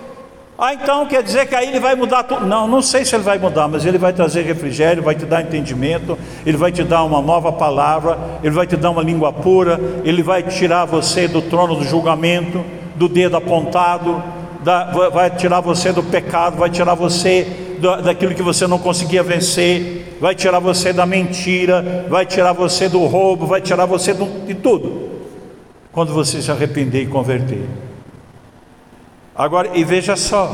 Ah, 0.62 0.74
então 0.74 1.06
quer 1.06 1.24
dizer 1.24 1.48
que 1.48 1.56
aí 1.56 1.70
ele 1.70 1.80
vai 1.80 1.96
mudar 1.96 2.24
tudo. 2.24 2.46
Não, 2.46 2.68
não 2.68 2.82
sei 2.82 3.06
se 3.06 3.16
ele 3.16 3.24
vai 3.24 3.40
mudar, 3.40 3.70
mas 3.70 3.86
ele 3.86 3.98
vai 3.98 4.12
trazer 4.12 4.42
refrigério, 4.42 5.02
vai 5.02 5.16
te 5.16 5.26
dar 5.26 5.42
entendimento, 5.42 6.18
ele 6.46 6.58
vai 6.58 6.70
te 6.70 6.84
dar 6.84 7.06
uma 7.06 7.22
nova 7.22 7.50
palavra, 7.50 8.20
ele 8.44 8.54
vai 8.54 8.68
te 8.68 8.76
dar 8.76 8.90
uma 8.90 9.02
língua 9.02 9.32
pura, 9.32 9.80
ele 10.04 10.22
vai 10.22 10.44
tirar 10.44 10.84
você 10.84 11.30
do 11.30 11.42
trono 11.42 11.78
do 11.78 11.86
julgamento, 11.86 12.62
do 12.98 13.08
dedo 13.08 13.38
apontado, 13.38 14.22
da, 14.62 14.84
vai 15.10 15.30
tirar 15.30 15.62
você 15.62 15.94
do 15.94 16.04
pecado, 16.04 16.58
vai 16.58 16.70
tirar 16.70 16.94
você 16.94 17.48
daquilo 18.04 18.36
que 18.36 18.44
você 18.44 18.68
não 18.68 18.80
conseguia 18.80 19.24
vencer, 19.24 20.18
vai 20.20 20.36
tirar 20.36 20.60
você 20.60 20.92
da 20.92 21.06
mentira, 21.06 22.06
vai 22.10 22.26
tirar 22.26 22.52
você 22.52 22.90
do 22.90 23.06
roubo, 23.06 23.46
vai 23.46 23.62
tirar 23.62 23.86
você 23.86 24.14
do, 24.14 24.46
de 24.46 24.56
tudo. 24.56 25.08
Quando 25.90 26.14
você 26.14 26.42
se 26.42 26.52
arrepender 26.52 27.04
e 27.04 27.08
converter. 27.08 27.89
Agora, 29.40 29.70
e 29.74 29.86
veja 29.86 30.18
só, 30.18 30.54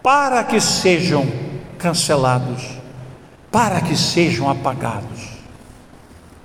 para 0.00 0.44
que 0.44 0.60
sejam 0.60 1.26
cancelados, 1.78 2.78
para 3.50 3.80
que 3.80 3.96
sejam 3.96 4.48
apagados. 4.48 5.30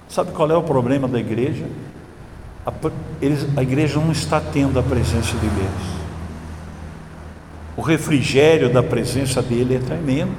Sabe 0.09 0.31
qual 0.31 0.49
é 0.49 0.57
o 0.57 0.63
problema 0.63 1.07
da 1.07 1.19
igreja? 1.19 1.67
A, 2.65 2.73
eles, 3.21 3.45
a 3.55 3.61
igreja 3.61 3.99
não 3.99 4.11
está 4.11 4.41
tendo 4.41 4.79
a 4.79 4.81
presença 4.81 5.37
de 5.37 5.47
Deus. 5.47 5.93
O 7.77 7.81
refrigério 7.81 8.73
da 8.73 8.81
presença 8.81 9.39
dele 9.39 9.75
é 9.75 9.79
tremendo, 9.79 10.31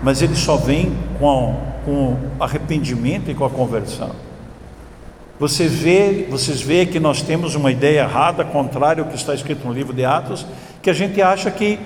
mas 0.00 0.22
ele 0.22 0.36
só 0.36 0.56
vem 0.56 0.96
com, 1.18 1.60
com 1.84 2.16
arrependimento 2.38 3.32
e 3.32 3.34
com 3.34 3.44
a 3.44 3.50
conversão. 3.50 4.14
Você 5.42 5.66
vê, 5.66 6.28
vocês 6.30 6.62
veem 6.62 6.86
que 6.86 7.00
nós 7.00 7.20
temos 7.20 7.56
uma 7.56 7.72
ideia 7.72 8.02
errada, 8.02 8.44
contrária 8.44 9.02
ao 9.02 9.10
que 9.10 9.16
está 9.16 9.34
escrito 9.34 9.66
no 9.66 9.72
livro 9.72 9.92
de 9.92 10.04
Atos, 10.04 10.46
que 10.80 10.88
a 10.88 10.92
gente 10.92 11.20
acha 11.20 11.50
que 11.50 11.80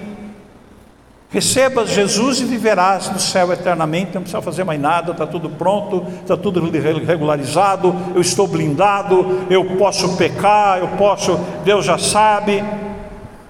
Recebas 1.30 1.90
Jesus 1.90 2.40
e 2.40 2.44
viverás 2.44 3.10
no 3.10 3.18
céu 3.18 3.52
eternamente, 3.52 4.14
não 4.14 4.22
precisa 4.22 4.40
fazer 4.40 4.62
mais 4.62 4.80
nada, 4.80 5.10
está 5.10 5.26
tudo 5.26 5.50
pronto, 5.50 6.06
está 6.20 6.36
tudo 6.36 6.60
regularizado, 6.60 7.94
eu 8.14 8.20
estou 8.20 8.46
blindado, 8.46 9.46
eu 9.50 9.76
posso 9.76 10.16
pecar, 10.16 10.78
eu 10.78 10.88
posso, 10.96 11.36
Deus 11.64 11.84
já 11.84 11.98
sabe. 11.98 12.62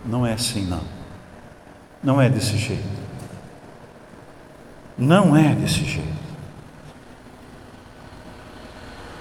Não 0.05 0.27
é 0.27 0.33
assim, 0.33 0.65
não. 0.65 0.81
Não 2.03 2.21
é 2.21 2.31
desse 2.31 2.57
jeito. 2.57 2.83
Não 4.97 5.37
é 5.37 5.55
desse 5.55 5.85
jeito. 5.85 6.16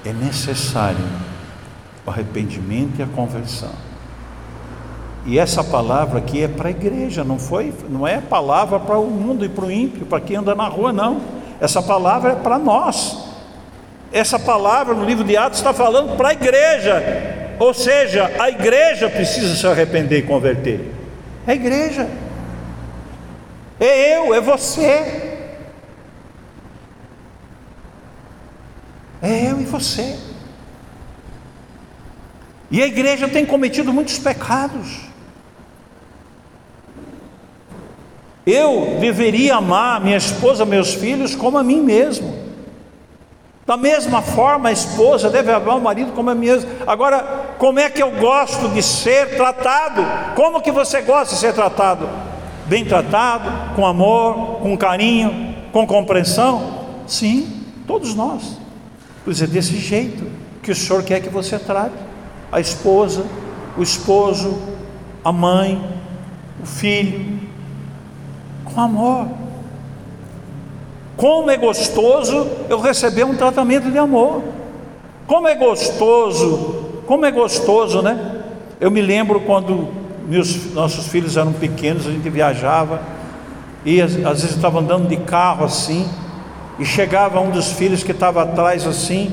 É 0.05 0.13
necessário 0.13 1.03
o 2.05 2.09
arrependimento 2.09 2.99
e 2.99 3.03
a 3.03 3.07
conversão. 3.07 3.71
E 5.25 5.39
essa 5.39 5.63
palavra 5.63 6.19
aqui 6.19 6.43
é 6.43 6.47
para 6.47 6.67
a 6.67 6.71
igreja, 6.71 7.23
não 7.23 7.39
foi, 7.39 7.73
não 7.89 8.07
é 8.07 8.21
palavra 8.21 8.79
para 8.79 8.99
o 8.99 9.07
mundo 9.07 9.43
e 9.43 9.49
para 9.49 9.65
o 9.65 9.71
ímpio, 9.71 10.05
para 10.05 10.21
quem 10.21 10.37
anda 10.37 10.53
na 10.53 10.67
rua, 10.67 10.93
não. 10.93 11.19
Essa 11.59 11.81
palavra 11.81 12.33
é 12.33 12.35
para 12.35 12.59
nós. 12.59 13.17
Essa 14.13 14.37
palavra 14.37 14.93
no 14.93 15.03
livro 15.03 15.23
de 15.23 15.35
Atos 15.35 15.57
está 15.57 15.73
falando 15.73 16.15
para 16.15 16.29
a 16.29 16.33
igreja. 16.33 17.03
Ou 17.57 17.73
seja, 17.73 18.31
a 18.39 18.49
igreja 18.49 19.09
precisa 19.09 19.55
se 19.55 19.65
arrepender 19.65 20.19
e 20.19 20.21
converter. 20.21 20.93
É 21.47 21.53
a 21.53 21.55
igreja. 21.55 22.07
É 23.79 24.17
eu, 24.17 24.33
é 24.33 24.39
você. 24.39 25.34
É 29.25 29.49
eu 29.49 29.59
e 29.59 29.63
você. 29.63 30.15
E 32.69 32.83
a 32.83 32.85
igreja 32.85 33.27
tem 33.27 33.43
cometido 33.43 33.91
muitos 33.91 34.19
pecados. 34.19 34.99
Eu 38.45 38.97
deveria 38.99 39.55
amar 39.55 39.99
minha 39.99 40.17
esposa, 40.17 40.63
meus 40.63 40.93
filhos, 40.93 41.35
como 41.35 41.57
a 41.57 41.63
mim 41.63 41.81
mesmo. 41.81 42.45
Da 43.65 43.75
mesma 43.75 44.21
forma, 44.21 44.69
a 44.69 44.71
esposa 44.71 45.27
deve 45.27 45.51
amar 45.51 45.77
o 45.77 45.81
marido 45.81 46.11
como 46.11 46.29
a 46.29 46.35
mim 46.35 46.45
mesmo. 46.45 46.69
Agora, 46.85 47.55
como 47.57 47.79
é 47.79 47.89
que 47.89 48.03
eu 48.03 48.11
gosto 48.11 48.69
de 48.69 48.83
ser 48.83 49.35
tratado? 49.35 50.03
Como 50.35 50.61
que 50.61 50.71
você 50.71 51.01
gosta 51.01 51.33
de 51.33 51.41
ser 51.41 51.53
tratado? 51.53 52.07
Bem 52.67 52.85
tratado, 52.85 53.75
com 53.75 53.87
amor, 53.87 54.59
com 54.59 54.77
carinho, 54.77 55.55
com 55.71 55.87
compreensão? 55.87 56.85
Sim, 57.07 57.65
todos 57.87 58.13
nós. 58.13 58.64
Pois 59.25 59.41
é 59.41 59.47
desse 59.47 59.75
jeito 59.77 60.23
que 60.61 60.71
o 60.71 60.75
Senhor 60.75 61.03
quer 61.03 61.19
que 61.19 61.29
você 61.29 61.59
trate 61.59 61.95
a 62.51 62.59
esposa, 62.59 63.25
o 63.75 63.81
esposo, 63.81 64.57
a 65.23 65.31
mãe, 65.31 65.83
o 66.61 66.65
filho, 66.65 67.39
com 68.63 68.79
amor. 68.79 69.27
Como 71.17 71.49
é 71.49 71.57
gostoso 71.57 72.47
eu 72.69 72.79
receber 72.79 73.23
um 73.23 73.35
tratamento 73.35 73.91
de 73.91 73.97
amor. 73.97 74.43
Como 75.25 75.47
é 75.47 75.55
gostoso, 75.55 77.01
como 77.07 77.25
é 77.25 77.31
gostoso, 77.31 78.01
né? 78.01 78.43
Eu 78.79 78.91
me 78.91 79.01
lembro 79.01 79.41
quando 79.41 79.87
meus, 80.27 80.73
nossos 80.73 81.07
filhos 81.07 81.35
eram 81.35 81.53
pequenos, 81.53 82.05
a 82.05 82.11
gente 82.11 82.29
viajava 82.29 83.01
e 83.83 84.01
às, 84.01 84.15
às 84.17 84.41
vezes 84.41 84.55
estava 84.55 84.79
andando 84.79 85.07
de 85.07 85.17
carro 85.17 85.65
assim, 85.65 86.07
e 86.77 86.85
chegava 86.85 87.39
um 87.39 87.51
dos 87.51 87.71
filhos 87.71 88.03
que 88.03 88.11
estava 88.11 88.43
atrás 88.43 88.85
assim, 88.85 89.31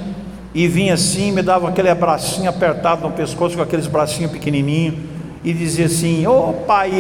e 0.55 0.69
vinha 0.69 0.95
assim, 0.95 1.33
me 1.33 1.43
dava 1.43 1.69
aquele 1.69 1.89
abracinho 1.89 2.49
apertado 2.49 3.03
no 3.03 3.11
pescoço, 3.11 3.57
com 3.57 3.63
aqueles 3.63 3.87
bracinhos 3.87 4.31
pequenininhos, 4.31 4.97
e 5.43 5.53
dizia 5.53 5.87
assim: 5.87 6.27
Ô 6.27 6.51
oh, 6.51 6.53
pai, 6.53 6.91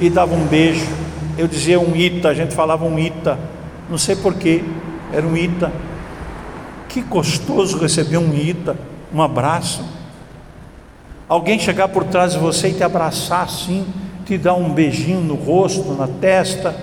e 0.00 0.10
dava 0.10 0.34
um 0.34 0.46
beijo. 0.46 0.86
Eu 1.36 1.46
dizia 1.46 1.78
um 1.78 1.94
ita, 1.94 2.28
a 2.28 2.34
gente 2.34 2.54
falava 2.54 2.84
um 2.84 2.98
ita, 2.98 3.38
não 3.90 3.98
sei 3.98 4.16
porquê, 4.16 4.64
era 5.12 5.26
um 5.26 5.36
ita. 5.36 5.70
Que 6.88 7.02
gostoso 7.02 7.78
receber 7.78 8.16
um 8.16 8.34
ita, 8.34 8.76
um 9.12 9.20
abraço. 9.20 9.84
Alguém 11.28 11.58
chegar 11.58 11.88
por 11.88 12.04
trás 12.04 12.32
de 12.32 12.38
você 12.38 12.68
e 12.68 12.74
te 12.74 12.84
abraçar 12.84 13.42
assim, 13.42 13.84
te 14.24 14.38
dar 14.38 14.54
um 14.54 14.70
beijinho 14.70 15.20
no 15.20 15.34
rosto, 15.34 15.92
na 15.92 16.06
testa. 16.06 16.74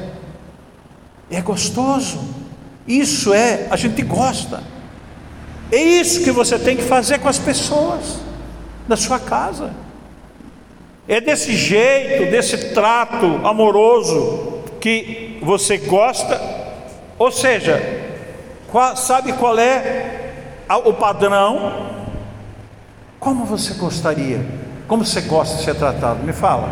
É 1.32 1.42
gostoso. 1.42 2.43
Isso 2.88 3.34
é, 3.34 3.68
a 3.70 3.76
gente 3.76 4.02
gosta. 4.02 4.62
É 5.72 5.78
isso 5.82 6.24
que 6.24 6.32
você 6.32 6.60
tem 6.60 6.76
que 6.76 6.84
fazer 6.84 7.20
com 7.20 7.30
as 7.30 7.40
pessoas 7.40 8.20
da 8.88 8.96
sua 8.96 9.20
casa. 9.20 9.72
É 11.08 11.20
desse 11.20 11.56
jeito, 11.56 12.30
desse 12.32 12.74
trato 12.74 13.42
amoroso 13.46 14.62
que 14.80 15.40
você 15.42 15.78
gosta. 15.78 16.40
Ou 17.18 17.32
seja, 17.32 17.82
qual, 18.72 18.96
sabe 18.96 19.34
qual 19.34 19.58
é 19.58 20.32
o 20.86 20.94
padrão? 20.94 21.92
Como 23.20 23.46
você 23.46 23.74
gostaria? 23.76 24.46
Como 24.88 25.06
você 25.06 25.22
gosta 25.22 25.58
de 25.58 25.64
ser 25.64 25.76
tratado? 25.76 26.24
Me 26.24 26.34
fala. 26.34 26.70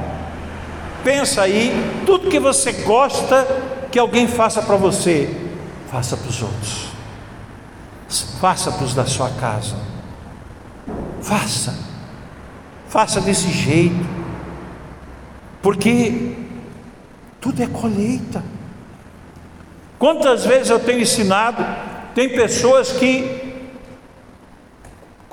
Pensa 1.04 1.42
aí, 1.42 1.74
tudo 2.06 2.30
que 2.30 2.40
você 2.40 2.72
gosta 2.72 3.48
que 3.92 3.98
alguém 3.98 4.28
faça 4.28 4.62
para 4.62 4.76
você, 4.76 5.30
faça 5.92 6.16
para 6.18 6.30
os 6.30 6.42
outros 6.42 7.02
faça 8.40 8.72
para 8.72 8.84
os 8.84 8.94
da 8.94 9.06
sua 9.06 9.30
casa. 9.30 9.76
Faça, 11.22 11.78
faça 12.90 13.22
desse 13.22 13.50
jeito, 13.52 14.06
porque 15.62 16.36
tudo 17.40 17.62
é 17.62 17.68
colheita. 17.68 18.44
Quantas 20.00 20.46
vezes 20.46 20.70
eu 20.70 20.80
tenho 20.80 21.00
ensinado, 21.00 21.64
tem 22.16 22.30
pessoas 22.30 22.92
que 22.92 23.40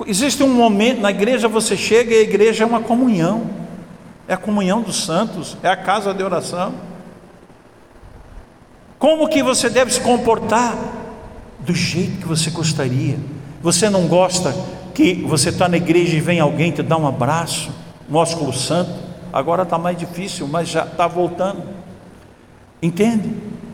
existe 0.05 0.43
um 0.43 0.53
momento 0.53 1.01
na 1.01 1.09
igreja 1.09 1.47
você 1.47 1.75
chega 1.75 2.13
e 2.13 2.19
a 2.19 2.21
igreja 2.21 2.63
é 2.63 2.67
uma 2.67 2.81
comunhão, 2.81 3.49
é 4.27 4.35
a 4.35 4.37
comunhão 4.37 4.81
dos 4.81 5.03
santos, 5.03 5.57
é 5.63 5.69
a 5.69 5.75
casa 5.75 6.13
de 6.13 6.23
oração. 6.23 6.75
Como 8.99 9.27
que 9.27 9.41
você 9.41 9.69
deve 9.69 9.91
se 9.91 10.01
comportar? 10.01 10.99
do 11.59 11.75
jeito 11.75 12.17
que 12.17 12.27
você 12.27 12.49
gostaria. 12.49 13.17
Você 13.61 13.89
não 13.89 14.07
gosta 14.07 14.55
que 14.93 15.13
você 15.13 15.49
está 15.49 15.67
na 15.67 15.77
igreja 15.77 16.17
e 16.17 16.19
vem 16.19 16.39
alguém 16.39 16.71
te 16.71 16.81
dar 16.81 16.97
um 16.97 17.07
abraço, 17.07 17.71
um 18.09 18.15
ósculo 18.15 18.53
santo. 18.53 18.91
Agora 19.31 19.63
está 19.63 19.77
mais 19.77 19.97
difícil, 19.97 20.47
mas 20.47 20.69
já 20.69 20.83
está 20.83 21.07
voltando. 21.07 21.61
Entende? 22.81 23.31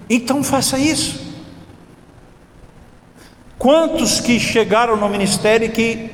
Então 0.09 0.43
faça 0.43 0.77
isso. 0.77 1.23
Quantos 3.57 4.19
que 4.19 4.39
chegaram 4.39 4.97
no 4.97 5.07
ministério 5.07 5.71
que 5.71 6.11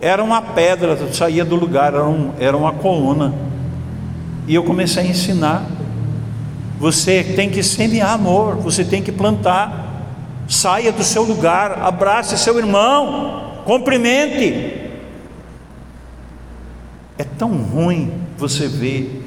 era 0.00 0.22
uma 0.22 0.40
pedra, 0.40 1.12
saía 1.12 1.44
do 1.44 1.56
lugar, 1.56 1.92
era, 1.92 2.04
um, 2.04 2.32
era 2.38 2.56
uma 2.56 2.72
coluna. 2.72 3.34
E 4.46 4.54
eu 4.54 4.64
comecei 4.64 5.02
a 5.02 5.06
ensinar. 5.06 5.73
Você 6.78 7.22
tem 7.22 7.50
que 7.50 7.62
semear 7.62 8.12
amor, 8.12 8.56
você 8.56 8.84
tem 8.84 9.02
que 9.02 9.12
plantar. 9.12 9.92
Saia 10.48 10.92
do 10.92 11.02
seu 11.02 11.22
lugar, 11.22 11.78
abrace 11.78 12.36
seu 12.36 12.58
irmão, 12.58 13.62
cumprimente. 13.64 14.82
É 17.16 17.24
tão 17.24 17.50
ruim 17.56 18.12
você 18.36 18.68
ver 18.68 19.22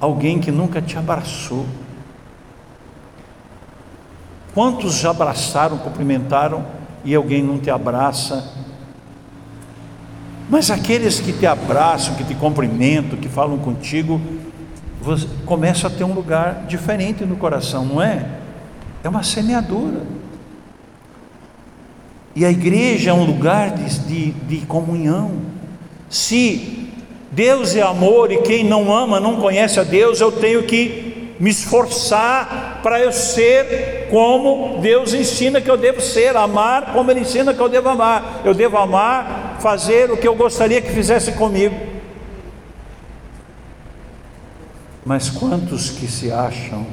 alguém 0.00 0.38
que 0.38 0.50
nunca 0.50 0.82
te 0.82 0.98
abraçou. 0.98 1.64
Quantos 4.54 4.96
já 4.96 5.10
abraçaram, 5.10 5.78
cumprimentaram 5.78 6.66
e 7.04 7.14
alguém 7.14 7.42
não 7.42 7.58
te 7.58 7.70
abraça? 7.70 8.52
Mas 10.50 10.70
aqueles 10.70 11.20
que 11.20 11.32
te 11.32 11.46
abraçam, 11.46 12.14
que 12.14 12.24
te 12.24 12.34
cumprimentam, 12.34 13.18
que 13.18 13.28
falam 13.28 13.58
contigo, 13.58 14.20
você 15.00 15.26
começa 15.46 15.86
a 15.86 15.90
ter 15.90 16.04
um 16.04 16.12
lugar 16.12 16.64
diferente 16.66 17.24
no 17.24 17.36
coração, 17.36 17.84
não 17.84 18.02
é? 18.02 18.26
é 19.02 19.08
uma 19.08 19.22
semeadura. 19.22 20.02
E 22.34 22.44
a 22.44 22.50
igreja 22.50 23.10
é 23.10 23.12
um 23.12 23.24
lugar 23.24 23.70
de, 23.70 23.98
de, 24.00 24.30
de 24.30 24.66
comunhão. 24.66 25.32
Se 26.08 26.90
Deus 27.32 27.74
é 27.74 27.82
amor 27.82 28.30
e 28.30 28.38
quem 28.38 28.64
não 28.64 28.92
ama 28.92 29.18
não 29.18 29.36
conhece 29.36 29.80
a 29.80 29.82
Deus, 29.82 30.20
eu 30.20 30.30
tenho 30.30 30.62
que 30.62 31.34
me 31.40 31.50
esforçar 31.50 32.80
para 32.82 33.00
eu 33.00 33.12
ser 33.12 34.08
como 34.10 34.78
Deus 34.80 35.14
ensina 35.14 35.60
que 35.60 35.70
eu 35.70 35.76
devo 35.76 36.00
ser, 36.00 36.36
amar 36.36 36.92
como 36.92 37.10
Ele 37.10 37.20
ensina 37.20 37.54
que 37.54 37.60
eu 37.60 37.68
devo 37.68 37.88
amar. 37.88 38.42
Eu 38.44 38.54
devo 38.54 38.76
amar, 38.76 39.58
fazer 39.60 40.10
o 40.10 40.16
que 40.16 40.26
eu 40.26 40.34
gostaria 40.34 40.80
que 40.80 40.92
fizesse 40.92 41.32
comigo. 41.32 41.74
Mas 45.08 45.30
quantos 45.30 45.88
que 45.88 46.06
se 46.06 46.30
acham 46.30 46.86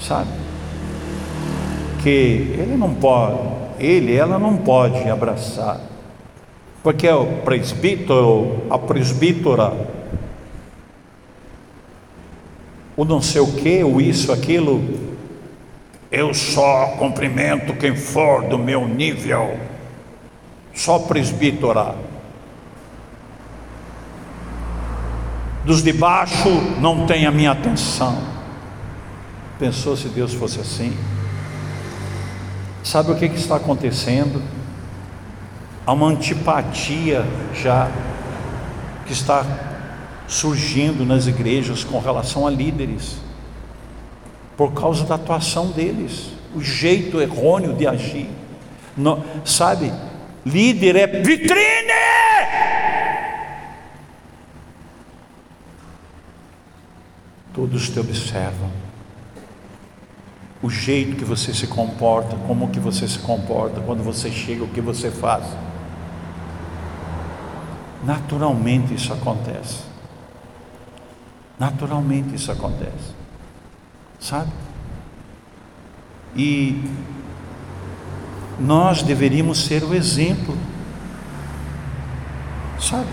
sabe? 0.00 0.30
Que 2.02 2.08
ele 2.58 2.74
não 2.74 2.94
pode, 2.94 3.38
ele, 3.78 4.16
ela 4.16 4.38
não 4.38 4.56
pode 4.56 5.06
abraçar, 5.10 5.78
porque 6.82 7.06
é 7.06 7.14
o 7.14 7.42
presbítero, 7.42 8.62
a 8.70 8.78
presbítera, 8.78 9.74
o 12.96 13.04
não 13.04 13.20
sei 13.20 13.42
o 13.42 13.52
que, 13.52 13.84
o 13.84 14.00
isso, 14.00 14.32
aquilo. 14.32 14.82
Eu 16.10 16.32
só 16.32 16.94
cumprimento 16.98 17.74
quem 17.74 17.94
for 17.94 18.44
do 18.44 18.56
meu 18.56 18.88
nível, 18.88 19.58
só 20.72 20.98
presbítera. 20.98 22.13
Dos 25.64 25.82
de 25.82 25.92
baixo 25.92 26.50
não 26.80 27.06
tem 27.06 27.26
a 27.26 27.30
minha 27.30 27.52
atenção. 27.52 28.18
Pensou 29.58 29.96
se 29.96 30.08
Deus 30.08 30.34
fosse 30.34 30.60
assim? 30.60 30.94
Sabe 32.82 33.12
o 33.12 33.14
que, 33.14 33.30
que 33.30 33.38
está 33.38 33.56
acontecendo? 33.56 34.42
Há 35.86 35.92
uma 35.92 36.08
antipatia 36.08 37.24
já 37.54 37.90
que 39.06 39.12
está 39.12 39.44
surgindo 40.28 41.04
nas 41.04 41.26
igrejas 41.26 41.82
com 41.82 41.98
relação 41.98 42.46
a 42.46 42.50
líderes, 42.50 43.16
por 44.56 44.72
causa 44.72 45.04
da 45.04 45.14
atuação 45.14 45.68
deles, 45.68 46.30
o 46.54 46.60
jeito 46.60 47.20
errôneo 47.20 47.74
de 47.74 47.86
agir. 47.86 48.28
Não, 48.96 49.24
sabe, 49.44 49.92
líder 50.44 50.96
é 50.96 51.06
vitrine! 51.06 52.13
Todos 57.54 57.88
te 57.88 58.00
observam. 58.00 58.70
O 60.60 60.68
jeito 60.68 61.16
que 61.16 61.24
você 61.24 61.54
se 61.54 61.66
comporta, 61.66 62.36
como 62.46 62.70
que 62.70 62.80
você 62.80 63.06
se 63.06 63.18
comporta, 63.20 63.80
quando 63.80 64.02
você 64.02 64.30
chega, 64.30 64.64
o 64.64 64.68
que 64.68 64.80
você 64.80 65.10
faz. 65.10 65.44
Naturalmente 68.04 68.92
isso 68.92 69.12
acontece. 69.12 69.82
Naturalmente 71.58 72.34
isso 72.34 72.50
acontece. 72.50 73.14
Sabe? 74.18 74.50
E 76.36 76.82
nós 78.58 79.02
deveríamos 79.02 79.64
ser 79.64 79.84
o 79.84 79.94
exemplo. 79.94 80.56
Sabe? 82.80 83.08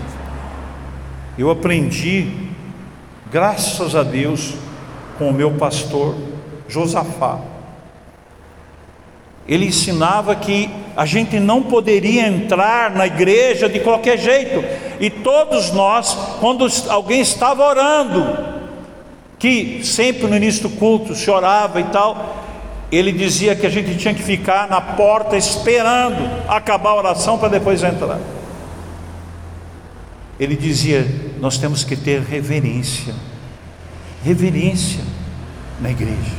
Eu 1.38 1.50
aprendi, 1.50 2.41
graças 3.32 3.96
a 3.96 4.02
Deus, 4.02 4.52
com 5.18 5.30
o 5.30 5.32
meu 5.32 5.52
pastor 5.52 6.14
Josafá. 6.68 7.38
Ele 9.48 9.66
ensinava 9.66 10.36
que 10.36 10.68
a 10.94 11.06
gente 11.06 11.40
não 11.40 11.62
poderia 11.62 12.28
entrar 12.28 12.90
na 12.90 13.06
igreja 13.06 13.68
de 13.70 13.80
qualquer 13.80 14.18
jeito, 14.18 14.62
e 15.00 15.08
todos 15.08 15.72
nós, 15.72 16.16
quando 16.38 16.66
alguém 16.90 17.22
estava 17.22 17.66
orando, 17.66 18.52
que 19.38 19.80
sempre 19.82 20.26
no 20.26 20.36
início 20.36 20.64
do 20.64 20.70
culto 20.76 21.14
se 21.14 21.30
orava 21.30 21.80
e 21.80 21.84
tal, 21.84 22.36
ele 22.92 23.10
dizia 23.10 23.56
que 23.56 23.66
a 23.66 23.70
gente 23.70 23.96
tinha 23.96 24.12
que 24.12 24.22
ficar 24.22 24.68
na 24.68 24.80
porta 24.80 25.38
esperando 25.38 26.18
acabar 26.46 26.90
a 26.90 26.96
oração 26.96 27.38
para 27.38 27.48
depois 27.48 27.82
entrar. 27.82 28.20
Ele 30.38 30.54
dizia: 30.54 31.06
nós 31.42 31.58
temos 31.58 31.82
que 31.82 31.96
ter 31.96 32.20
reverência, 32.20 33.12
reverência 34.22 35.02
na 35.80 35.90
igreja. 35.90 36.36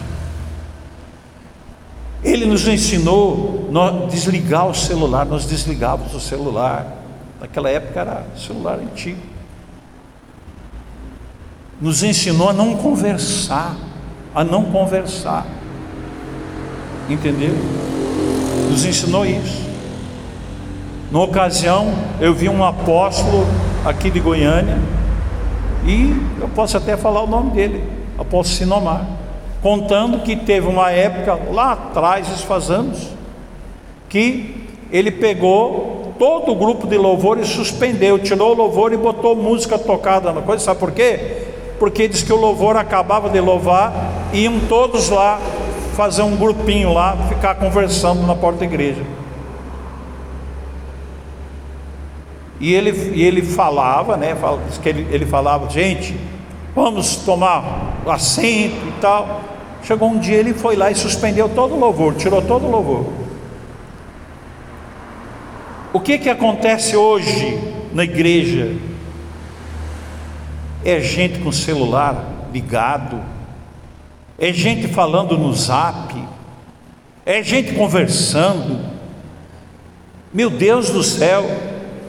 Ele 2.24 2.46
nos 2.46 2.66
ensinou 2.66 3.70
a 3.76 4.08
desligar 4.08 4.66
o 4.66 4.74
celular, 4.74 5.26
nós 5.26 5.46
desligávamos 5.46 6.16
o 6.16 6.22
celular. 6.22 6.88
Naquela 7.42 7.70
época 7.70 8.00
era 8.00 8.26
celular 8.38 8.80
antigo. 8.80 9.20
Nos 11.82 12.02
ensinou 12.02 12.48
a 12.48 12.54
não 12.54 12.78
conversar, 12.78 13.76
a 14.34 14.42
não 14.42 14.72
conversar. 14.72 15.46
Entendeu? 17.10 17.54
Nos 18.70 18.86
ensinou 18.86 19.26
isso. 19.26 19.70
Numa 21.12 21.26
ocasião, 21.26 21.94
eu 22.22 22.34
vi 22.34 22.48
um 22.48 22.63
apóstolo 22.63 23.46
aqui 23.86 24.10
de 24.10 24.19
Goiânia, 24.19 24.78
e 25.86 26.15
eu 26.39 26.48
posso 26.50 26.78
até 26.78 26.96
falar 26.96 27.22
o 27.22 27.28
nome 27.28 27.52
dele, 27.52 27.84
apóstolo 28.17 28.46
Sinomar 28.46 29.06
contando 29.63 30.19
que 30.19 30.36
teve 30.36 30.67
uma 30.67 30.91
época 30.91 31.39
lá 31.50 31.72
atrás, 31.72 32.28
isso 32.28 32.46
faz 32.46 32.69
anos, 32.69 33.08
que 34.10 34.67
ele 34.91 35.10
pegou 35.10 36.13
todo 36.19 36.52
o 36.52 36.56
grupo 36.56 36.86
de 36.86 36.98
louvor 36.98 37.39
e 37.39 37.46
suspendeu, 37.46 38.19
tirou 38.19 38.52
o 38.52 38.54
louvor 38.54 38.91
e 38.91 38.98
botou 38.98 39.38
música 39.38 39.80
tocada 39.80 40.34
na 40.34 40.41
coisa, 40.41 40.62
sabe 40.62 40.82
por 40.82 40.91
quê? 40.91 41.46
Porque 41.80 42.10
diz 42.10 42.22
que 42.22 42.34
o 42.34 42.36
louvor 42.36 42.76
acabava 42.76 43.30
de 43.30 43.39
louvar, 43.39 43.93
iam 44.34 44.60
todos 44.67 45.10
lá 45.10 45.39
fazer 45.96 46.24
um 46.24 46.36
grupinho 46.36 46.93
lá, 46.93 47.15
ficar 47.30 47.56
conversando 47.56 48.28
na 48.28 48.36
porta 48.36 48.60
da 48.60 48.65
igreja. 48.65 49.02
E 52.60 52.74
ele, 52.74 52.92
e 53.13 53.24
ele 53.24 53.42
falava, 53.42 54.16
né? 54.16 54.36
Que 54.82 54.89
ele, 54.89 55.08
ele 55.12 55.26
falava, 55.26 55.70
gente, 55.70 56.16
vamos 56.76 57.18
tomar 57.18 58.02
assento 58.08 58.88
e 58.88 58.94
tal. 59.02 59.42
Chegou 59.84 60.10
um 60.10 60.18
dia, 60.18 60.38
ele 60.38 60.54
foi 60.54 60.76
lá 60.76 60.89
e 60.89 60.96
suspendeu 60.96 61.50
todo 61.50 61.76
o 61.76 61.80
louvor, 61.80 62.16
tirou 62.16 62.42
todo 62.42 62.66
o 62.66 62.72
louvor. 62.72 63.12
O 65.92 66.00
que 66.00 66.18
que 66.18 66.30
acontece 66.30 66.96
hoje 66.96 67.60
na 67.94 68.04
igreja? 68.04 68.76
É 70.86 71.00
gente 71.00 71.39
com 71.39 71.52
celular 71.52 72.48
ligado, 72.52 73.22
é 74.39 74.52
gente 74.52 74.88
falando 74.88 75.38
no 75.38 75.54
zap, 75.54 76.16
é 77.26 77.44
gente 77.44 77.74
conversando. 77.74 78.80
Meu 80.34 80.50
Deus 80.50 80.89
do 80.89 81.04
céu, 81.04 81.46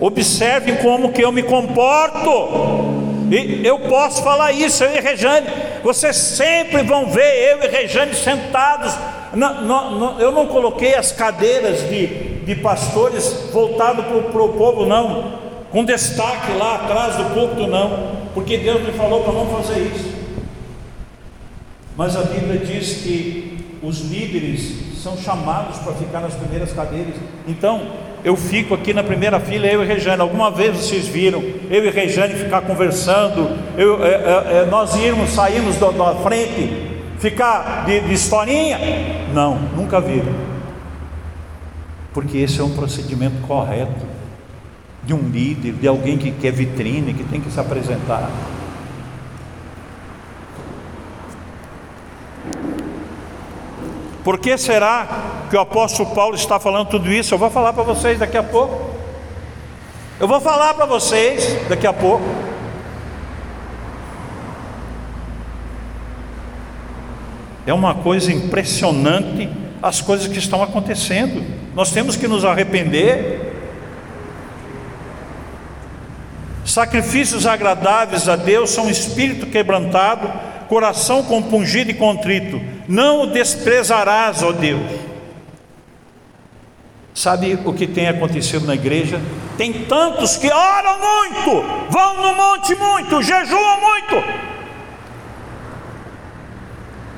observe 0.06 0.76
como 0.76 1.12
que 1.12 1.24
eu 1.24 1.32
me 1.32 1.42
comporto. 1.42 2.92
E 3.30 3.66
eu 3.66 3.78
posso 3.78 4.22
falar 4.22 4.52
isso, 4.52 4.84
eu 4.84 4.94
e 4.94 5.00
Rejane. 5.00 5.46
Vocês 5.82 6.14
sempre 6.14 6.82
vão 6.82 7.06
ver 7.06 7.52
eu 7.52 7.64
e 7.64 7.68
Rejane 7.68 8.14
sentados. 8.14 8.94
Não, 9.32 9.62
não, 9.62 9.98
não, 9.98 10.20
eu 10.20 10.30
não 10.30 10.46
coloquei 10.46 10.94
as 10.94 11.10
cadeiras 11.10 11.88
de, 11.88 12.06
de 12.44 12.54
pastores 12.56 13.48
voltado 13.50 14.02
para 14.02 14.42
o 14.42 14.52
povo, 14.52 14.84
não. 14.84 15.42
Com 15.70 15.84
destaque 15.84 16.52
lá 16.52 16.76
atrás 16.76 17.16
do 17.16 17.24
púlpito, 17.34 17.66
não. 17.66 18.14
Porque 18.34 18.58
Deus 18.58 18.82
me 18.82 18.92
falou 18.92 19.24
para 19.24 19.32
não 19.32 19.46
fazer 19.46 19.80
isso. 19.80 20.14
Mas 21.96 22.14
a 22.14 22.22
Bíblia 22.22 22.58
diz 22.58 22.98
que 22.98 23.78
os 23.82 24.00
líderes 24.00 25.00
são 25.02 25.16
chamados 25.16 25.78
para 25.78 25.94
ficar 25.94 26.20
nas 26.20 26.34
primeiras 26.34 26.72
cadeiras. 26.72 27.14
Então, 27.48 28.03
eu 28.24 28.34
fico 28.36 28.74
aqui 28.74 28.94
na 28.94 29.02
primeira 29.02 29.38
fila, 29.38 29.66
eu 29.66 29.84
e 29.84 29.86
Rejane. 29.86 30.22
Alguma 30.22 30.50
vez 30.50 30.74
vocês 30.74 31.06
viram 31.06 31.44
eu 31.70 31.84
e 31.84 31.90
Rejane 31.90 32.34
ficar 32.34 32.62
conversando, 32.62 33.50
eu, 33.76 34.02
é, 34.02 34.08
é, 34.08 34.58
é, 34.62 34.66
nós 34.70 34.96
irmos, 34.96 35.30
saímos 35.30 35.76
da, 35.76 35.90
da 35.90 36.14
frente, 36.16 36.70
ficar 37.18 37.84
de, 37.84 38.00
de 38.00 38.14
historinha? 38.14 38.78
Não, 39.34 39.56
nunca 39.76 40.00
viram. 40.00 40.32
Porque 42.14 42.38
esse 42.38 42.60
é 42.60 42.64
um 42.64 42.74
procedimento 42.74 43.46
correto 43.46 44.06
de 45.02 45.12
um 45.12 45.28
líder, 45.28 45.74
de 45.74 45.86
alguém 45.86 46.16
que 46.16 46.30
quer 46.30 46.52
vitrine, 46.52 47.12
que 47.12 47.24
tem 47.24 47.42
que 47.42 47.50
se 47.50 47.60
apresentar. 47.60 48.30
Por 54.24 54.38
que 54.38 54.56
será 54.56 55.06
que 55.50 55.56
o 55.56 55.60
apóstolo 55.60 56.14
Paulo 56.14 56.34
está 56.34 56.58
falando 56.58 56.88
tudo 56.88 57.12
isso? 57.12 57.34
Eu 57.34 57.38
vou 57.38 57.50
falar 57.50 57.74
para 57.74 57.82
vocês 57.82 58.18
daqui 58.18 58.38
a 58.38 58.42
pouco. 58.42 58.94
Eu 60.18 60.26
vou 60.26 60.40
falar 60.40 60.72
para 60.72 60.86
vocês 60.86 61.68
daqui 61.68 61.86
a 61.86 61.92
pouco. 61.92 62.24
É 67.66 67.74
uma 67.74 67.94
coisa 67.96 68.32
impressionante 68.32 69.50
as 69.82 70.00
coisas 70.00 70.26
que 70.26 70.38
estão 70.38 70.62
acontecendo. 70.62 71.44
Nós 71.74 71.90
temos 71.90 72.16
que 72.16 72.26
nos 72.26 72.46
arrepender. 72.46 73.52
Sacrifícios 76.64 77.46
agradáveis 77.46 78.26
a 78.26 78.36
Deus 78.36 78.70
são 78.70 78.88
espírito 78.88 79.46
quebrantado, 79.46 80.32
coração 80.66 81.22
compungido 81.22 81.90
e 81.90 81.94
contrito. 81.94 82.73
Não 82.88 83.22
o 83.22 83.26
desprezarás, 83.26 84.42
ó 84.42 84.52
Deus. 84.52 84.82
Sabe 87.14 87.58
o 87.64 87.72
que 87.72 87.86
tem 87.86 88.08
acontecido 88.08 88.66
na 88.66 88.74
igreja? 88.74 89.20
Tem 89.56 89.72
tantos 89.84 90.36
que 90.36 90.50
oram 90.52 90.98
muito, 90.98 91.90
vão 91.90 92.22
no 92.22 92.34
monte 92.34 92.74
muito, 92.74 93.22
jejuam 93.22 93.80
muito. 93.80 94.16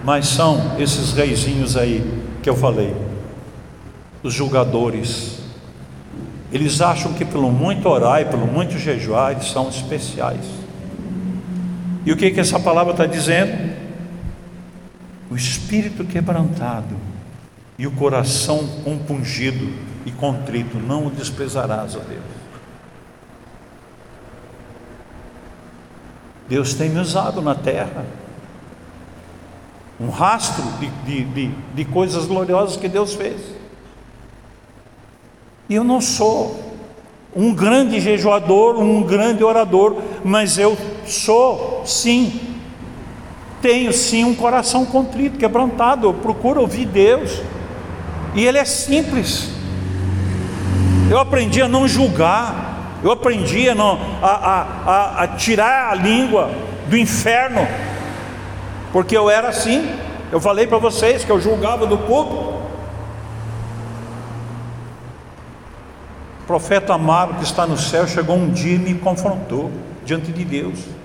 Mas 0.05 0.29
são 0.29 0.77
esses 0.79 1.13
reizinhos 1.15 1.77
aí 1.77 2.05
que 2.43 2.51
eu 2.51 2.57
falei, 2.57 2.95
os 4.23 4.35
julgadores. 4.35 5.41
Eles 6.53 6.81
acham 6.81 7.13
que 7.15 7.25
pelo 7.25 7.51
muito 7.51 7.89
orar 7.89 8.21
e 8.21 8.27
pelo 8.27 8.47
muito 8.47 8.79
jejuar, 8.79 9.33
eles 9.33 9.51
são 9.51 9.69
especiais. 9.69 10.45
E 12.05 12.13
o 12.13 12.17
que, 12.17 12.31
que 12.31 12.39
essa 12.39 12.61
palavra 12.61 12.93
está 12.93 13.07
dizendo? 13.07 13.86
O 15.31 15.37
espírito 15.37 16.05
quebrantado 16.05 16.97
e 17.79 17.87
o 17.87 17.91
coração 17.91 18.67
compungido 18.85 19.69
e 20.05 20.13
contrito, 20.13 20.79
não 20.79 21.07
o 21.07 21.11
desprezarás, 21.11 21.95
ó 21.97 22.01
Deus. 22.01 22.37
Deus 26.49 26.75
tem 26.75 26.89
me 26.89 27.01
usado 27.01 27.43
na 27.43 27.55
terra, 27.55 28.07
um 30.01 30.09
rastro 30.09 30.65
de, 30.79 30.89
de, 31.05 31.25
de, 31.25 31.55
de 31.75 31.85
coisas 31.85 32.27
gloriosas 32.27 32.77
que 32.77 32.89
Deus 32.89 33.15
fez. 33.15 33.41
E 35.69 35.75
eu 35.75 35.83
não 35.83 36.01
sou 36.01 36.65
um 37.35 37.53
grande 37.53 38.01
jejuador, 38.01 38.79
um 38.79 39.03
grande 39.03 39.43
orador, 39.43 40.01
mas 40.25 40.57
eu 40.57 40.77
sou, 41.05 41.83
sim, 41.85 42.56
tenho 43.61 43.93
sim 43.93 44.25
um 44.25 44.35
coração 44.35 44.85
contrito, 44.85 45.39
quebrantado, 45.39 46.07
eu 46.07 46.15
procuro 46.15 46.61
ouvir 46.61 46.87
Deus, 46.87 47.41
e 48.35 48.45
Ele 48.45 48.59
é 48.59 48.65
simples. 48.65 49.51
Eu 51.11 51.19
aprendi 51.19 51.63
a 51.63 51.69
não 51.69 51.87
julgar, 51.87 52.99
eu 53.03 53.13
aprendi 53.13 53.69
a, 53.69 53.75
não, 53.75 53.99
a, 54.23 54.67
a, 54.87 55.23
a, 55.23 55.29
tirar 55.29 55.91
a 55.91 55.95
língua 55.95 56.51
do 56.89 56.97
inferno, 56.97 57.67
porque 58.93 59.17
eu 59.17 59.31
era 59.31 59.49
assim. 59.49 59.89
Eu 60.33 60.41
falei 60.41 60.67
para 60.67 60.79
vocês 60.79 61.25
que 61.25 61.31
eu 61.31 61.41
julgava 61.41 61.87
do 61.87 61.97
público. 61.99 62.55
O 66.43 66.47
profeta 66.47 66.95
amado 66.95 67.35
que 67.35 67.45
está 67.45 67.67
no 67.67 67.77
céu 67.77 68.07
chegou 68.07 68.37
um 68.37 68.51
dia 68.51 68.75
e 68.75 68.79
me 68.79 68.95
confrontou 68.95 69.71
diante 70.05 70.33
de 70.33 70.45
Deus. 70.45 70.96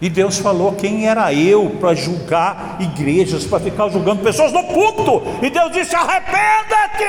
E 0.00 0.10
Deus 0.10 0.38
falou 0.38 0.74
quem 0.74 1.08
era 1.08 1.32
eu 1.32 1.70
para 1.80 1.94
julgar 1.94 2.76
igrejas, 2.80 3.44
para 3.44 3.60
ficar 3.60 3.88
julgando 3.88 4.22
pessoas 4.22 4.52
no 4.52 4.62
púlpito. 4.64 5.22
E 5.42 5.48
Deus 5.48 5.72
disse: 5.72 5.96
arrependa-te. 5.96 7.04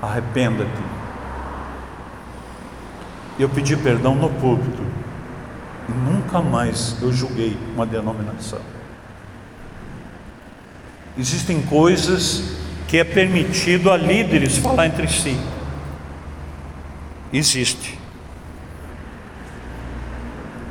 Arrependa-te. 0.00 0.82
Eu 3.38 3.48
pedi 3.48 3.76
perdão 3.76 4.14
no 4.14 4.30
púlpito. 4.30 4.82
E 5.88 5.92
nunca 5.92 6.40
mais 6.40 6.96
eu 7.02 7.12
julguei 7.12 7.56
uma 7.74 7.84
denominação. 7.84 8.60
Existem 11.18 11.60
coisas 11.62 12.56
que 12.86 12.98
é 12.98 13.04
permitido 13.04 13.90
a 13.90 13.96
líderes 13.96 14.58
falar 14.58 14.86
entre 14.86 15.08
si 15.08 15.36
existe. 17.38 17.98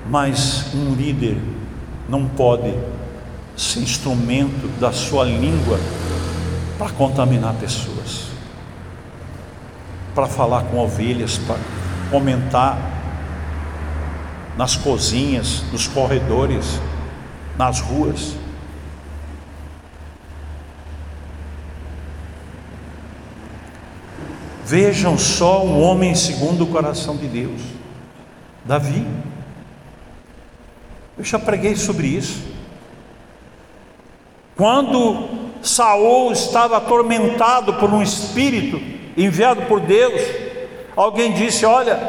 Mas 0.09 0.73
um 0.73 0.93
líder 0.93 1.37
não 2.07 2.27
pode 2.27 2.73
ser 3.57 3.79
instrumento 3.79 4.67
da 4.79 4.91
sua 4.91 5.23
língua 5.23 5.79
para 6.77 6.89
contaminar 6.91 7.53
pessoas, 7.55 8.27
para 10.13 10.27
falar 10.27 10.63
com 10.65 10.77
ovelhas, 10.77 11.37
para 11.37 11.57
comentar 12.11 12.77
nas 14.57 14.75
cozinhas, 14.75 15.63
nos 15.71 15.87
corredores, 15.87 16.79
nas 17.57 17.79
ruas. 17.79 18.35
Vejam 24.65 25.15
só 25.15 25.63
um 25.63 25.79
homem 25.79 26.15
segundo 26.15 26.63
o 26.63 26.67
coração 26.67 27.15
de 27.15 27.27
Deus, 27.27 27.61
Davi. 28.65 29.05
Eu 31.15 31.23
já 31.23 31.37
preguei 31.37 31.75
sobre 31.75 32.07
isso. 32.07 32.43
Quando 34.55 35.51
Saul 35.61 36.31
estava 36.31 36.77
atormentado 36.77 37.75
por 37.75 37.93
um 37.93 38.01
espírito 38.01 38.81
enviado 39.15 39.67
por 39.67 39.79
Deus, 39.81 40.19
alguém 40.95 41.31
disse: 41.31 41.63
Olha, 41.63 41.99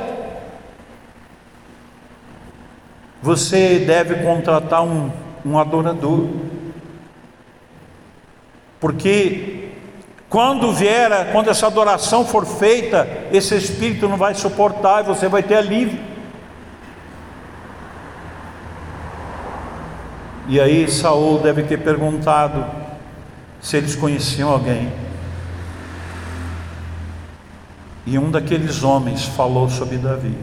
você 3.20 3.80
deve 3.80 4.24
contratar 4.24 4.82
um, 4.82 5.12
um 5.44 5.58
adorador, 5.58 6.26
porque 8.80 9.65
quando 10.28 10.72
vier, 10.72 11.30
quando 11.32 11.48
essa 11.48 11.66
adoração 11.66 12.24
for 12.24 12.44
feita, 12.44 13.08
esse 13.32 13.56
espírito 13.56 14.08
não 14.08 14.16
vai 14.16 14.34
suportar 14.34 15.04
e 15.04 15.06
você 15.06 15.28
vai 15.28 15.42
ter 15.42 15.54
alívio. 15.54 15.98
E 20.48 20.60
aí 20.60 20.88
Saul 20.90 21.38
deve 21.38 21.62
ter 21.64 21.78
perguntado 21.78 22.64
se 23.60 23.76
eles 23.76 23.96
conheciam 23.96 24.50
alguém. 24.50 24.92
E 28.04 28.18
um 28.18 28.30
daqueles 28.30 28.84
homens 28.84 29.24
falou 29.24 29.68
sobre 29.68 29.96
Davi. 29.96 30.36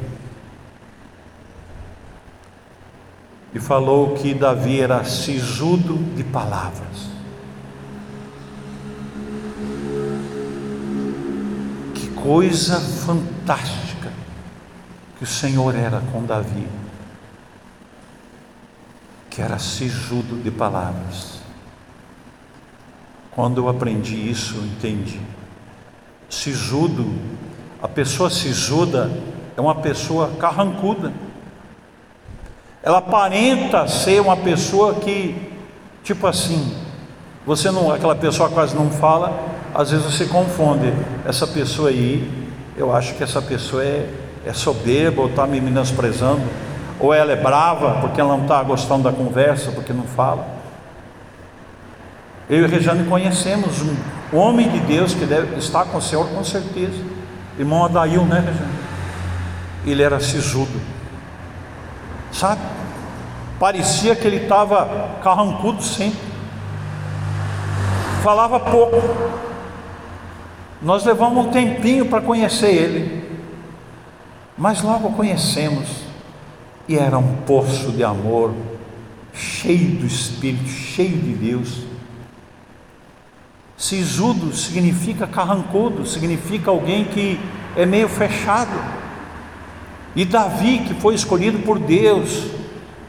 E 3.54 3.60
falou 3.60 4.16
que 4.16 4.34
Davi 4.34 4.82
era 4.82 5.04
sisudo 5.06 5.96
de 6.16 6.24
palavras. 6.24 7.14
Coisa 12.24 12.80
fantástica 12.80 14.10
que 15.18 15.26
o 15.26 15.28
Senhor 15.28 15.76
era 15.76 16.02
com 16.12 16.24
Davi, 16.24 16.66
que 19.30 19.42
era 19.42 19.60
sisudo 19.60 20.42
de 20.42 20.50
palavras. 20.50 21.40
Quando 23.32 23.58
eu 23.58 23.68
aprendi 23.68 24.30
isso, 24.30 24.56
entendi. 24.58 25.20
Sisudo, 26.30 27.14
a 27.82 27.88
pessoa 27.90 28.30
sisuda 28.30 29.12
é 29.58 29.60
uma 29.60 29.76
pessoa 29.76 30.32
carrancuda. 30.40 31.12
Ela 32.82 33.00
aparenta 33.00 33.88
ser 33.88 34.22
uma 34.22 34.38
pessoa 34.38 34.96
que, 34.96 35.52
tipo 36.04 36.26
assim, 36.26 36.74
você 37.46 37.70
não, 37.70 37.92
aquela 37.92 38.16
pessoa 38.16 38.50
quase 38.50 38.76
não 38.76 38.90
fala, 38.90 39.53
às 39.74 39.90
vezes 39.90 40.06
você 40.06 40.26
confunde 40.26 40.94
essa 41.26 41.48
pessoa 41.48 41.90
aí, 41.90 42.32
eu 42.78 42.96
acho 42.96 43.16
que 43.16 43.24
essa 43.24 43.42
pessoa 43.42 43.84
é, 43.84 44.08
é 44.46 44.54
soberba 44.54 45.22
ou 45.22 45.30
está 45.30 45.48
me 45.48 45.60
menosprezando, 45.60 46.44
ou 47.00 47.14
ela 47.14 47.32
é 47.32 47.36
brava 47.36 48.00
porque 48.02 48.22
ela 48.22 48.36
não 48.36 48.44
está 48.44 48.62
gostando 48.62 49.04
da 49.04 49.12
conversa, 49.12 49.72
porque 49.72 49.92
não 49.92 50.04
fala. 50.04 50.46
Eu 52.48 52.64
e 52.64 52.68
Rejane 52.68 53.04
conhecemos 53.06 53.82
um 53.82 54.38
homem 54.38 54.70
de 54.70 54.80
Deus 54.82 55.16
que 55.16 55.26
deve 55.26 55.58
estar 55.58 55.86
com 55.86 55.98
o 55.98 56.02
Senhor 56.02 56.28
com 56.28 56.44
certeza. 56.44 57.02
Irmão 57.58 57.86
Adail, 57.86 58.26
né, 58.26 58.40
Rejane? 58.40 58.84
Ele 59.86 60.04
era 60.04 60.20
sisudo, 60.20 60.80
sabe? 62.32 62.62
Parecia 63.60 64.16
que 64.16 64.28
ele 64.28 64.44
estava 64.44 65.18
carrancudo 65.24 65.82
sempre, 65.82 66.20
falava 68.24 68.60
pouco 68.60 69.02
nós 70.84 71.06
levamos 71.06 71.46
um 71.46 71.50
tempinho 71.50 72.08
para 72.08 72.20
conhecer 72.20 72.70
ele, 72.70 73.24
mas 74.58 74.82
logo 74.82 75.12
conhecemos, 75.12 75.88
e 76.88 76.98
era 76.98 77.18
um 77.18 77.38
poço 77.38 77.92
de 77.92 78.04
amor, 78.04 78.54
cheio 79.34 79.96
do 79.96 80.06
Espírito, 80.06 80.68
cheio 80.68 81.18
de 81.18 81.34
Deus. 81.34 81.86
Sisudo 83.78 84.54
significa 84.54 85.26
carrancudo, 85.26 86.06
significa 86.06 86.70
alguém 86.70 87.06
que 87.06 87.40
é 87.76 87.86
meio 87.86 88.10
fechado. 88.10 88.78
E 90.16 90.26
Davi, 90.26 90.80
que 90.80 90.94
foi 90.94 91.16
escolhido 91.16 91.60
por 91.60 91.80
Deus, 91.80 92.48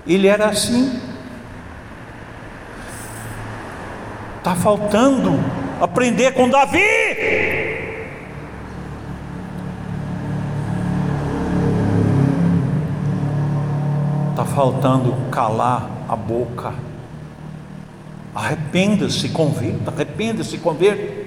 ele 0.07 0.27
era 0.27 0.47
assim. 0.47 1.01
Está 4.39 4.55
faltando 4.55 5.64
aprender 5.81 6.33
com 6.33 6.49
Davi. 6.49 6.79
Está 14.31 14.45
faltando 14.45 15.15
calar 15.31 15.89
a 16.09 16.17
boca. 16.17 16.75
Arrependa-se, 18.35 19.29
converta, 19.29 19.91
arrependa-se, 19.91 20.59
converta. 20.59 21.25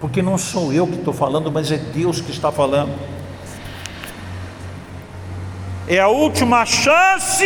Porque 0.00 0.20
não 0.20 0.36
sou 0.36 0.72
eu 0.72 0.86
que 0.86 0.96
estou 0.96 1.14
falando, 1.14 1.50
mas 1.50 1.70
é 1.70 1.78
Deus 1.78 2.20
que 2.20 2.30
está 2.30 2.52
falando. 2.52 2.92
É 5.88 5.98
a 5.98 6.08
última 6.08 6.66
chance 6.66 7.44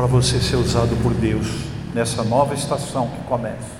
para 0.00 0.06
você 0.06 0.40
ser 0.40 0.56
usado 0.56 0.96
por 1.02 1.12
Deus 1.12 1.46
nessa 1.92 2.24
nova 2.24 2.54
estação 2.54 3.08
que 3.08 3.22
começa. 3.24 3.78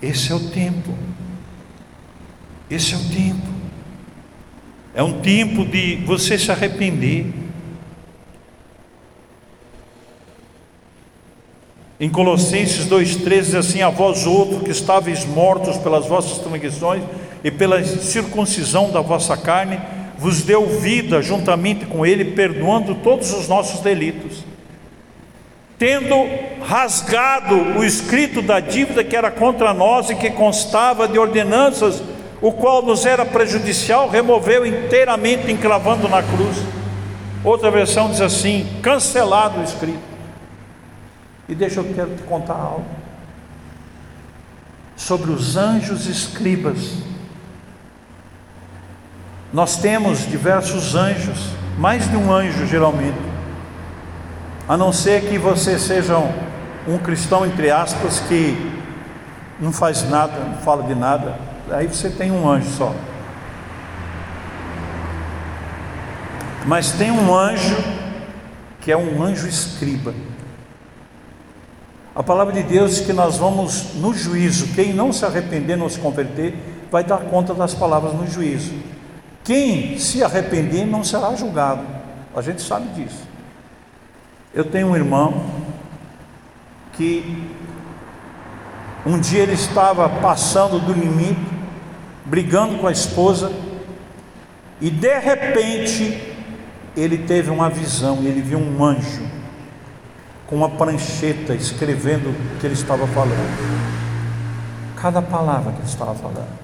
esse 0.00 0.32
é 0.32 0.34
o 0.34 0.40
tempo. 0.40 0.94
Esse 2.70 2.94
é 2.94 2.96
o 2.96 3.00
tempo. 3.00 3.46
É 4.94 5.02
um 5.02 5.20
tempo 5.20 5.66
de 5.66 5.96
você 6.06 6.38
se 6.38 6.50
arrepender. 6.50 7.26
Em 12.00 12.08
Colossenses 12.08 12.86
2,13 12.86 13.40
diz 13.42 13.54
assim: 13.54 13.82
A 13.82 13.90
vós 13.90 14.26
outros 14.26 14.62
que 14.62 14.70
estáveis 14.70 15.26
mortos 15.26 15.76
pelas 15.76 16.06
vossas 16.06 16.38
transgressões 16.38 17.04
e 17.44 17.50
pela 17.50 17.84
circuncisão 17.84 18.90
da 18.90 19.02
vossa 19.02 19.36
carne, 19.36 19.78
vos 20.18 20.42
deu 20.42 20.66
vida 20.66 21.20
juntamente 21.20 21.86
com 21.86 22.04
Ele, 22.04 22.32
perdoando 22.32 22.94
todos 22.96 23.32
os 23.32 23.48
nossos 23.48 23.80
delitos, 23.80 24.44
tendo 25.78 26.14
rasgado 26.62 27.54
o 27.78 27.84
escrito 27.84 28.40
da 28.40 28.60
dívida 28.60 29.04
que 29.04 29.16
era 29.16 29.30
contra 29.30 29.74
nós 29.74 30.10
e 30.10 30.14
que 30.14 30.30
constava 30.30 31.06
de 31.08 31.18
ordenanças, 31.18 32.02
o 32.40 32.52
qual 32.52 32.82
nos 32.82 33.06
era 33.06 33.24
prejudicial, 33.24 34.08
removeu 34.08 34.66
inteiramente, 34.66 35.50
encravando 35.50 36.08
na 36.08 36.22
cruz. 36.22 36.56
Outra 37.42 37.70
versão 37.70 38.10
diz 38.10 38.20
assim: 38.20 38.66
cancelado 38.82 39.60
o 39.60 39.64
escrito. 39.64 40.14
E 41.48 41.54
deixa 41.54 41.80
eu 41.80 41.84
quero 41.94 42.14
te 42.14 42.22
contar 42.22 42.54
algo 42.54 43.04
sobre 44.96 45.30
os 45.30 45.56
anjos 45.56 46.06
escribas. 46.06 46.98
Nós 49.54 49.76
temos 49.76 50.26
diversos 50.26 50.96
anjos, 50.96 51.50
mais 51.78 52.10
de 52.10 52.16
um 52.16 52.32
anjo 52.32 52.66
geralmente. 52.66 53.20
A 54.68 54.76
não 54.76 54.92
ser 54.92 55.28
que 55.28 55.38
você 55.38 55.78
seja 55.78 56.18
um, 56.88 56.98
cristão 56.98 57.46
entre 57.46 57.70
aspas 57.70 58.18
que 58.18 58.56
não 59.60 59.70
faz 59.72 60.10
nada, 60.10 60.40
não 60.40 60.56
fala 60.56 60.82
de 60.82 60.96
nada, 60.96 61.38
aí 61.70 61.86
você 61.86 62.10
tem 62.10 62.32
um 62.32 62.50
anjo 62.50 62.68
só. 62.68 62.92
Mas 66.66 66.90
tem 66.90 67.12
um 67.12 67.32
anjo 67.32 67.76
que 68.80 68.90
é 68.90 68.96
um 68.96 69.22
anjo 69.22 69.46
escriba. 69.46 70.12
A 72.12 72.24
palavra 72.24 72.52
de 72.52 72.64
Deus 72.64 72.96
diz 72.96 73.06
que 73.06 73.12
nós 73.12 73.36
vamos 73.36 73.94
no 73.94 74.12
juízo, 74.12 74.74
quem 74.74 74.92
não 74.92 75.12
se 75.12 75.24
arrepender, 75.24 75.76
não 75.76 75.88
se 75.88 76.00
converter, 76.00 76.56
vai 76.90 77.04
dar 77.04 77.18
conta 77.18 77.54
das 77.54 77.72
palavras 77.72 78.14
no 78.14 78.26
juízo. 78.26 78.72
Quem 79.44 79.98
se 79.98 80.24
arrepender 80.24 80.86
não 80.86 81.04
será 81.04 81.36
julgado. 81.36 81.84
A 82.34 82.40
gente 82.40 82.62
sabe 82.62 82.88
disso. 82.88 83.22
Eu 84.54 84.64
tenho 84.64 84.88
um 84.88 84.96
irmão 84.96 85.44
que 86.94 87.46
um 89.04 89.20
dia 89.20 89.42
ele 89.42 89.52
estava 89.52 90.08
passando 90.08 90.78
do 90.78 90.94
limite, 90.94 91.40
brigando 92.24 92.78
com 92.78 92.86
a 92.86 92.92
esposa, 92.92 93.52
e 94.80 94.88
de 94.88 95.18
repente 95.18 96.34
ele 96.96 97.18
teve 97.18 97.50
uma 97.50 97.68
visão, 97.68 98.18
ele 98.18 98.40
viu 98.40 98.58
um 98.58 98.82
anjo 98.82 99.28
com 100.46 100.56
uma 100.56 100.70
prancheta 100.70 101.54
escrevendo 101.54 102.30
o 102.30 102.58
que 102.58 102.66
ele 102.66 102.74
estava 102.74 103.06
falando. 103.08 103.84
Cada 104.96 105.20
palavra 105.20 105.72
que 105.72 105.80
ele 105.80 105.88
estava 105.88 106.14
falando. 106.14 106.63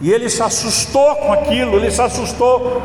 E 0.00 0.10
ele 0.10 0.30
se 0.30 0.42
assustou 0.42 1.14
com 1.16 1.32
aquilo, 1.32 1.76
ele 1.76 1.90
se 1.90 2.00
assustou. 2.00 2.82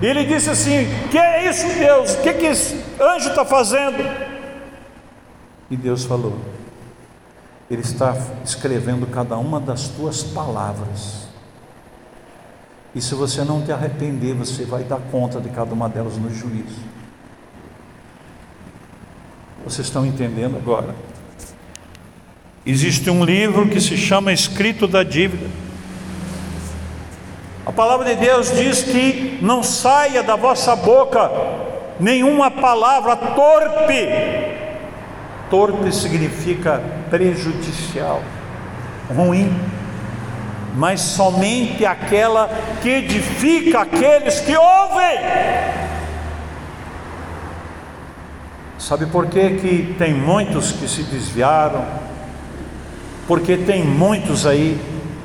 E 0.00 0.06
ele 0.06 0.24
disse 0.24 0.48
assim: 0.50 0.86
Que 1.10 1.18
é 1.18 1.48
isso, 1.50 1.66
Deus? 1.78 2.14
O 2.14 2.22
que, 2.22 2.32
que 2.32 2.46
esse 2.46 2.82
anjo 2.98 3.28
está 3.28 3.44
fazendo? 3.44 3.98
E 5.70 5.76
Deus 5.76 6.04
falou: 6.04 6.38
Ele 7.70 7.82
está 7.82 8.16
escrevendo 8.44 9.06
cada 9.06 9.36
uma 9.36 9.60
das 9.60 9.88
tuas 9.88 10.22
palavras. 10.22 11.28
E 12.94 13.00
se 13.00 13.14
você 13.14 13.44
não 13.44 13.62
te 13.62 13.70
arrepender, 13.70 14.34
você 14.34 14.64
vai 14.64 14.82
dar 14.82 14.98
conta 15.12 15.40
de 15.40 15.48
cada 15.50 15.72
uma 15.72 15.88
delas 15.88 16.16
no 16.16 16.28
juízo. 16.34 16.80
Vocês 19.62 19.86
estão 19.86 20.04
entendendo 20.06 20.56
agora? 20.56 20.94
Existe 22.64 23.10
um 23.10 23.24
livro 23.24 23.68
que 23.68 23.80
se 23.80 23.96
chama 23.96 24.32
Escrito 24.32 24.88
da 24.88 25.02
Dívida. 25.02 25.46
A 27.70 27.72
palavra 27.72 28.04
de 28.04 28.16
Deus 28.16 28.50
diz 28.50 28.82
que 28.82 29.38
não 29.40 29.62
saia 29.62 30.24
da 30.24 30.34
vossa 30.34 30.74
boca 30.74 31.30
nenhuma 32.00 32.50
palavra 32.50 33.14
torpe. 33.14 34.08
Torpe 35.48 35.94
significa 35.94 36.82
prejudicial, 37.08 38.24
ruim, 39.14 39.56
mas 40.74 41.00
somente 41.00 41.86
aquela 41.86 42.50
que 42.82 42.88
edifica 42.88 43.82
aqueles 43.82 44.40
que 44.40 44.56
ouvem. 44.56 45.20
Sabe 48.80 49.06
por 49.06 49.28
que, 49.28 49.48
que 49.50 49.94
tem 49.96 50.12
muitos 50.12 50.72
que 50.72 50.88
se 50.88 51.04
desviaram? 51.04 51.84
Porque 53.28 53.56
tem 53.56 53.84
muitos 53.84 54.44
aí 54.44 54.76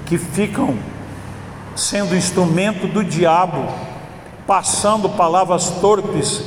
que 0.05 0.19
ficam 0.19 0.77
sendo 1.75 2.15
instrumento 2.15 2.87
do 2.87 3.03
diabo, 3.03 3.67
passando 4.47 5.09
palavras 5.09 5.69
torpes, 5.81 6.43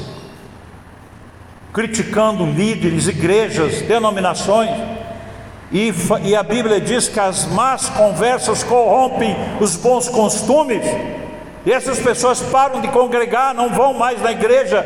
criticando 1.72 2.46
líderes, 2.46 3.08
igrejas, 3.08 3.82
denominações. 3.82 4.70
E, 5.70 5.92
e, 6.22 6.34
a 6.34 6.42
Bíblia 6.42 6.80
diz 6.80 7.08
que 7.08 7.20
as 7.20 7.44
más 7.46 7.90
conversas 7.90 8.64
corrompem 8.64 9.36
os 9.60 9.76
bons 9.76 10.08
costumes, 10.08 10.82
e 11.66 11.70
essas 11.70 11.98
pessoas 11.98 12.40
param 12.40 12.80
de 12.80 12.88
congregar, 12.88 13.52
não 13.52 13.68
vão 13.68 13.92
mais 13.92 14.22
na 14.22 14.32
igreja, 14.32 14.84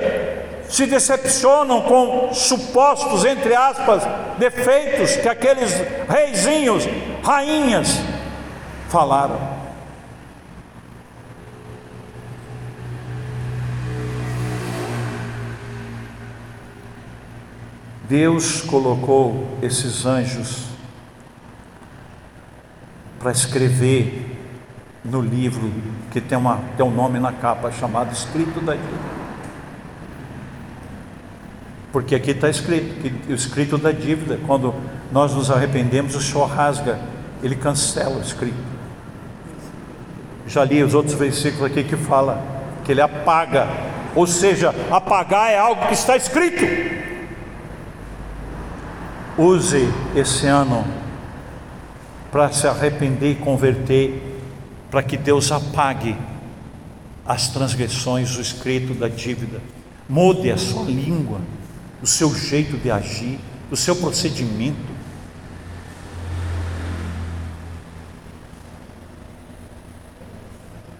se 0.69 0.87
decepcionam 0.87 1.83
com 1.83 2.33
supostos, 2.33 3.25
entre 3.25 3.55
aspas, 3.55 4.03
defeitos 4.39 5.15
que 5.17 5.29
aqueles 5.29 5.71
reizinhos, 6.09 6.89
rainhas 7.23 8.01
falaram. 8.89 9.52
Deus 18.13 18.61
colocou 18.61 19.57
esses 19.63 20.05
anjos 20.05 20.65
para 23.19 23.33
escrever 23.33 24.37
no 25.03 25.23
livro 25.23 25.73
que 26.11 26.21
tem, 26.21 26.39
tem 26.77 26.85
um 26.85 26.91
nome 26.91 27.19
na 27.19 27.33
capa 27.33 27.73
chamado 27.73 28.13
Escrito 28.13 28.61
da 28.61 28.75
Vida. 28.75 29.23
Porque 31.91 32.15
aqui 32.15 32.33
está 32.33 32.51
escrito, 32.51 33.01
que 33.01 33.33
o 33.33 33.35
escrito 33.35 33.79
da 33.79 33.93
dívida, 33.93 34.39
quando 34.47 34.75
nós 35.11 35.35
nos 35.35 35.51
arrependemos, 35.51 36.15
o 36.15 36.21
Senhor 36.21 36.45
rasga, 36.45 37.01
ele 37.43 37.57
cancela 37.57 38.19
o 38.19 38.21
escrito. 38.21 38.63
Já 40.47 40.65
li 40.65 40.83
os 40.83 40.93
outros 40.93 41.15
versículos 41.15 41.65
aqui 41.65 41.83
que 41.83 41.97
fala 41.97 42.45
que 42.85 42.93
ele 42.93 43.01
apaga, 43.01 43.67
ou 44.15 44.27
seja, 44.27 44.75
apagar 44.91 45.51
é 45.51 45.57
algo 45.57 45.87
que 45.87 45.95
está 45.95 46.15
escrito. 46.15 47.11
Use 49.37 49.89
esse 50.15 50.47
ano 50.47 50.85
para 52.31 52.53
se 52.53 52.67
arrepender 52.67 53.33
e 53.33 53.35
converter, 53.37 54.41
para 54.91 55.03
que 55.03 55.17
Deus 55.17 55.51
apague 55.53 56.17
as 57.25 57.49
transgressões, 57.49 58.37
o 58.37 58.41
escrito 58.41 58.95
da 58.95 59.09
dívida, 59.09 59.61
mude 60.09 60.51
a 60.51 60.57
sua 60.57 60.85
língua 60.85 61.41
o 62.03 62.07
seu 62.07 62.35
jeito 62.35 62.77
de 62.77 62.91
agir, 62.91 63.39
o 63.71 63.77
seu 63.77 63.95
procedimento. 63.95 64.93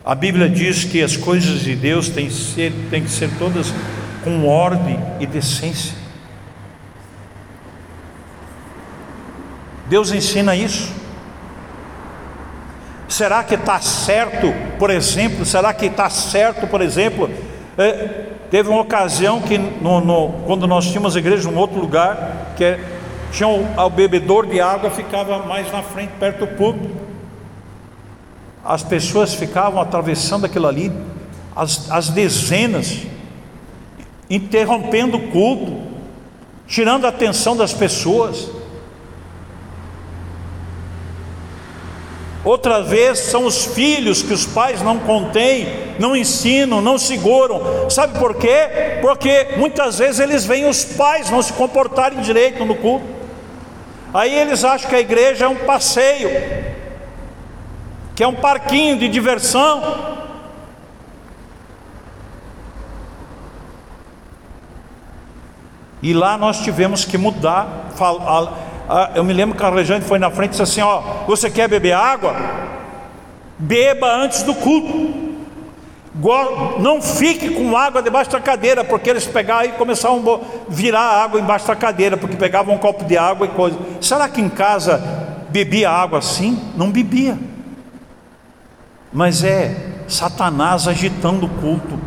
A 0.05 0.15
Bíblia 0.15 0.49
diz 0.49 0.85
que 0.85 1.03
as 1.03 1.17
coisas 1.17 1.61
de 1.61 1.75
Deus 1.75 2.09
têm, 2.09 2.31
ser, 2.31 2.73
têm 2.89 3.03
que 3.03 3.11
ser 3.11 3.31
todas 3.39 3.73
com 4.23 4.47
ordem 4.47 4.99
e 5.21 5.27
decência. 5.27 6.02
Deus 9.93 10.11
ensina 10.11 10.57
isso. 10.57 10.91
Será 13.07 13.45
que 13.45 13.57
está 13.57 13.79
certo, 13.79 14.51
por 14.79 14.89
exemplo? 14.89 15.45
Será 15.45 15.75
que 15.75 15.85
está 15.85 16.09
certo, 16.09 16.67
por 16.67 16.81
exemplo, 16.81 17.29
é, 17.77 18.25
Teve 18.51 18.71
uma 18.71 18.81
ocasião 18.81 19.43
que, 19.43 19.59
no, 19.59 20.01
no, 20.01 20.33
quando 20.47 20.67
nós 20.67 20.87
tínhamos 20.87 21.15
igreja 21.15 21.47
em 21.47 21.53
um 21.53 21.59
outro 21.59 21.79
lugar, 21.79 22.55
que 22.57 22.65
é, 22.65 22.81
tinha 23.33 23.47
o, 23.47 23.67
o 23.79 23.91
bebedor 23.91 24.47
de 24.47 24.63
água 24.63 24.91
ficava 24.91 25.41
mais 25.41 25.71
na 25.71 25.83
frente, 25.83 26.15
perto 26.19 26.39
do 26.39 26.47
púlpito. 26.47 26.97
As 28.65 28.83
pessoas 28.83 29.35
ficavam 29.35 29.79
atravessando 29.79 30.47
aquilo 30.47 30.69
ali, 30.69 30.91
as, 31.55 31.91
as 31.91 32.09
dezenas, 32.09 33.03
interrompendo 34.31 35.19
o 35.19 35.29
culto, 35.29 35.83
tirando 36.67 37.05
a 37.05 37.11
atenção 37.11 37.55
das 37.55 37.75
pessoas. 37.75 38.62
Outra 42.45 42.83
vez 42.83 43.21
são 43.21 43.47
os 43.47 43.67
filhos 43.67 44.21
que 44.21 44.33
os 44.33 44.45
pais 44.45 44.83
não 44.83 44.99
contêm, 44.99 45.95
não 45.99 46.17
ensinam, 46.17 46.81
não 46.81 46.99
seguram. 46.99 47.89
Sabe 47.89 48.19
por 48.19 48.35
quê? 48.35 48.99
Porque 49.01 49.55
muitas 49.57 49.99
vezes 49.99 50.19
eles 50.19 50.45
veem 50.45 50.69
os 50.69 50.85
pais 50.85 51.31
não 51.31 51.41
se 51.41 51.53
comportarem 51.53 52.21
direito 52.21 52.65
no 52.65 52.75
culto. 52.75 53.07
Aí 54.13 54.35
eles 54.35 54.65
acham 54.65 54.91
que 54.91 54.97
a 54.97 55.01
igreja 55.01 55.45
é 55.45 55.49
um 55.49 55.55
passeio, 55.55 56.29
que 58.15 58.25
é 58.25 58.27
um 58.27 58.35
parquinho 58.35 58.99
de 58.99 59.09
diversão. 59.09 60.21
E 66.03 66.13
lá 66.13 66.37
nós 66.37 66.59
tivemos 66.61 67.05
que 67.05 67.17
mudar. 67.17 67.91
Eu 69.15 69.25
me 69.25 69.33
lembro 69.33 69.57
que 69.57 69.65
a 69.65 69.71
Rejane 69.71 70.05
foi 70.05 70.19
na 70.19 70.31
frente 70.31 70.51
e 70.51 70.51
disse 70.51 70.63
assim: 70.63 70.81
Ó, 70.81 71.01
você 71.27 71.51
quer 71.51 71.69
beber 71.69 71.93
água? 71.93 72.35
Beba 73.59 74.07
antes 74.07 74.43
do 74.43 74.55
culto. 74.55 75.23
Não 76.81 77.01
fique 77.01 77.51
com 77.51 77.77
água 77.77 78.03
debaixo 78.03 78.31
da 78.31 78.41
cadeira, 78.41 78.85
porque 78.85 79.09
eles 79.09 79.27
pegaram 79.27 79.65
e 79.67 79.73
começaram 79.73 80.23
a 80.35 80.39
virar 80.69 81.01
água 81.01 81.41
embaixo 81.41 81.67
da 81.67 81.75
cadeira, 81.75 82.17
porque 82.17 82.37
pegavam 82.37 82.75
um 82.75 82.79
copo 82.79 83.05
de 83.05 83.17
água 83.17 83.47
e 83.47 83.51
coisa. 83.51 83.79
Será 84.01 84.29
que 84.29 84.41
em 84.41 84.49
casa 84.49 85.03
bebia 85.49 85.91
água 85.91 86.19
assim? 86.19 86.59
Não 86.77 86.91
bebia. 86.91 87.39
Mas 89.13 89.43
é 89.43 89.75
Satanás 90.07 90.87
agitando 90.87 91.47
o 91.47 91.49
culto 91.49 91.99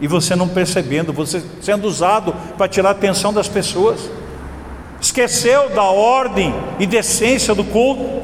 e 0.00 0.06
você 0.06 0.34
não 0.34 0.48
percebendo, 0.48 1.12
você 1.12 1.42
sendo 1.60 1.86
usado 1.86 2.34
para 2.56 2.68
tirar 2.68 2.88
a 2.88 2.92
atenção 2.92 3.32
das 3.32 3.48
pessoas. 3.48 4.10
Esqueceu 5.00 5.70
da 5.70 5.84
ordem 5.84 6.54
e 6.78 6.86
decência 6.86 7.54
do 7.54 7.64
culto. 7.64 8.20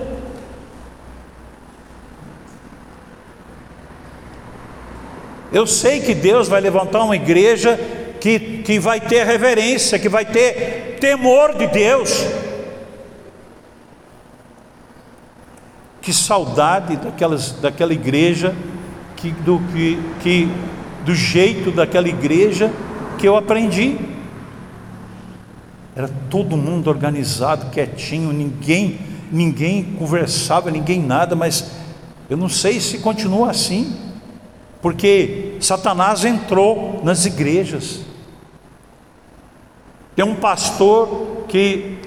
Eu 5.53 5.67
sei 5.67 6.01
que 6.01 6.15
Deus 6.15 6.49
vai 6.49 6.61
levantar 6.61 7.03
uma 7.03 7.17
igreja 7.17 7.79
que, 8.21 8.39
que 8.63 8.79
vai 8.79 9.01
ter 9.01 9.25
reverência, 9.25 9.99
que 9.99 10.09
vai 10.09 10.25
ter 10.25 10.99
temor 11.01 11.55
de 11.55 11.67
Deus. 11.69 12.27
Que 16.03 16.13
saudade 16.13 16.97
daquelas, 16.97 17.53
daquela 17.53 17.95
igreja 17.95 18.55
que, 19.17 19.31
do, 19.31 19.61
que, 19.73 19.99
que 20.21 20.49
do 21.05 21.15
jeito 21.15 21.71
daquela 21.71 22.09
igreja 22.09 22.71
que 23.17 23.27
eu 23.27 23.37
aprendi. 23.37 23.97
Era 25.97 26.11
todo 26.31 26.57
mundo 26.57 26.89
organizado, 26.89 27.71
quietinho, 27.71 28.33
ninguém, 28.33 28.99
ninguém 29.33 29.83
conversava, 29.83 30.71
ninguém 30.71 31.03
nada, 31.03 31.35
mas 31.35 31.73
eu 32.29 32.37
não 32.37 32.49
sei 32.49 32.79
se 32.81 32.99
continua 32.99 33.51
assim, 33.51 33.97
porque 34.83 35.57
Satanás 35.59 36.25
entrou 36.25 37.01
nas 37.03 37.25
igrejas. 37.25 38.01
Tem 40.15 40.25
um 40.25 40.37
pastor 40.37 41.45
que 41.49 41.99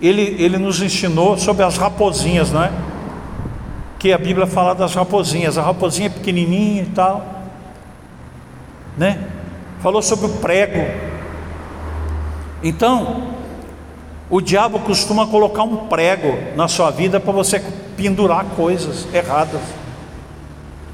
ele, 0.00 0.36
ele 0.38 0.58
nos 0.58 0.82
ensinou 0.82 1.38
sobre 1.38 1.64
as 1.64 1.78
raposinhas, 1.78 2.52
não 2.52 2.62
é? 2.62 2.72
Que 3.98 4.12
a 4.12 4.18
Bíblia 4.18 4.46
fala 4.46 4.74
das 4.74 4.94
raposinhas, 4.94 5.56
a 5.56 5.62
raposinha 5.62 6.08
é 6.08 6.10
pequenininha 6.10 6.82
e 6.82 6.86
tal 6.86 7.42
né? 8.96 9.18
Falou 9.80 10.02
sobre 10.02 10.26
o 10.26 10.30
prego. 10.36 11.11
Então, 12.62 13.34
o 14.30 14.40
diabo 14.40 14.78
costuma 14.80 15.26
colocar 15.26 15.62
um 15.62 15.88
prego 15.88 16.38
na 16.56 16.68
sua 16.68 16.90
vida 16.90 17.20
para 17.20 17.32
você 17.32 17.62
pendurar 17.96 18.44
coisas 18.56 19.06
erradas. 19.12 19.60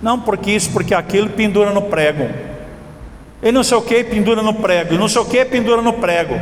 Não 0.03 0.19
porque 0.19 0.51
isso, 0.51 0.71
porque 0.73 0.95
aquilo 0.95 1.31
pendura 1.31 1.73
no 1.73 1.83
prego. 1.83 2.29
E 3.43 3.53
não 3.53 3.63
sei 3.63 3.77
o 3.77 3.83
que 3.83 4.03
pendura 4.03 4.43
no 4.43 4.55
prego, 4.55 4.95
e 4.95 4.99
não 4.99 5.09
sei 5.09 5.23
o 5.23 5.25
que 5.25 5.45
pendura 5.45 5.81
no 5.81 5.93
prego. 5.93 6.35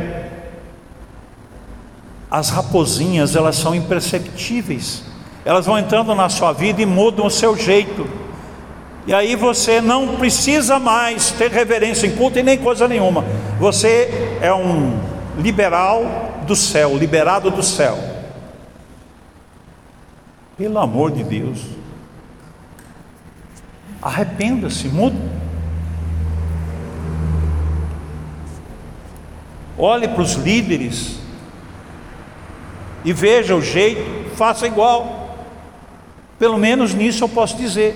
As 2.29 2.49
raposinhas, 2.49 3.35
elas 3.35 3.55
são 3.55 3.75
imperceptíveis. 3.75 5.03
Elas 5.45 5.65
vão 5.65 5.77
entrando 5.77 6.13
na 6.15 6.29
sua 6.29 6.51
vida 6.51 6.81
e 6.81 6.85
mudam 6.85 7.27
o 7.27 7.31
seu 7.31 7.55
jeito. 7.55 8.07
E 9.05 9.13
aí 9.13 9.35
você 9.35 9.79
não 9.79 10.17
precisa 10.17 10.79
mais 10.79 11.31
ter 11.31 11.51
reverência 11.51 12.07
em 12.07 12.15
culto 12.15 12.39
e 12.39 12.43
nem 12.43 12.57
coisa 12.57 12.87
nenhuma. 12.87 13.23
Você 13.59 14.37
é 14.41 14.53
um 14.53 15.16
liberal 15.37 16.41
do 16.45 16.55
céu, 16.55 16.97
liberado 16.97 17.51
do 17.51 17.63
céu. 17.63 17.97
Pelo 20.57 20.79
amor 20.79 21.11
de 21.11 21.23
Deus. 21.23 21.63
Arrependa-se, 24.01 24.87
muda. 24.87 25.17
Olhe 29.77 30.07
para 30.07 30.21
os 30.21 30.33
líderes 30.33 31.19
e 33.05 33.13
veja 33.13 33.55
o 33.55 33.61
jeito, 33.61 34.35
faça 34.35 34.65
igual. 34.65 35.37
Pelo 36.39 36.57
menos 36.57 36.93
nisso 36.93 37.23
eu 37.23 37.29
posso 37.29 37.55
dizer. 37.55 37.95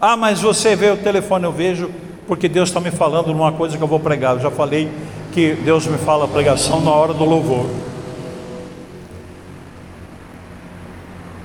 Ah, 0.00 0.16
mas 0.16 0.40
você 0.40 0.76
vê 0.76 0.90
o 0.90 0.96
telefone, 0.96 1.44
eu 1.44 1.52
vejo, 1.52 1.90
porque 2.26 2.48
Deus 2.48 2.68
está 2.68 2.80
me 2.80 2.90
falando 2.90 3.28
numa 3.28 3.50
coisa 3.50 3.76
que 3.76 3.82
eu 3.82 3.88
vou 3.88 3.98
pregar. 3.98 4.34
Eu 4.34 4.40
já 4.40 4.50
falei 4.50 4.88
que 5.32 5.54
Deus 5.54 5.86
me 5.86 5.98
fala 5.98 6.24
a 6.24 6.28
pregação 6.28 6.80
na 6.80 6.90
hora 6.90 7.12
do 7.12 7.24
louvor. 7.24 7.68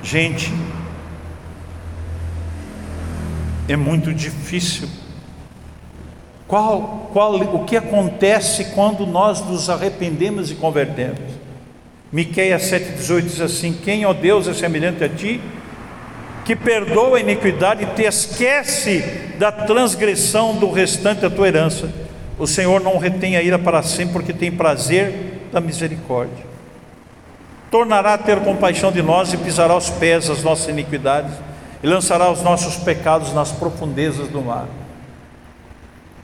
Gente, 0.03 0.53
é 3.67 3.75
muito 3.75 4.13
difícil. 4.13 4.87
Qual, 6.47 7.09
qual, 7.11 7.33
o 7.35 7.65
que 7.65 7.75
acontece 7.75 8.65
quando 8.75 9.07
nós 9.07 9.43
nos 9.43 9.71
arrependemos 9.71 10.51
e 10.51 10.55
convertemos? 10.55 11.33
Miqueias 12.11 12.61
7,18 12.63 13.21
diz 13.21 13.41
assim: 13.41 13.73
Quem, 13.73 14.05
ó 14.05 14.13
Deus, 14.13 14.47
é 14.47 14.53
semelhante 14.53 15.03
a 15.03 15.09
ti? 15.09 15.41
Que 16.45 16.55
perdoa 16.55 17.17
a 17.17 17.21
iniquidade 17.21 17.83
e 17.83 17.87
te 17.87 18.03
esquece 18.03 18.99
da 19.37 19.51
transgressão 19.51 20.55
do 20.55 20.69
restante 20.71 21.21
da 21.21 21.29
tua 21.29 21.47
herança. 21.47 21.89
O 22.37 22.45
Senhor 22.45 22.81
não 22.81 22.97
retém 22.97 23.37
a 23.37 23.41
ira 23.41 23.57
para 23.57 23.81
sempre, 23.81 24.13
porque 24.13 24.33
tem 24.33 24.51
prazer 24.51 25.47
da 25.51 25.61
misericórdia. 25.61 26.45
Tornará 27.71 28.13
a 28.15 28.17
ter 28.17 28.39
compaixão 28.41 28.91
de 28.91 29.01
nós 29.01 29.33
e 29.33 29.37
pisará 29.37 29.75
os 29.75 29.89
pés 29.89 30.29
as 30.29 30.43
nossas 30.43 30.67
iniquidades 30.67 31.31
e 31.81 31.87
lançará 31.87 32.31
os 32.31 32.41
nossos 32.41 32.77
pecados 32.77 33.33
nas 33.33 33.51
profundezas 33.51 34.27
do 34.27 34.41
mar. 34.41 34.67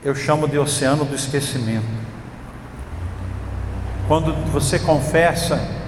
Eu 0.03 0.15
chamo 0.15 0.47
de 0.47 0.57
oceano 0.57 1.05
do 1.05 1.15
esquecimento. 1.15 1.85
Quando 4.07 4.33
você 4.51 4.79
confessa 4.79 5.78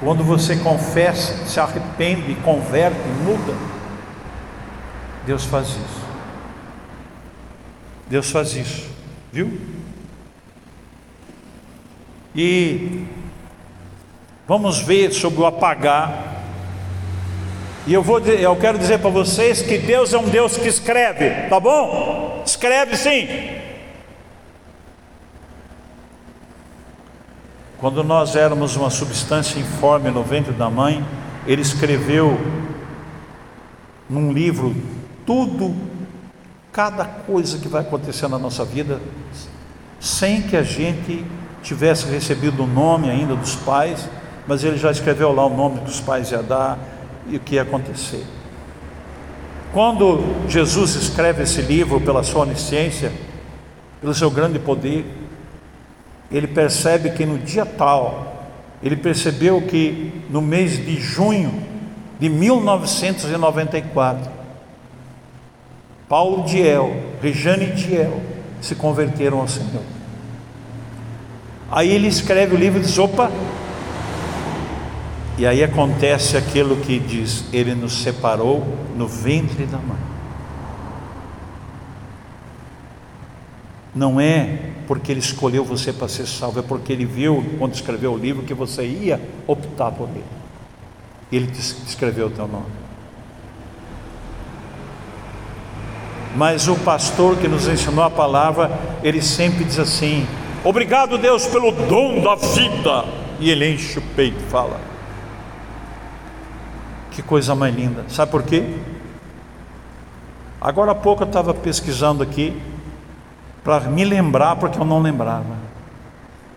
quando 0.00 0.22
você 0.22 0.56
confessa, 0.56 1.44
se 1.46 1.58
arrepende, 1.58 2.34
converte, 2.36 2.98
muda, 3.24 3.54
Deus 5.26 5.44
faz 5.44 5.68
isso. 5.68 6.08
Deus 8.08 8.30
faz 8.30 8.54
isso, 8.54 8.88
viu? 9.32 9.60
E 12.34 13.04
vamos 14.46 14.80
ver 14.80 15.12
sobre 15.12 15.40
o 15.40 15.46
apagar. 15.46 16.36
E 17.86 17.92
eu 17.92 18.02
vou, 18.02 18.20
eu 18.20 18.54
quero 18.56 18.78
dizer 18.78 18.98
para 19.00 19.10
vocês 19.10 19.60
que 19.60 19.78
Deus 19.78 20.14
é 20.14 20.18
um 20.18 20.28
Deus 20.28 20.56
que 20.56 20.68
escreve, 20.68 21.48
tá 21.48 21.58
bom? 21.58 22.42
Escreve 22.46 22.96
sim. 22.96 23.26
Quando 27.88 28.04
nós 28.04 28.36
éramos 28.36 28.76
uma 28.76 28.90
substância 28.90 29.58
informe 29.58 30.10
no 30.10 30.22
ventre 30.22 30.52
da 30.52 30.68
mãe, 30.68 31.02
ele 31.46 31.62
escreveu 31.62 32.38
num 34.10 34.30
livro 34.30 34.76
tudo, 35.24 35.74
cada 36.70 37.06
coisa 37.06 37.56
que 37.56 37.66
vai 37.66 37.80
acontecer 37.80 38.28
na 38.28 38.38
nossa 38.38 38.62
vida, 38.62 39.00
sem 39.98 40.42
que 40.42 40.54
a 40.54 40.62
gente 40.62 41.24
tivesse 41.62 42.04
recebido 42.04 42.64
o 42.64 42.66
nome 42.66 43.08
ainda 43.08 43.34
dos 43.34 43.56
pais, 43.56 44.06
mas 44.46 44.62
ele 44.62 44.76
já 44.76 44.90
escreveu 44.90 45.32
lá 45.32 45.46
o 45.46 45.56
nome 45.56 45.80
dos 45.80 45.98
pais 45.98 46.30
ia 46.30 46.42
dar 46.42 46.78
e 47.26 47.36
o 47.36 47.40
que 47.40 47.54
ia 47.54 47.62
acontecer. 47.62 48.22
Quando 49.72 50.22
Jesus 50.46 50.94
escreve 50.94 51.44
esse 51.44 51.62
livro 51.62 51.98
pela 52.02 52.22
sua 52.22 52.42
onisciência, 52.42 53.10
pelo 53.98 54.12
seu 54.12 54.30
grande 54.30 54.58
poder, 54.58 55.06
ele 56.30 56.46
percebe 56.46 57.10
que 57.10 57.24
no 57.24 57.38
dia 57.38 57.64
tal, 57.64 58.44
ele 58.82 58.96
percebeu 58.96 59.62
que 59.62 60.12
no 60.28 60.42
mês 60.42 60.76
de 60.76 61.00
junho 61.00 61.62
de 62.20 62.28
1994, 62.28 64.30
Paulo 66.08 66.44
Diel, 66.44 66.94
Rejane 67.22 67.72
Diel 67.72 68.20
se 68.60 68.74
converteram 68.74 69.40
ao 69.40 69.48
Senhor. 69.48 69.82
Aí 71.70 71.90
ele 71.90 72.08
escreve 72.08 72.54
o 72.54 72.58
livro 72.58 72.80
e 72.80 72.82
diz: 72.82 72.98
opa. 72.98 73.30
E 75.36 75.46
aí 75.46 75.62
acontece 75.62 76.36
aquilo 76.36 76.78
que 76.78 76.98
diz: 76.98 77.44
Ele 77.52 77.74
nos 77.74 78.02
separou 78.02 78.66
no 78.96 79.06
ventre 79.06 79.66
da 79.66 79.78
mãe. 79.78 79.98
Não 83.94 84.20
é 84.20 84.58
porque 84.88 85.12
ele 85.12 85.20
escolheu 85.20 85.62
você 85.62 85.92
para 85.92 86.08
ser 86.08 86.26
salvo, 86.26 86.60
é 86.60 86.62
porque 86.62 86.94
ele 86.94 87.04
viu, 87.04 87.44
quando 87.58 87.74
escreveu 87.74 88.14
o 88.14 88.16
livro, 88.16 88.42
que 88.42 88.54
você 88.54 88.86
ia 88.86 89.20
optar 89.46 89.90
por 89.90 90.08
ele. 90.08 90.24
Ele 91.30 91.46
te 91.46 91.60
escreveu 91.60 92.28
o 92.28 92.30
teu 92.30 92.48
nome. 92.48 92.64
Mas 96.34 96.68
o 96.68 96.76
pastor 96.76 97.36
que 97.36 97.46
nos 97.46 97.68
ensinou 97.68 98.02
a 98.02 98.08
palavra, 98.08 98.70
ele 99.02 99.20
sempre 99.20 99.62
diz 99.62 99.78
assim: 99.78 100.26
Obrigado, 100.64 101.18
Deus, 101.18 101.46
pelo 101.46 101.70
dom 101.70 102.22
da 102.22 102.34
vida. 102.34 103.04
E 103.38 103.50
ele 103.50 103.74
enche 103.74 103.98
o 103.98 104.02
peito 104.16 104.38
e 104.40 104.50
fala: 104.50 104.80
Que 107.10 107.20
coisa 107.20 107.54
mais 107.54 107.74
linda. 107.74 108.06
Sabe 108.08 108.32
por 108.32 108.42
quê? 108.42 108.64
Agora 110.58 110.92
há 110.92 110.94
pouco 110.94 111.24
eu 111.24 111.26
estava 111.26 111.52
pesquisando 111.52 112.22
aqui 112.22 112.58
para 113.64 113.80
me 113.80 114.04
lembrar, 114.04 114.56
porque 114.56 114.78
eu 114.78 114.84
não 114.84 115.00
lembrava. 115.00 115.56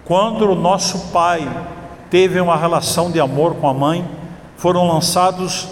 Quando 0.05 0.49
o 0.49 0.55
nosso 0.55 1.11
pai 1.11 1.47
teve 2.09 2.39
uma 2.39 2.55
relação 2.55 3.11
de 3.11 3.19
amor 3.19 3.55
com 3.55 3.67
a 3.67 3.73
mãe, 3.73 4.07
foram 4.57 4.87
lançados 4.87 5.69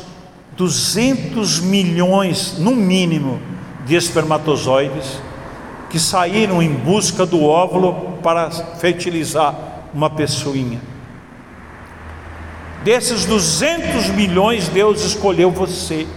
200 0.56 1.60
milhões, 1.60 2.58
no 2.58 2.72
mínimo, 2.72 3.40
de 3.86 3.96
espermatozoides 3.96 5.22
que 5.90 6.00
saíram 6.00 6.62
em 6.62 6.72
busca 6.72 7.26
do 7.26 7.44
óvulo 7.44 8.18
para 8.22 8.52
fertilizar 8.52 9.56
uma 9.94 10.10
pessoinha. 10.10 10.80
Desses 12.84 13.26
200 13.26 14.10
milhões, 14.10 14.70
Deus 14.70 15.04
escolheu 15.04 15.52
você 15.52 16.08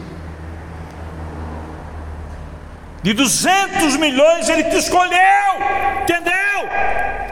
de 3.03 3.13
200 3.13 3.97
milhões 3.97 4.49
ele 4.49 4.65
te 4.65 4.77
escolheu, 4.77 5.55
entendeu? 6.03 6.33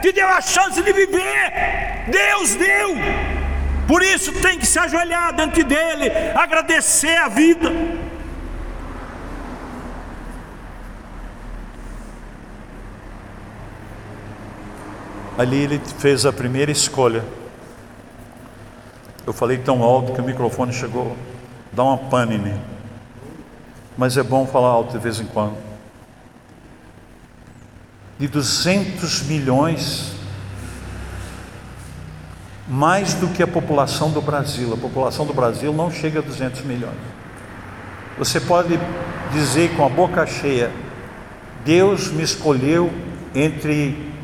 Te 0.02 0.12
deu 0.12 0.26
a 0.26 0.40
chance 0.40 0.82
de 0.82 0.92
viver. 0.92 1.52
Deus 2.08 2.54
deu. 2.56 2.96
Por 3.86 4.02
isso 4.02 4.32
tem 4.40 4.58
que 4.58 4.66
se 4.66 4.78
ajoelhar 4.78 5.32
diante 5.34 5.62
dele, 5.62 6.10
agradecer 6.34 7.16
a 7.16 7.28
vida. 7.28 7.70
Ali 15.38 15.62
ele 15.62 15.80
fez 15.98 16.26
a 16.26 16.32
primeira 16.32 16.70
escolha. 16.70 17.24
Eu 19.26 19.32
falei 19.32 19.58
tão 19.58 19.82
alto 19.82 20.12
que 20.12 20.20
o 20.20 20.24
microfone 20.24 20.72
chegou, 20.72 21.16
dá 21.72 21.84
uma 21.84 21.96
pane 21.96 22.36
nele 22.36 22.79
mas 24.00 24.16
é 24.16 24.22
bom 24.22 24.46
falar 24.46 24.68
alto 24.68 24.92
de 24.92 24.98
vez 24.98 25.20
em 25.20 25.26
quando. 25.26 25.58
De 28.18 28.26
200 28.26 29.24
milhões, 29.24 30.14
mais 32.66 33.12
do 33.12 33.28
que 33.28 33.42
a 33.42 33.46
população 33.46 34.10
do 34.10 34.22
Brasil. 34.22 34.72
A 34.72 34.76
população 34.78 35.26
do 35.26 35.34
Brasil 35.34 35.70
não 35.74 35.90
chega 35.90 36.20
a 36.20 36.22
200 36.22 36.62
milhões. 36.62 36.96
Você 38.16 38.40
pode 38.40 38.80
dizer 39.34 39.76
com 39.76 39.84
a 39.84 39.88
boca 39.90 40.26
cheia: 40.26 40.72
Deus 41.62 42.10
me 42.10 42.22
escolheu 42.22 42.90
entre 43.34 44.14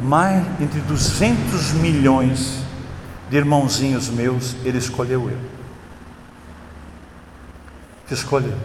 mais 0.00 0.42
entre 0.58 0.80
200 0.80 1.74
milhões 1.74 2.62
de 3.28 3.36
irmãozinhos 3.36 4.08
meus, 4.08 4.56
ele 4.64 4.78
escolheu 4.78 5.28
eu 5.28 5.47
escolheu. 8.14 8.56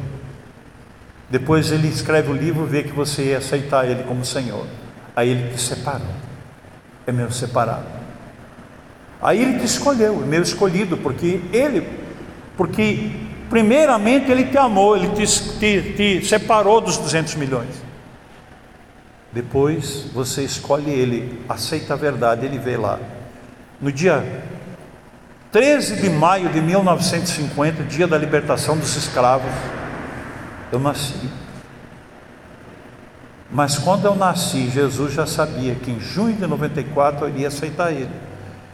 Depois 1.29 1.71
ele 1.71 1.87
escreve 1.87 2.31
o 2.31 2.35
livro, 2.35 2.65
vê 2.65 2.83
que 2.83 2.91
você 2.91 3.31
ia 3.31 3.39
aceitar 3.39 3.89
ele 3.89 4.03
como 4.03 4.23
Senhor. 4.23 4.65
Aí 5.15 5.29
ele 5.29 5.51
te 5.51 5.59
separou. 5.59 6.07
É 7.07 7.11
meu 7.11 7.31
separado. 7.31 7.85
Aí 9.21 9.41
ele 9.41 9.57
te 9.59 9.65
escolheu, 9.65 10.21
é 10.21 10.25
meu 10.25 10.41
escolhido, 10.41 10.97
porque 10.97 11.41
ele, 11.53 11.87
porque 12.57 13.09
primeiramente 13.49 14.29
ele 14.29 14.45
te 14.45 14.57
amou, 14.57 14.97
ele 14.97 15.09
te, 15.09 15.25
te, 15.59 15.93
te 15.93 16.25
separou 16.25 16.81
dos 16.81 16.97
200 16.97 17.35
milhões. 17.35 17.83
Depois 19.31 20.05
você 20.13 20.43
escolhe 20.43 20.91
ele, 20.91 21.41
aceita 21.49 21.93
a 21.93 21.97
verdade, 21.97 22.45
ele 22.45 22.59
vê 22.59 22.77
lá. 22.77 22.99
No 23.81 23.91
dia 23.91 24.23
13 25.54 25.97
de 25.97 26.10
maio 26.10 26.49
de 26.49 26.60
1950, 26.60 27.84
dia 27.84 28.08
da 28.08 28.18
libertação 28.18 28.76
dos 28.76 28.95
escravos, 28.95 29.51
eu 30.72 30.80
nasci. 30.80 31.30
Mas 33.51 33.78
quando 33.78 34.06
eu 34.06 34.16
nasci, 34.16 34.68
Jesus 34.72 35.14
já 35.14 35.28
sabia 35.28 35.76
que 35.76 35.91
em 35.91 35.99
junho 35.99 36.36
de 36.36 36.47
94 36.47 37.26
eu 37.26 37.30
iria 37.30 37.49
aceitar 37.49 37.91
ele. 37.91 38.10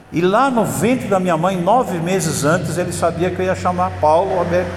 E 0.10 0.22
lá 0.22 0.50
no 0.50 0.64
ventre 0.64 1.10
da 1.10 1.20
minha 1.20 1.36
mãe, 1.36 1.62
nove 1.62 2.00
meses 2.00 2.46
antes, 2.46 2.78
ele 2.78 2.94
sabia 2.94 3.30
que 3.30 3.42
eu 3.42 3.46
ia 3.46 3.56
chamar 3.56 3.92
Paulo 4.00 4.36
Roberto 4.36 4.72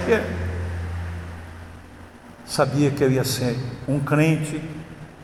Sabia 2.45 2.91
que 2.91 3.01
eu 3.01 3.09
ia 3.09 3.23
ser 3.23 3.57
um 3.87 3.97
crente, 3.97 4.61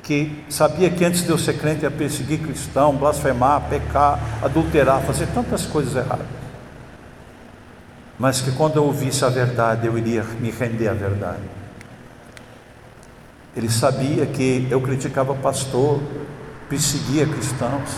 que 0.01 0.45
sabia 0.47 0.89
que 0.89 1.03
antes 1.03 1.25
de 1.25 1.29
eu 1.29 1.37
ser 1.37 1.57
crente 1.57 1.83
ia 1.83 1.91
perseguir 1.91 2.39
cristão, 2.39 2.95
blasfemar, 2.95 3.63
pecar, 3.69 4.17
adulterar, 4.41 5.01
fazer 5.01 5.27
tantas 5.27 5.65
coisas 5.65 5.93
erradas 5.93 6.38
mas 8.19 8.41
que 8.41 8.51
quando 8.51 8.75
eu 8.75 8.83
ouvisse 8.83 9.23
a 9.23 9.29
verdade 9.29 9.87
eu 9.87 9.97
iria 9.97 10.23
me 10.41 10.51
render 10.51 10.89
à 10.89 10.93
verdade. 10.93 11.41
Ele 13.55 13.69
sabia 13.69 14.25
que 14.25 14.67
eu 14.69 14.81
criticava 14.81 15.33
pastor, 15.33 16.01
perseguia 16.67 17.25
cristãos, 17.25 17.89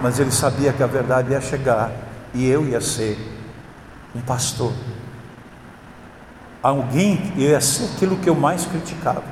mas 0.00 0.20
ele 0.20 0.30
sabia 0.30 0.72
que 0.72 0.82
a 0.82 0.86
verdade 0.86 1.32
ia 1.32 1.40
chegar 1.40 1.90
e 2.32 2.48
eu 2.48 2.64
ia 2.64 2.80
ser 2.80 3.18
um 4.14 4.20
pastor. 4.20 4.72
Alguém 6.62 7.32
ia 7.36 7.60
ser 7.60 7.86
aquilo 7.86 8.16
que 8.16 8.28
eu 8.30 8.34
mais 8.36 8.64
criticava, 8.66 9.24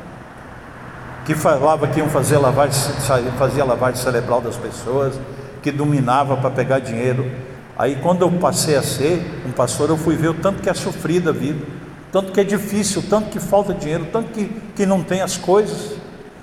que 1.25 1.35
falava 1.35 1.87
que 1.87 2.01
iam 2.01 2.09
fazer 2.09 2.39
lavagem, 2.39 2.93
fazia 3.39 3.65
lavagem 3.65 4.03
cerebral 4.03 4.41
das 4.41 4.57
pessoas, 4.57 5.19
que 5.63 5.71
dominava 5.71 6.37
para 6.37 6.51
pegar 6.51 6.81
dinheiro 6.81 7.31
Aí 7.79 7.97
quando 7.97 8.23
eu 8.23 8.33
passei 8.33 8.77
a 8.77 8.83
ser 8.83 9.23
um 9.47 9.53
pastor, 9.53 9.91
eu 9.91 9.99
fui 9.99 10.17
ver 10.17 10.29
o 10.29 10.35
tanto 10.35 10.63
que 10.63 10.71
é 10.71 10.75
sofrida 10.75 11.31
a 11.31 11.33
vida, 11.33 11.65
tanto 12.11 12.33
que 12.33 12.41
é 12.41 12.45
difícil, 12.45 13.05
tanto 13.09 13.29
que 13.29 13.39
falta 13.39 13.75
dinheiro, 13.75 14.09
tanto 14.11 14.33
que, 14.33 14.47
que 14.75 14.87
não 14.87 15.03
tem 15.03 15.21
as 15.21 15.37
coisas, 15.37 15.93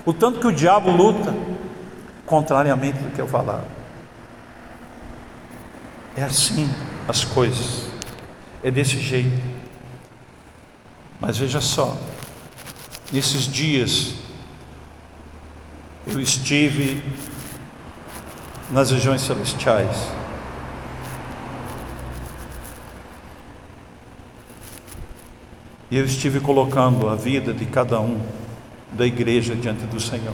o 0.05 0.13
tanto 0.13 0.39
que 0.39 0.45
o 0.45 0.51
diabo 0.51 0.91
luta, 0.91 1.33
contrariamente 2.25 2.99
do 2.99 3.11
que 3.11 3.19
eu 3.19 3.27
falava. 3.27 3.65
É 6.15 6.23
assim 6.23 6.69
as 7.07 7.25
coisas, 7.25 7.87
é 8.61 8.69
desse 8.69 8.99
jeito. 8.99 9.41
Mas 11.19 11.37
veja 11.37 11.59
só, 11.59 11.97
nesses 13.11 13.45
dias 13.45 14.13
eu 16.05 16.19
estive 16.19 17.03
nas 18.69 18.91
regiões 18.91 19.21
celestiais. 19.21 20.22
E 25.93 25.97
eu 25.97 26.05
estive 26.05 26.39
colocando 26.39 27.07
a 27.07 27.13
vida 27.13 27.53
de 27.53 27.67
cada 27.67 28.01
um 28.01 28.19
da 28.93 29.05
igreja 29.05 29.55
diante 29.55 29.85
do 29.85 29.99
Senhor. 29.99 30.33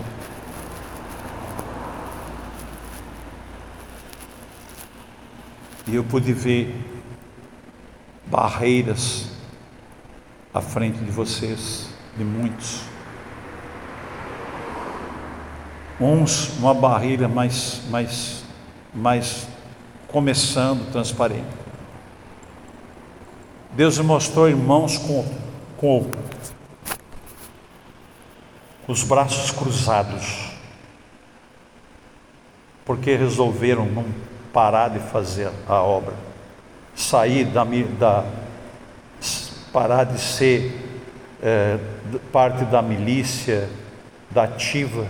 E 5.85 5.95
eu 5.95 6.03
pude 6.05 6.31
ver 6.31 6.73
barreiras 8.27 9.31
à 10.53 10.61
frente 10.61 10.99
de 10.99 11.11
vocês, 11.11 11.89
de 12.17 12.23
muitos. 12.23 12.79
Uns, 15.99 16.57
uma 16.57 16.73
barreira 16.73 17.27
mais, 17.27 17.81
mais, 17.89 18.45
mais 18.95 19.45
começando 20.07 20.89
transparente. 20.89 21.59
Deus 23.75 23.99
mostrou 23.99 24.47
irmãos 24.47 24.97
com 24.97 25.48
com 25.79 26.05
os 28.85 29.03
braços 29.03 29.49
cruzados, 29.51 30.51
porque 32.83 33.15
resolveram 33.15 33.85
não 33.85 34.05
parar 34.51 34.89
de 34.89 34.99
fazer 34.99 35.49
a 35.67 35.81
obra, 35.81 36.13
sair 36.93 37.45
da, 37.45 37.63
da 37.97 38.25
parar 39.71 40.03
de 40.03 40.19
ser 40.19 40.75
é, 41.41 41.77
parte 42.31 42.65
da 42.65 42.81
milícia, 42.81 43.69
da 44.31 44.43
ativa. 44.43 45.07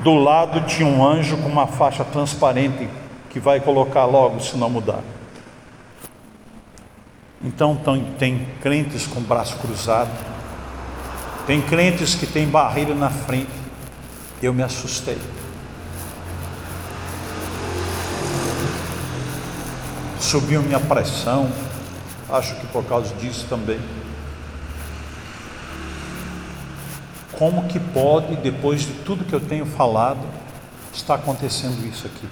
Do 0.00 0.14
lado 0.14 0.66
tinha 0.66 0.86
um 0.86 1.06
anjo 1.06 1.36
com 1.38 1.48
uma 1.48 1.66
faixa 1.66 2.04
transparente 2.04 2.88
que 3.30 3.38
vai 3.38 3.60
colocar 3.60 4.04
logo 4.04 4.40
se 4.40 4.56
não 4.56 4.68
mudar. 4.68 5.02
Então 7.42 7.80
tem 8.18 8.46
crentes 8.60 9.06
com 9.06 9.22
braço 9.22 9.56
cruzado, 9.58 10.10
tem 11.46 11.62
crentes 11.62 12.14
que 12.14 12.26
tem 12.26 12.46
barreira 12.46 12.94
na 12.94 13.08
frente. 13.08 13.48
Eu 14.42 14.52
me 14.52 14.62
assustei. 14.62 15.18
Subiu 20.18 20.62
minha 20.62 20.80
pressão, 20.80 21.50
acho 22.28 22.54
que 22.56 22.66
por 22.66 22.84
causa 22.84 23.14
disso 23.14 23.46
também. 23.48 23.80
Como 27.32 27.68
que 27.68 27.80
pode, 27.80 28.36
depois 28.36 28.82
de 28.82 28.92
tudo 28.92 29.24
que 29.24 29.32
eu 29.32 29.40
tenho 29.40 29.64
falado, 29.64 30.20
estar 30.92 31.14
acontecendo 31.14 31.86
isso 31.86 32.06
aqui? 32.06 32.28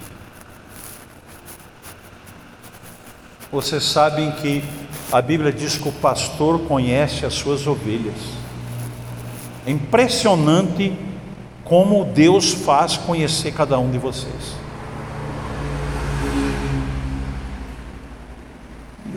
Vocês 3.51 3.83
sabem 3.83 4.31
que 4.33 4.63
a 5.11 5.21
Bíblia 5.21 5.51
diz 5.51 5.75
que 5.75 5.89
o 5.89 5.91
pastor 5.91 6.59
conhece 6.67 7.25
as 7.25 7.33
suas 7.33 7.65
ovelhas. 7.65 8.15
É 9.65 9.71
impressionante 9.71 10.93
como 11.63 12.05
Deus 12.05 12.53
faz 12.53 12.95
conhecer 12.95 13.51
cada 13.51 13.79
um 13.79 13.89
de 13.89 13.97
vocês. 13.97 14.55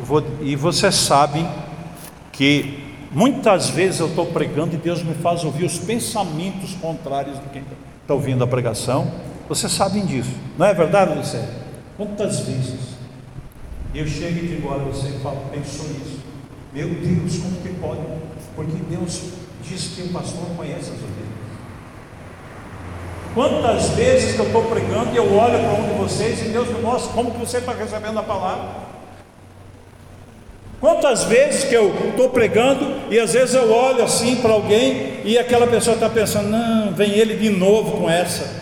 Vou, 0.02 0.24
e 0.40 0.56
vocês 0.56 0.94
sabem 0.94 1.46
que 2.32 2.96
muitas 3.12 3.68
vezes 3.68 4.00
eu 4.00 4.08
estou 4.08 4.26
pregando 4.26 4.74
e 4.74 4.78
Deus 4.78 5.02
me 5.02 5.14
faz 5.14 5.44
ouvir 5.44 5.64
os 5.64 5.78
pensamentos 5.78 6.74
contrários 6.80 7.38
de 7.38 7.48
quem 7.50 7.62
está 8.00 8.14
ouvindo 8.14 8.42
a 8.42 8.46
pregação. 8.46 9.12
Vocês 9.46 9.72
sabem 9.72 10.06
disso, 10.06 10.32
não 10.58 10.66
é 10.66 10.72
verdade, 10.72 11.14
Lucélia? 11.14 11.48
Quantas 11.96 12.40
vezes 12.40 12.91
eu 13.99 14.07
chego 14.07 14.38
e 14.38 14.49
digo, 14.49 14.68
olha, 14.68 14.84
você 14.84 15.11
fala, 15.22 15.40
pensou 15.53 15.86
nisso. 15.88 16.20
Meu 16.72 16.88
Deus, 16.88 17.38
como 17.38 17.57
que 17.61 17.68
pode? 17.80 18.01
Porque 18.57 18.76
Deus 18.88 19.20
diz 19.62 19.93
que 19.95 20.03
o 20.03 20.09
pastor 20.09 20.47
conhece 20.57 20.90
as 20.90 20.99
ovelhas. 20.99 21.32
Quantas 23.34 23.90
vezes 23.90 24.34
que 24.34 24.40
eu 24.40 24.47
estou 24.47 24.64
pregando 24.64 25.12
e 25.12 25.16
eu 25.16 25.34
olho 25.34 25.59
para 25.59 25.72
um 25.72 25.88
de 25.88 25.95
vocês 25.95 26.40
e 26.43 26.49
Deus 26.49 26.68
me 26.68 26.80
mostra 26.80 27.12
como 27.12 27.30
que 27.30 27.38
você 27.38 27.59
está 27.59 27.72
recebendo 27.72 28.18
a 28.18 28.22
palavra. 28.22 28.93
Quantas 30.80 31.24
vezes 31.24 31.64
que 31.64 31.74
eu 31.74 31.95
estou 32.11 32.30
pregando 32.30 33.03
e 33.11 33.18
às 33.18 33.32
vezes 33.32 33.55
eu 33.55 33.72
olho 33.72 34.03
assim 34.03 34.36
para 34.36 34.53
alguém 34.53 35.20
e 35.24 35.38
aquela 35.38 35.66
pessoa 35.66 35.95
está 35.95 36.09
pensando, 36.09 36.49
não, 36.49 36.93
vem 36.93 37.12
ele 37.12 37.36
de 37.36 37.51
novo 37.51 37.99
com 37.99 38.11
essa. 38.11 38.61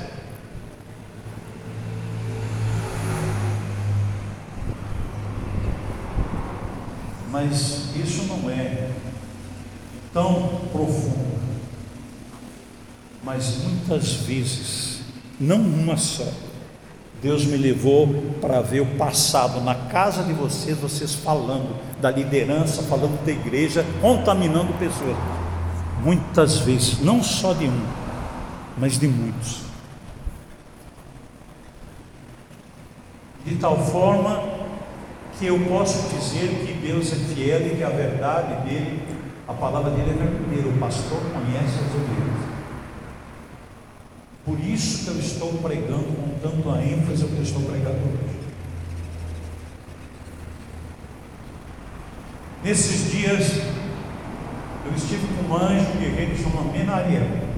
Mas 7.40 7.94
isso 7.96 8.24
não 8.24 8.50
é 8.50 8.90
tão 10.12 10.60
profundo. 10.70 11.30
Mas 13.24 13.62
muitas 13.62 14.12
vezes, 14.12 15.00
não 15.38 15.56
uma 15.56 15.96
só, 15.96 16.26
Deus 17.22 17.44
me 17.44 17.56
levou 17.56 18.08
para 18.40 18.60
ver 18.60 18.80
o 18.80 18.96
passado 18.96 19.60
na 19.60 19.74
casa 19.74 20.22
de 20.22 20.32
vocês, 20.32 20.76
vocês 20.78 21.14
falando 21.14 21.76
da 22.00 22.10
liderança, 22.10 22.82
falando 22.82 23.24
da 23.24 23.32
igreja, 23.32 23.86
contaminando 24.02 24.72
pessoas. 24.74 25.16
Muitas 26.02 26.58
vezes, 26.58 27.00
não 27.00 27.22
só 27.22 27.52
de 27.52 27.66
um, 27.66 27.86
mas 28.76 28.98
de 28.98 29.06
muitos. 29.06 29.60
De 33.44 33.56
tal 33.56 33.78
forma 33.86 34.59
que 35.40 35.46
eu 35.46 35.58
posso 35.60 36.14
dizer 36.14 36.66
que 36.66 36.86
Deus 36.86 37.10
é 37.14 37.16
fiel 37.16 37.66
e 37.66 37.76
que 37.76 37.82
a 37.82 37.88
verdade 37.88 38.68
dele, 38.68 39.02
a 39.48 39.54
palavra 39.54 39.90
dele 39.90 40.10
é 40.10 40.12
verdadeira. 40.12 40.68
O 40.68 40.78
pastor 40.78 41.18
conhece 41.32 41.78
as 41.78 41.94
ovelhas. 41.94 42.40
Por 44.44 44.60
isso 44.60 45.04
que 45.04 45.10
eu 45.10 45.18
estou 45.18 45.54
pregando 45.54 46.04
com 46.14 46.38
tanto 46.42 46.70
a 46.70 46.84
ênfase 46.84 47.24
o 47.24 47.28
que 47.28 47.36
eu 47.38 47.42
estou 47.42 47.62
pregando 47.62 47.96
hoje. 47.96 48.38
Nesses 52.62 53.10
dias, 53.10 53.62
eu 54.84 54.94
estive 54.94 55.26
com 55.26 55.54
um 55.54 55.56
anjo 55.56 55.98
guerreiro 55.98 56.32
que 56.32 56.42
chama 56.42 56.70
Menariel. 56.70 57.48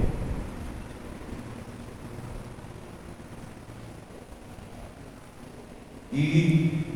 E 6.13 6.92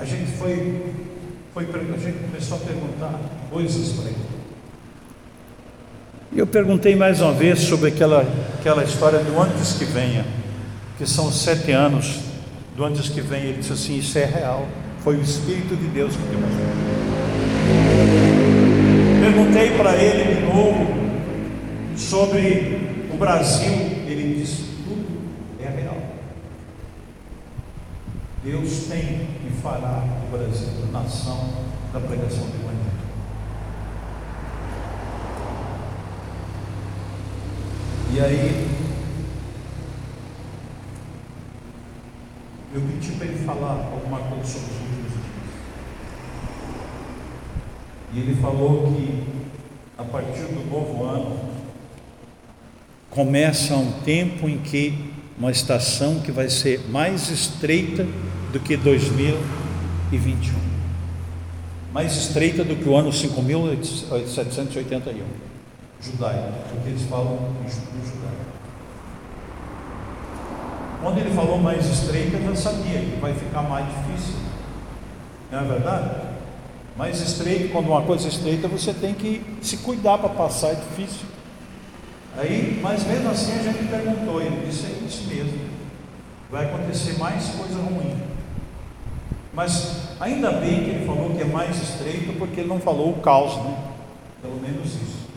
a 0.00 0.04
gente 0.06 0.32
foi, 0.32 0.82
foi 1.52 1.64
a 1.64 1.98
gente 1.98 2.18
começou 2.24 2.56
a 2.56 2.60
perguntar 2.60 3.20
coisas 3.50 3.92
para 3.92 4.06
ele. 4.06 4.16
E 6.32 6.38
eu 6.38 6.46
perguntei 6.46 6.96
mais 6.96 7.20
uma 7.20 7.32
vez 7.32 7.58
sobre 7.60 7.88
aquela, 7.88 8.26
aquela 8.58 8.82
história 8.82 9.18
do 9.18 9.38
antes 9.38 9.74
que 9.74 9.84
venha, 9.84 10.24
que 10.96 11.06
são 11.06 11.30
sete 11.30 11.72
anos 11.72 12.18
do 12.74 12.82
antes 12.82 13.10
que 13.10 13.20
venha. 13.20 13.44
Ele 13.44 13.58
disse 13.58 13.74
assim: 13.74 13.98
Isso 13.98 14.16
é 14.16 14.24
real. 14.24 14.66
Foi 15.00 15.16
o 15.16 15.20
Espírito 15.20 15.76
de 15.76 15.88
Deus 15.88 16.14
que 16.16 16.22
demonstrou. 16.22 16.66
Perguntei 19.20 19.76
para 19.76 19.96
ele 19.96 20.34
de 20.34 20.40
novo 20.46 20.86
sobre 21.94 23.08
o 23.12 23.18
Brasil. 23.18 23.72
Ele 24.06 24.38
disse: 24.38 24.64
Tudo 24.88 25.04
é 25.60 25.68
real. 25.68 25.98
Deus 28.50 28.86
tem 28.88 29.28
e 29.46 29.50
fará 29.62 30.02
o 30.26 30.36
Brasil 30.36 30.70
nação 30.90 31.50
da 31.92 32.00
pregação 32.00 32.46
do 32.46 32.56
Evangelho. 32.56 32.90
E 38.12 38.20
aí, 38.20 38.68
eu 42.74 42.80
pedi 42.80 43.12
para 43.12 43.26
ele 43.26 43.44
falar 43.44 43.88
alguma 43.92 44.18
coisa 44.18 44.44
sobre 44.44 44.66
os 44.66 44.80
últimos 44.80 45.12
dias. 45.12 45.24
E 48.12 48.18
ele 48.18 48.34
falou 48.42 48.92
que 48.92 49.28
a 49.96 50.02
partir 50.02 50.42
do 50.42 50.68
novo 50.68 51.04
ano 51.04 51.38
começa 53.10 53.76
um 53.76 53.92
tempo 54.00 54.48
em 54.48 54.58
que 54.58 55.14
uma 55.38 55.52
estação 55.52 56.18
que 56.18 56.32
vai 56.32 56.50
ser 56.50 56.88
mais 56.90 57.28
estreita 57.28 58.04
do 58.52 58.60
que 58.60 58.76
2021. 58.76 60.54
Mais 61.92 62.16
estreita 62.16 62.62
do 62.64 62.76
que 62.76 62.88
o 62.88 62.96
ano 62.96 63.12
5781. 63.12 65.24
Judaico, 66.00 66.52
porque 66.70 66.88
eles 66.88 67.02
falam 67.02 67.50
em 67.64 67.68
judaico. 67.68 67.90
Quando 71.02 71.18
ele 71.18 71.30
falou 71.30 71.58
mais 71.58 71.84
estreita, 71.86 72.38
já 72.38 72.54
sabia 72.54 73.00
que 73.00 73.18
vai 73.20 73.34
ficar 73.34 73.62
mais 73.62 73.86
difícil. 73.86 74.34
Não 75.50 75.60
é 75.60 75.64
verdade? 75.64 76.10
Mais 76.96 77.20
estreito, 77.20 77.72
quando 77.72 77.88
uma 77.88 78.02
coisa 78.02 78.26
é 78.26 78.28
estreita, 78.28 78.68
você 78.68 78.92
tem 78.92 79.14
que 79.14 79.42
se 79.62 79.78
cuidar 79.78 80.18
para 80.18 80.28
passar, 80.28 80.68
é 80.68 80.74
difícil. 80.74 81.26
Aí, 82.36 82.78
mas 82.82 83.04
mesmo 83.06 83.30
assim 83.30 83.58
a 83.58 83.62
gente 83.62 83.88
perguntou, 83.88 84.40
ele 84.40 84.66
disse, 84.66 84.86
é 84.86 85.06
isso 85.06 85.26
mesmo. 85.26 85.58
Vai 86.50 86.66
acontecer 86.66 87.18
mais 87.18 87.48
coisa 87.48 87.80
ruim. 87.80 88.29
Mas 89.60 90.16
ainda 90.18 90.52
bem 90.52 90.84
que 90.84 90.88
ele 90.88 91.04
falou 91.04 91.34
que 91.36 91.42
é 91.42 91.44
mais 91.44 91.76
estreito, 91.76 92.32
porque 92.38 92.60
ele 92.60 92.68
não 92.70 92.80
falou 92.80 93.10
o 93.10 93.20
caos, 93.20 93.58
né? 93.58 93.76
Pelo 94.40 94.58
menos 94.58 94.86
isso. 94.86 95.28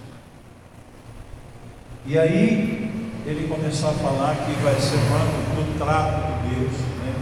E 2.05 2.17
aí 2.17 2.89
ele 3.26 3.49
começou 3.49 3.89
a 3.89 3.93
falar 3.93 4.34
que 4.45 4.53
vai 4.63 4.76
ser 4.76 4.95
um 4.95 5.13
ano 5.13 5.65
do 5.65 5.78
trato 5.78 6.41
de 6.41 6.55
Deus 6.55 6.71
né? 6.71 7.13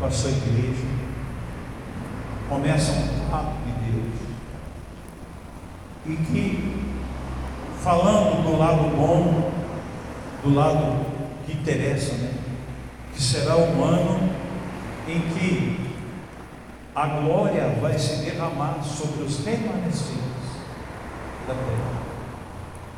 com 0.00 0.06
a 0.06 0.10
sua 0.10 0.30
igreja. 0.30 0.84
Começa 2.48 2.90
um 2.90 3.28
trato 3.28 3.54
de 3.64 3.92
Deus. 3.92 4.14
E 6.06 6.16
que, 6.24 6.88
falando 7.84 8.42
do 8.42 8.58
lado 8.58 8.96
bom, 8.96 9.52
do 10.42 10.52
lado 10.52 11.06
que 11.46 11.52
interessa, 11.52 12.14
né? 12.14 12.32
que 13.14 13.22
será 13.22 13.56
um 13.56 13.84
ano 13.84 14.28
em 15.06 15.20
que 15.20 15.85
a 16.96 17.06
glória 17.08 17.76
vai 17.78 17.98
se 17.98 18.24
derramar 18.24 18.82
sobre 18.82 19.24
os 19.24 19.44
remanescentes 19.44 20.16
da 21.46 21.52
terra. 21.52 21.96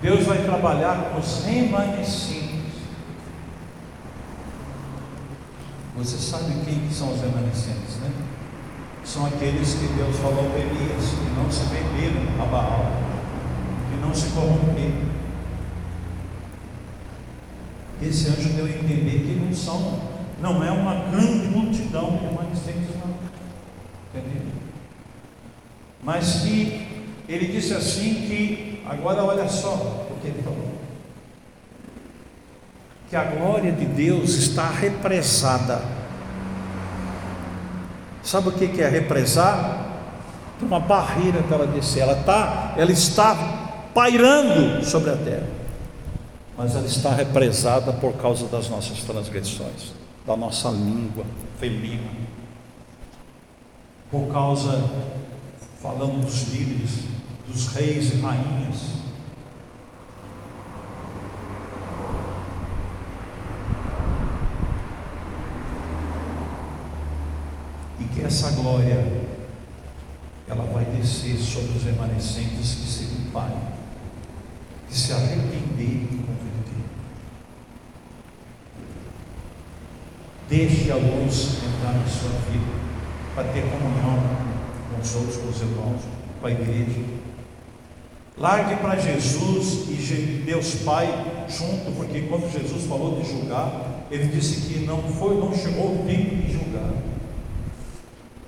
Deus 0.01 0.25
vai 0.25 0.39
trabalhar 0.45 1.11
com 1.11 1.19
os 1.19 1.45
remanescentes. 1.45 2.49
Você 5.97 6.17
sabe 6.17 6.55
quem 6.65 6.89
são 6.93 7.13
os 7.13 7.21
remanescentes, 7.21 7.97
né? 7.97 8.13
São 9.05 9.27
aqueles 9.27 9.75
que 9.75 9.89
Deus 9.89 10.17
falou 10.19 10.49
para 10.49 10.61
Elias, 10.61 11.11
que 11.11 11.31
não 11.37 11.51
se 11.51 11.65
venderam 11.65 12.41
a 12.41 12.47
Baal, 12.47 12.93
que 13.91 14.01
não 14.01 14.15
se 14.15 14.29
corromperam. 14.29 15.09
Esse 18.01 18.29
anjo 18.29 18.51
deu 18.51 18.67
a 18.67 18.69
entender 18.69 19.25
que 19.27 19.45
não 19.45 19.53
são, 19.53 19.99
não 20.41 20.63
é 20.63 20.71
uma 20.71 20.95
grande 21.11 21.49
multidão 21.49 22.13
de 22.13 22.27
remanescentes, 22.27 22.95
não. 23.05 23.19
Entendeu? 24.15 24.43
Mas 26.09 26.41
que 26.41 26.89
ele 27.29 27.49
disse 27.49 27.75
assim 27.75 28.15
que, 28.15 28.83
agora 28.89 29.23
olha 29.23 29.47
só 29.47 29.75
o 30.11 30.19
que 30.23 30.29
ele 30.29 30.43
falou. 30.43 30.71
Que 33.11 33.15
a 33.15 33.25
glória 33.25 33.71
de 33.71 33.85
Deus 33.85 34.31
está 34.31 34.71
represada. 34.71 35.83
Sabe 38.23 38.49
o 38.49 38.53
que 38.53 38.81
é 38.81 38.89
represar? 38.89 39.85
Uma 40.63 40.81
barreira 40.81 41.43
para 41.43 41.57
ela 41.57 41.67
descer. 41.67 42.01
Ela, 42.01 42.17
tá, 42.23 42.73
ela 42.79 42.91
está 42.91 43.37
pairando 43.93 44.83
sobre 44.87 45.11
a 45.11 45.17
terra 45.17 45.59
mas 46.57 46.75
ela 46.75 46.87
está 46.87 47.11
represada 47.11 47.93
por 47.93 48.15
causa 48.15 48.49
das 48.49 48.69
nossas 48.69 49.05
transgressões, 49.05 49.93
da 50.27 50.37
nossa 50.37 50.69
língua 50.71 51.25
felina, 51.61 52.11
por 54.11 54.27
causa, 54.27 54.91
falando 55.81 56.25
dos 56.25 56.49
líderes, 56.49 57.05
dos 57.47 57.69
reis 57.69 58.15
e 58.15 58.17
rainhas. 58.21 58.99
E 68.01 68.05
que 68.05 68.23
essa 68.23 68.51
glória, 68.53 69.27
ela 70.49 70.65
vai 70.65 70.85
descer 70.85 71.37
sobre 71.39 71.79
os 71.79 71.85
remanescentes 71.85 72.75
que 72.75 72.89
se 72.89 73.05
comparem, 73.07 73.59
que 74.89 74.97
se 74.97 75.13
arrepender 75.13 76.09
e 76.13 76.19
Deixe 80.49 80.91
a 80.91 80.95
luz 80.95 81.59
entrar 81.63 81.93
na 81.93 82.07
sua 82.07 82.31
vida, 82.51 82.73
para 83.35 83.53
ter 83.53 83.65
comunhão 83.71 84.28
com 84.99 85.03
os 85.03 85.15
outros, 85.15 85.37
com 85.37 85.49
os 85.49 85.61
irmãos, 85.61 86.01
com 86.41 86.47
a 86.47 86.51
igreja. 86.51 87.01
Largue 88.37 88.77
para 88.77 88.97
Jesus 88.97 89.89
e 89.89 90.43
Deus 90.45 90.77
Pai 90.85 91.07
junto, 91.49 91.91
porque 91.97 92.23
quando 92.23 92.51
Jesus 92.53 92.85
falou 92.85 93.21
de 93.21 93.29
julgar, 93.29 94.07
ele 94.11 94.27
disse 94.27 94.61
que 94.63 94.81
não 94.81 95.03
foi, 95.03 95.37
não 95.37 95.55
chegou 95.55 95.87
o 95.87 96.05
tempo 96.07 96.37
de 96.37 96.53
julgar. 96.53 96.91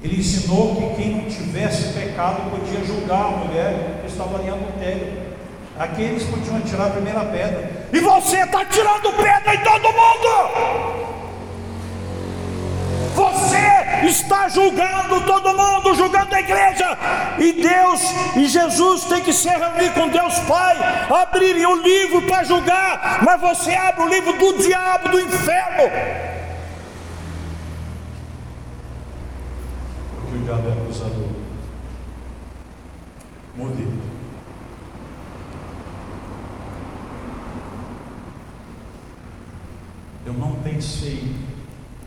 Ele 0.03 0.21
ensinou 0.21 0.77
que 0.77 1.03
quem 1.03 1.17
não 1.17 1.25
tivesse 1.25 1.93
pecado 1.93 2.51
podia 2.51 2.85
julgar 2.85 3.27
a 3.27 3.37
mulher 3.39 4.01
que 4.01 4.11
estava 4.11 4.43
em 4.43 4.49
adultério. 4.49 5.31
Aqueles 5.79 6.25
podiam 6.25 6.57
atirar 6.57 6.87
a 6.87 6.91
primeira 6.91 7.25
pedra. 7.27 7.89
E 7.93 8.01
você 8.01 8.39
está 8.39 8.65
tirando 8.65 9.13
pedra 9.17 9.55
em 9.55 9.63
todo 9.63 9.83
mundo! 9.83 11.10
Está 14.05 14.49
julgando 14.49 15.21
todo 15.23 15.57
mundo, 15.57 15.95
julgando 15.95 16.35
a 16.35 16.41
igreja. 16.41 16.99
E 17.39 17.53
Deus 17.53 18.01
e 18.37 18.47
Jesus 18.47 19.05
tem 19.05 19.23
que 19.23 19.33
se 19.33 19.49
reunir 19.49 19.93
com 19.93 20.09
Deus 20.09 20.39
Pai, 20.41 20.77
abrirem 21.11 21.67
o 21.67 21.83
livro 21.83 22.23
para 22.23 22.45
julgar, 22.45 23.21
mas 23.23 23.41
você 23.41 23.75
abre 23.75 24.03
o 24.03 24.09
livro 24.09 24.33
do 24.33 24.63
diabo, 24.63 25.09
do 25.09 25.21
inferno. 25.21 25.91
Porque 30.21 30.37
o 30.37 30.41
diabo 30.45 30.69
é 30.69 30.73
acusador. 30.73 31.29
Mude. 33.57 33.89
Eu 40.25 40.35
não 40.35 40.55
pensei 40.57 41.35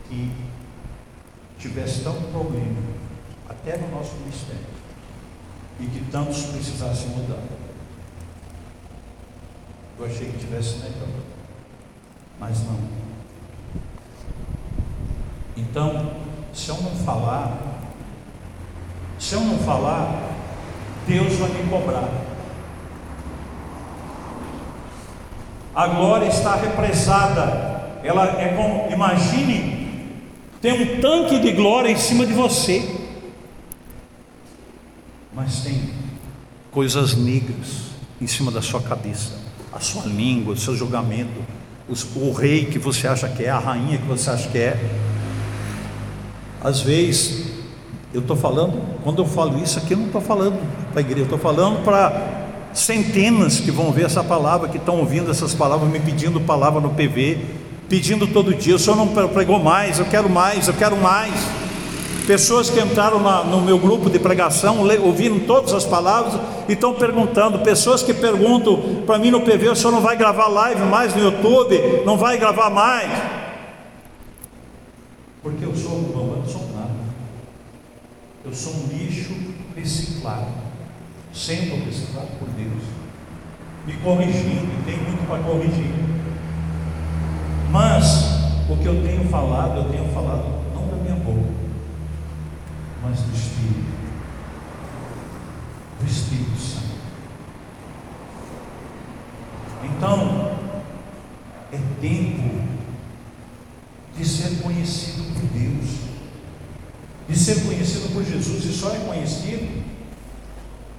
que 0.08 0.32
tivesse 1.68 2.00
tanto 2.00 2.20
problema, 2.30 2.76
até 3.48 3.78
no 3.78 3.88
nosso 3.96 4.14
ministério, 4.16 4.66
e 5.80 5.86
que 5.86 6.04
tantos 6.10 6.42
precisassem 6.44 7.08
mudar. 7.08 7.42
Eu 9.98 10.04
achei 10.04 10.30
que 10.30 10.38
tivesse 10.38 10.76
melhor, 10.80 11.08
mas 12.38 12.62
não. 12.64 12.78
Então, 15.56 16.12
se 16.52 16.68
eu 16.68 16.76
não 16.82 16.90
falar, 16.96 17.56
se 19.18 19.34
eu 19.34 19.40
não 19.40 19.58
falar, 19.60 20.34
Deus 21.06 21.32
vai 21.34 21.48
me 21.48 21.70
cobrar. 21.70 22.10
A 25.74 25.86
glória 25.86 26.26
está 26.26 26.56
represada. 26.56 27.72
Ela 28.02 28.38
é 28.38 28.54
como, 28.54 28.92
imagine 28.92 29.73
tem 30.64 30.72
um 30.72 30.98
tanque 30.98 31.38
de 31.40 31.52
glória 31.52 31.90
em 31.90 31.96
cima 31.98 32.24
de 32.24 32.32
você, 32.32 32.88
mas 35.34 35.60
tem 35.60 35.90
coisas 36.70 37.14
negras 37.14 37.90
em 38.18 38.26
cima 38.26 38.50
da 38.50 38.62
sua 38.62 38.80
cabeça, 38.80 39.32
a 39.70 39.78
sua 39.78 40.06
língua, 40.06 40.54
o 40.54 40.56
seu 40.56 40.74
julgamento, 40.74 41.38
o 42.16 42.32
rei 42.32 42.64
que 42.64 42.78
você 42.78 43.06
acha 43.06 43.28
que 43.28 43.44
é, 43.44 43.50
a 43.50 43.58
rainha 43.58 43.98
que 43.98 44.06
você 44.06 44.30
acha 44.30 44.48
que 44.48 44.56
é. 44.56 44.82
Às 46.62 46.80
vezes, 46.80 47.44
eu 48.14 48.22
estou 48.22 48.34
falando, 48.34 48.80
quando 49.02 49.20
eu 49.20 49.26
falo 49.26 49.62
isso 49.62 49.78
aqui, 49.78 49.92
eu 49.92 49.98
não 49.98 50.06
estou 50.06 50.22
falando 50.22 50.58
para 50.92 51.00
a 51.00 51.04
igreja, 51.04 51.24
estou 51.24 51.38
falando 51.38 51.84
para 51.84 52.70
centenas 52.72 53.60
que 53.60 53.70
vão 53.70 53.92
ver 53.92 54.06
essa 54.06 54.24
palavra, 54.24 54.70
que 54.70 54.78
estão 54.78 54.96
ouvindo 54.96 55.30
essas 55.30 55.52
palavras, 55.52 55.90
me 55.90 56.00
pedindo 56.00 56.40
palavra 56.40 56.80
no 56.80 56.88
PV, 56.88 57.63
pedindo 57.94 58.26
todo 58.26 58.52
dia: 58.52 58.74
o 58.74 58.78
senhor 58.78 58.96
não 58.96 59.06
pregou 59.28 59.60
mais, 59.60 60.00
eu 60.00 60.04
quero 60.06 60.28
mais, 60.28 60.66
eu 60.66 60.74
quero 60.74 60.96
mais. 60.96 61.32
Pessoas 62.26 62.68
que 62.68 62.80
entraram 62.80 63.20
na, 63.20 63.44
no 63.44 63.60
meu 63.60 63.78
grupo 63.78 64.10
de 64.10 64.18
pregação, 64.18 64.78
ouviram 65.00 65.38
todas 65.40 65.72
as 65.72 65.84
palavras 65.84 66.40
e 66.68 66.72
estão 66.72 66.94
perguntando. 66.94 67.60
Pessoas 67.60 68.02
que 68.02 68.12
perguntam 68.12 69.02
para 69.06 69.16
mim 69.16 69.30
no 69.30 69.42
PV: 69.42 69.68
o 69.68 69.76
senhor 69.76 69.92
não 69.92 70.00
vai 70.00 70.16
gravar 70.16 70.48
live 70.48 70.82
mais 70.82 71.14
no 71.14 71.22
YouTube? 71.22 72.02
Não 72.04 72.16
vai 72.16 72.36
gravar 72.36 72.68
mais? 72.68 73.10
Porque 75.40 75.64
eu 75.64 75.76
sou 75.76 75.92
um 75.92 76.42
eu 76.42 76.50
sou 76.50 76.68
nada. 76.74 76.90
Eu 78.44 78.52
sou 78.52 78.72
um 78.72 78.88
lixo 78.88 79.34
reciclado, 79.76 80.48
sendo 81.32 81.84
reciclado 81.84 82.28
por 82.40 82.48
Deus, 82.48 82.82
me 83.86 83.92
corrigindo, 83.98 84.66
e 84.80 84.84
tem 84.84 84.96
muito 84.96 85.28
para 85.28 85.38
corrigir. 85.44 86.23
Mas 87.74 88.06
o 88.70 88.76
que 88.76 88.86
eu 88.86 89.02
tenho 89.02 89.28
falado, 89.28 89.78
eu 89.78 89.90
tenho 89.90 90.08
falado 90.12 90.44
não 90.72 90.86
da 90.86 90.94
minha 90.94 91.16
boca, 91.16 91.50
mas 93.02 93.18
do 93.18 93.34
Espírito. 93.34 93.94
Do 95.98 96.06
Espírito 96.06 96.56
Santo. 96.56 96.94
Então, 99.82 100.52
é 101.72 101.78
tempo 102.00 102.62
de 104.16 104.24
ser 104.24 104.62
conhecido 104.62 105.24
por 105.34 105.42
Deus, 105.48 105.96
de 107.28 107.36
ser 107.36 107.64
conhecido 107.64 108.14
por 108.14 108.24
Jesus, 108.24 108.66
e 108.66 108.72
só 108.72 108.94
é 108.94 109.00
conhecido. 109.00 109.82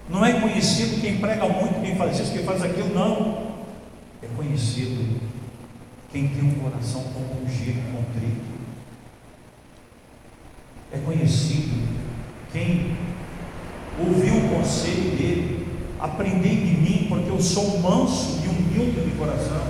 Não 0.09 0.26
é 0.26 0.41
conhecido 0.41 0.99
quem 0.99 1.19
prega 1.19 1.47
muito, 1.47 1.82
quem 1.82 1.95
faz 1.95 2.19
isso, 2.19 2.34
quem 2.34 2.43
faz 2.43 2.61
aquilo, 2.61 2.93
não. 2.93 3.55
É 4.21 4.28
conhecido 4.36 5.34
quem 6.16 6.30
tem 6.30 6.45
um 6.45 6.53
coração 6.53 7.03
compungido 7.03 7.82
contrito. 7.91 8.55
É 10.93 10.97
conhecido 10.99 11.86
quem 12.53 12.95
ouviu 13.99 14.38
o 14.38 14.49
conselho 14.55 15.11
dele, 15.18 15.68
aprendei 15.99 16.55
de 16.55 16.78
mim, 16.78 17.05
porque 17.09 17.30
eu 17.30 17.41
sou 17.41 17.80
manso 17.80 18.39
e 18.45 18.47
humilde 18.47 19.01
de 19.01 19.18
coração. 19.18 19.61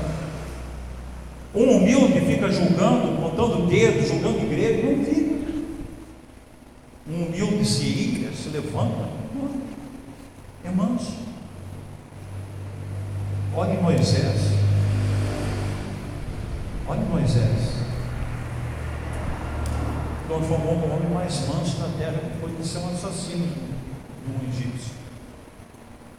Um 1.55 1.77
humilde 1.77 2.21
fica 2.21 2.51
julgando, 2.51 3.19
botando 3.19 3.67
dedo, 3.67 4.07
julgando 4.07 4.45
igreja, 4.45 4.83
não 4.87 5.03
fica. 5.03 5.35
Um 7.09 7.25
humilde 7.25 7.65
se 7.65 7.85
ira, 7.85 8.31
se 8.31 8.49
levanta. 8.49 9.09
É 10.63 10.69
manso. 10.69 11.11
Olhe 13.55 13.81
Moisés. 13.81 14.54
mais 21.25 21.47
mansos 21.47 21.79
da 21.79 21.87
terra 21.97 22.21
porque 22.39 22.63
são 22.63 22.87
assassinos 22.89 23.49
de 23.49 24.31
um 24.31 24.47
egípcio. 24.47 24.93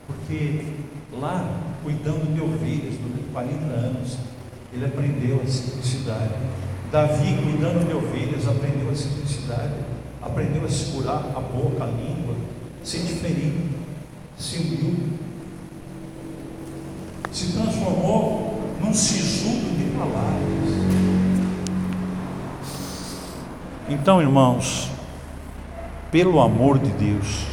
Porque 0.04 0.64
lá, 1.12 1.48
cuidando 1.84 2.34
de 2.34 2.40
ovelhas 2.40 2.94
durante 2.96 3.28
40 3.32 3.64
anos, 3.66 4.18
ele 4.72 4.84
aprendeu 4.84 5.40
a 5.42 5.46
simplicidade. 5.46 6.34
Davi, 6.90 7.36
cuidando 7.40 7.86
de 7.86 7.94
ovelhas, 7.94 8.48
aprendeu 8.48 8.90
a 8.90 8.94
simplicidade, 8.96 9.74
aprendeu 10.20 10.64
a 10.64 10.68
segurar 10.68 11.24
a 11.36 11.40
boca, 11.40 11.84
a 11.84 11.86
língua, 11.86 12.34
se 12.82 12.98
diferente, 12.98 13.76
se 14.36 14.58
humilhou, 14.58 14.94
se 17.30 17.52
transformou 17.52 18.74
num 18.80 18.92
sisudo 18.92 19.76
de 19.78 19.96
palavras. 19.96 20.66
Então, 23.88 24.20
irmãos, 24.20 24.95
pelo 26.10 26.40
amor 26.40 26.78
de 26.78 26.90
Deus, 26.90 27.46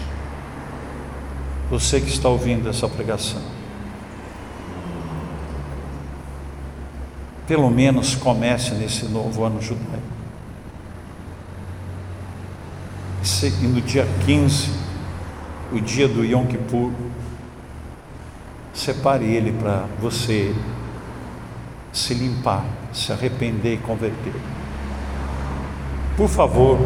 você 1.70 2.00
que 2.00 2.10
está 2.10 2.30
ouvindo 2.30 2.70
essa 2.70 2.88
pregação, 2.88 3.42
pelo 7.48 7.70
menos 7.70 8.16
comece 8.16 8.74
nesse 8.76 9.06
novo 9.06 9.44
ano 9.44 9.62
judaico. 9.62 10.14
E 13.44 13.68
no 13.68 13.82
dia 13.82 14.08
15, 14.26 14.72
o 15.72 15.80
dia 15.82 16.08
do 16.08 16.24
Yom 16.24 16.46
Kippur, 16.46 16.92
separe 18.74 19.26
ele 19.26 19.52
para 19.52 19.86
você 20.00 20.54
se 21.92 22.14
limpar, 22.14 22.66
se 22.92 23.12
arrepender 23.12 23.76
e 23.76 23.78
converter. 23.78 24.34
Por 26.18 26.28
favor, 26.28 26.80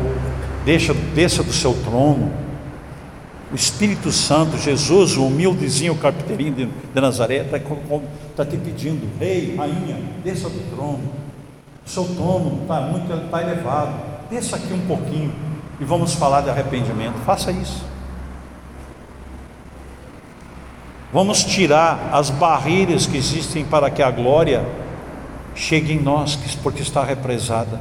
deixa, 0.68 0.94
desça 0.94 1.42
do 1.42 1.54
seu 1.54 1.74
trono. 1.86 2.30
O 3.50 3.56
Espírito 3.56 4.12
Santo, 4.12 4.58
Jesus, 4.58 5.16
o 5.16 5.26
humildezinho 5.26 5.96
carpinteirinho 5.96 6.54
de, 6.54 6.66
de 6.66 7.02
Nazaré, 7.02 7.38
está 7.38 7.58
tá 8.36 8.46
te 8.46 8.58
pedindo, 8.58 9.08
rei, 9.18 9.56
rainha, 9.56 9.98
desça 10.26 10.50
do 10.50 10.76
trono. 10.76 11.10
O 11.86 11.90
seu 11.90 12.04
trono 12.04 12.64
está 12.64 12.82
muito 12.82 13.32
tá 13.32 13.42
elevado. 13.42 13.94
Desça 14.30 14.58
aqui 14.58 14.74
um 14.74 14.86
pouquinho 14.86 15.34
e 15.80 15.86
vamos 15.86 16.14
falar 16.14 16.42
de 16.42 16.50
arrependimento. 16.50 17.16
Faça 17.26 17.50
isso. 17.50 17.86
Vamos 21.14 21.46
tirar 21.46 22.10
as 22.12 22.30
barreiras 22.30 23.06
que 23.06 23.16
existem 23.16 23.64
para 23.64 23.90
que 23.90 24.04
a 24.04 24.12
glória 24.12 24.66
chegue 25.56 25.94
em 25.94 26.02
nós, 26.02 26.38
porque 26.62 26.82
está 26.82 27.06
represada, 27.06 27.80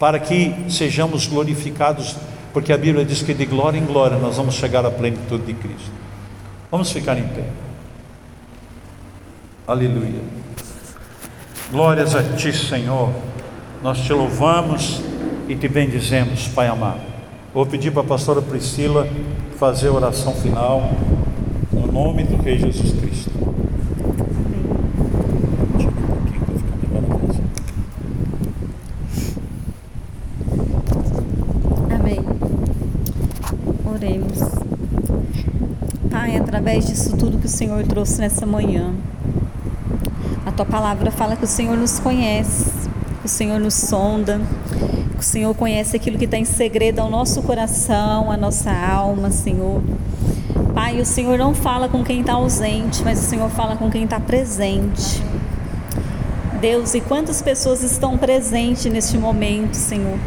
para 0.00 0.18
que 0.18 0.52
sejamos 0.68 1.28
glorificados, 1.28 2.16
porque 2.52 2.72
a 2.72 2.76
Bíblia 2.76 3.04
diz 3.04 3.22
que 3.22 3.32
de 3.32 3.46
glória 3.46 3.78
em 3.78 3.84
glória 3.84 4.18
nós 4.18 4.36
vamos 4.36 4.56
chegar 4.56 4.84
à 4.84 4.90
plenitude 4.90 5.44
de 5.44 5.54
Cristo. 5.54 5.92
Vamos 6.72 6.90
ficar 6.90 7.16
em 7.16 7.28
pé. 7.28 7.44
Aleluia. 9.68 10.20
Glórias 11.70 12.16
a 12.16 12.22
Ti, 12.24 12.52
Senhor. 12.52 13.10
Nós 13.80 14.00
te 14.00 14.12
louvamos 14.12 15.00
e 15.48 15.54
te 15.54 15.68
bendizemos, 15.68 16.48
Pai 16.48 16.66
amado. 16.66 17.00
Vou 17.52 17.66
pedir 17.66 17.92
para 17.92 18.02
a 18.02 18.04
pastora 18.04 18.40
Priscila 18.40 19.08
fazer 19.58 19.88
a 19.88 19.92
oração 19.92 20.32
final, 20.34 20.90
no 21.72 21.86
nome 21.90 22.24
do 22.24 22.40
Rei 22.42 22.58
Jesus 22.58 22.92
Cristo. 23.00 23.30
Amém. 31.92 32.24
Oremos. 33.84 34.38
Pai, 36.10 36.36
através 36.36 36.79
disso 36.90 37.16
tudo 37.16 37.38
que 37.38 37.46
o 37.46 37.48
Senhor 37.48 37.86
trouxe 37.86 38.20
nessa 38.20 38.44
manhã, 38.44 38.92
a 40.44 40.50
tua 40.50 40.66
palavra 40.66 41.12
fala 41.12 41.36
que 41.36 41.44
o 41.44 41.48
Senhor 41.48 41.76
nos 41.76 42.00
conhece, 42.00 42.72
que 43.20 43.26
o 43.26 43.28
Senhor 43.28 43.60
nos 43.60 43.74
sonda, 43.74 44.40
o 45.16 45.22
Senhor 45.22 45.54
conhece 45.54 45.96
aquilo 45.96 46.18
que 46.18 46.24
está 46.24 46.36
em 46.36 46.44
segredo 46.44 46.98
ao 46.98 47.08
nosso 47.08 47.42
coração, 47.42 48.30
a 48.30 48.36
nossa 48.36 48.72
alma, 48.72 49.30
Senhor. 49.30 49.80
Pai, 50.74 51.00
o 51.00 51.06
Senhor 51.06 51.38
não 51.38 51.54
fala 51.54 51.88
com 51.88 52.02
quem 52.02 52.20
está 52.20 52.32
ausente, 52.32 53.04
mas 53.04 53.20
o 53.20 53.28
Senhor 53.28 53.48
fala 53.50 53.76
com 53.76 53.88
quem 53.88 54.02
está 54.02 54.18
presente. 54.18 55.22
Deus, 56.60 56.94
e 56.94 57.00
quantas 57.00 57.40
pessoas 57.40 57.84
estão 57.84 58.18
presentes 58.18 58.90
neste 58.92 59.16
momento, 59.16 59.74
Senhor? 59.74 60.18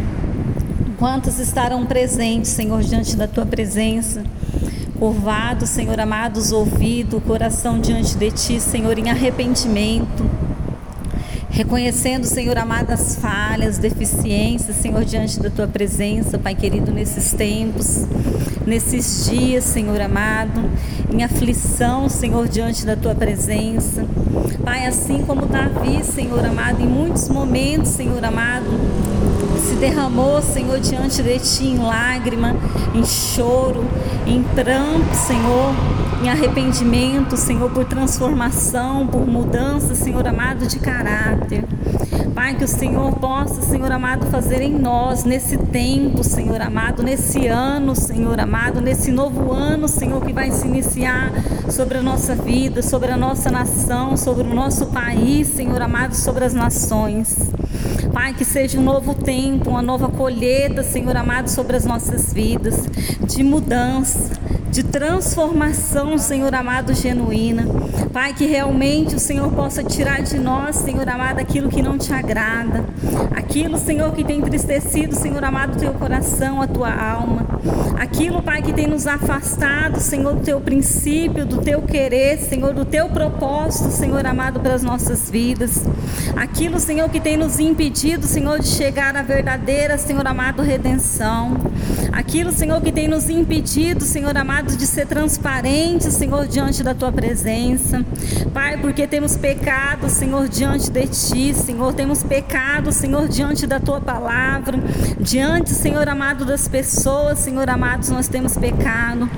Quantas 0.97 1.39
estarão 1.39 1.85
presentes, 1.85 2.51
Senhor, 2.51 2.81
diante 2.81 3.17
da 3.17 3.27
tua 3.27 3.45
presença? 3.45 4.23
Curvado, 5.03 5.67
Senhor 5.67 5.99
amados, 5.99 6.53
ouvido, 6.53 7.19
coração 7.19 7.77
diante 7.77 8.15
de 8.15 8.31
ti, 8.31 8.57
Senhor, 8.61 8.97
em 8.97 9.09
arrependimento 9.09 10.23
Reconhecendo, 11.53 12.25
Senhor 12.25 12.57
amado, 12.57 12.89
as 12.89 13.15
falhas, 13.15 13.77
deficiências, 13.77 14.75
Senhor, 14.75 15.05
diante 15.05 15.39
da 15.39 15.51
tua 15.51 15.67
presença, 15.67 16.39
Pai 16.39 16.55
querido, 16.55 16.91
nesses 16.91 17.31
tempos, 17.31 18.07
nesses 18.65 19.29
dias, 19.29 19.63
Senhor 19.63 20.01
amado, 20.01 20.67
em 21.13 21.23
aflição, 21.23 22.09
Senhor, 22.09 22.47
diante 22.47 22.83
da 22.87 22.95
tua 22.95 23.13
presença. 23.13 24.03
Pai, 24.63 24.87
assim 24.87 25.23
como 25.27 25.45
Davi, 25.45 26.03
Senhor 26.03 26.43
amado, 26.43 26.81
em 26.81 26.87
muitos 26.87 27.29
momentos, 27.29 27.89
Senhor 27.91 28.25
amado, 28.25 28.65
derramou, 29.83 30.41
Senhor, 30.41 30.79
diante 30.79 31.21
de 31.21 31.39
ti 31.39 31.67
em 31.67 31.77
lágrima, 31.77 32.55
em 32.95 33.03
choro, 33.03 33.83
em 34.25 34.41
pranto, 34.41 35.13
Senhor 35.13 35.73
em 36.23 36.29
arrependimento, 36.29 37.35
Senhor, 37.35 37.69
por 37.69 37.83
transformação, 37.83 39.05
por 39.05 39.27
mudança, 39.27 39.93
Senhor 39.93 40.25
amado, 40.25 40.65
de 40.65 40.79
caráter. 40.79 41.65
Pai, 42.33 42.55
que 42.55 42.63
o 42.63 42.67
Senhor 42.67 43.13
possa, 43.17 43.61
Senhor 43.61 43.91
amado, 43.91 44.27
fazer 44.27 44.61
em 44.61 44.71
nós, 44.71 45.25
nesse 45.25 45.57
tempo, 45.57 46.23
Senhor 46.23 46.61
amado, 46.61 47.03
nesse 47.03 47.47
ano, 47.47 47.93
Senhor 47.93 48.39
amado, 48.39 48.79
nesse 48.79 49.11
novo 49.11 49.51
ano, 49.51 49.89
Senhor, 49.89 50.23
que 50.23 50.31
vai 50.31 50.49
se 50.49 50.65
iniciar 50.65 51.29
sobre 51.69 51.97
a 51.97 52.01
nossa 52.01 52.33
vida, 52.35 52.81
sobre 52.81 53.11
a 53.11 53.17
nossa 53.17 53.51
nação, 53.51 54.15
sobre 54.15 54.47
o 54.47 54.53
nosso 54.53 54.85
país, 54.85 55.47
Senhor 55.49 55.81
amado, 55.81 56.15
sobre 56.15 56.45
as 56.45 56.53
nações. 56.53 57.35
Pai, 58.11 58.33
que 58.33 58.45
seja 58.45 58.79
um 58.79 58.83
novo 58.83 59.13
tempo, 59.13 59.71
uma 59.71 59.81
nova 59.81 60.09
colheita, 60.09 60.83
Senhor 60.83 61.15
amado, 61.15 61.49
sobre 61.49 61.75
as 61.75 61.85
nossas 61.85 62.33
vidas, 62.33 62.85
de 63.27 63.43
mudança, 63.43 64.31
de 64.69 64.81
transformação, 64.81 66.17
Senhor 66.17 66.53
amado, 66.55 66.93
genuína. 66.93 67.65
Pai, 68.11 68.33
que 68.33 68.45
realmente 68.45 69.15
o 69.15 69.19
Senhor 69.19 69.51
possa 69.51 69.83
tirar 69.83 70.21
de 70.23 70.39
nós, 70.39 70.77
Senhor 70.77 71.07
amado, 71.07 71.39
aquilo 71.39 71.69
que 71.69 71.81
não 71.81 71.97
te 71.97 72.11
agrada, 72.11 72.83
aquilo, 73.35 73.77
Senhor, 73.77 74.11
que 74.13 74.23
tem 74.23 74.39
entristecido, 74.39 75.15
Senhor 75.15 75.43
amado, 75.43 75.77
teu 75.77 75.93
coração, 75.93 76.61
a 76.61 76.67
tua 76.67 76.91
alma, 76.91 77.42
aquilo, 77.97 78.41
Pai, 78.41 78.61
que 78.61 78.73
tem 78.73 78.87
nos 78.87 79.07
afastado, 79.07 79.99
Senhor, 79.99 80.35
do 80.35 80.41
teu 80.41 80.59
princípio, 80.59 81.45
do 81.45 81.57
teu 81.61 81.81
querer, 81.81 82.37
Senhor, 82.37 82.73
do 82.73 82.85
teu 82.85 83.09
propósito, 83.09 83.89
Senhor 83.91 84.25
amado, 84.25 84.59
para 84.59 84.73
as 84.73 84.83
nossas 84.83 85.29
vidas, 85.29 85.83
aquilo, 86.35 86.79
Senhor, 86.79 87.09
que 87.09 87.19
tem 87.19 87.37
nos 87.37 87.59
impedido, 87.59 88.25
Senhor, 88.25 88.59
de 88.59 88.67
chegar 88.67 89.15
à 89.15 89.21
verdadeira, 89.21 89.97
Senhor 89.97 90.25
amado, 90.27 90.61
redenção, 90.61 91.57
aquilo, 92.11 92.51
Senhor, 92.51 92.81
que 92.81 92.91
tem 92.91 93.07
nos 93.07 93.29
impedido, 93.29 94.03
Senhor 94.03 94.35
amado, 94.35 94.75
de 94.75 94.85
ser 94.85 95.07
transparente, 95.07 96.11
Senhor, 96.11 96.47
diante 96.47 96.83
da 96.83 96.93
tua 96.93 97.11
presença. 97.11 98.05
Pai, 98.53 98.77
porque 98.77 99.07
temos 99.07 99.37
pecado, 99.37 100.09
Senhor, 100.09 100.47
diante 100.47 100.89
de 100.91 101.07
ti, 101.07 101.53
Senhor, 101.53 101.93
temos 101.93 102.23
pecado, 102.23 102.91
Senhor, 102.91 103.27
diante 103.27 103.65
da 103.65 103.79
tua 103.79 104.01
palavra, 104.01 104.77
diante, 105.19 105.69
Senhor 105.69 106.07
amado, 106.07 106.45
das 106.45 106.67
pessoas, 106.67 107.39
Senhor 107.39 107.52
amados, 107.61 108.09
nós 108.09 108.27
temos 108.27 108.57
pecado. 108.57 109.29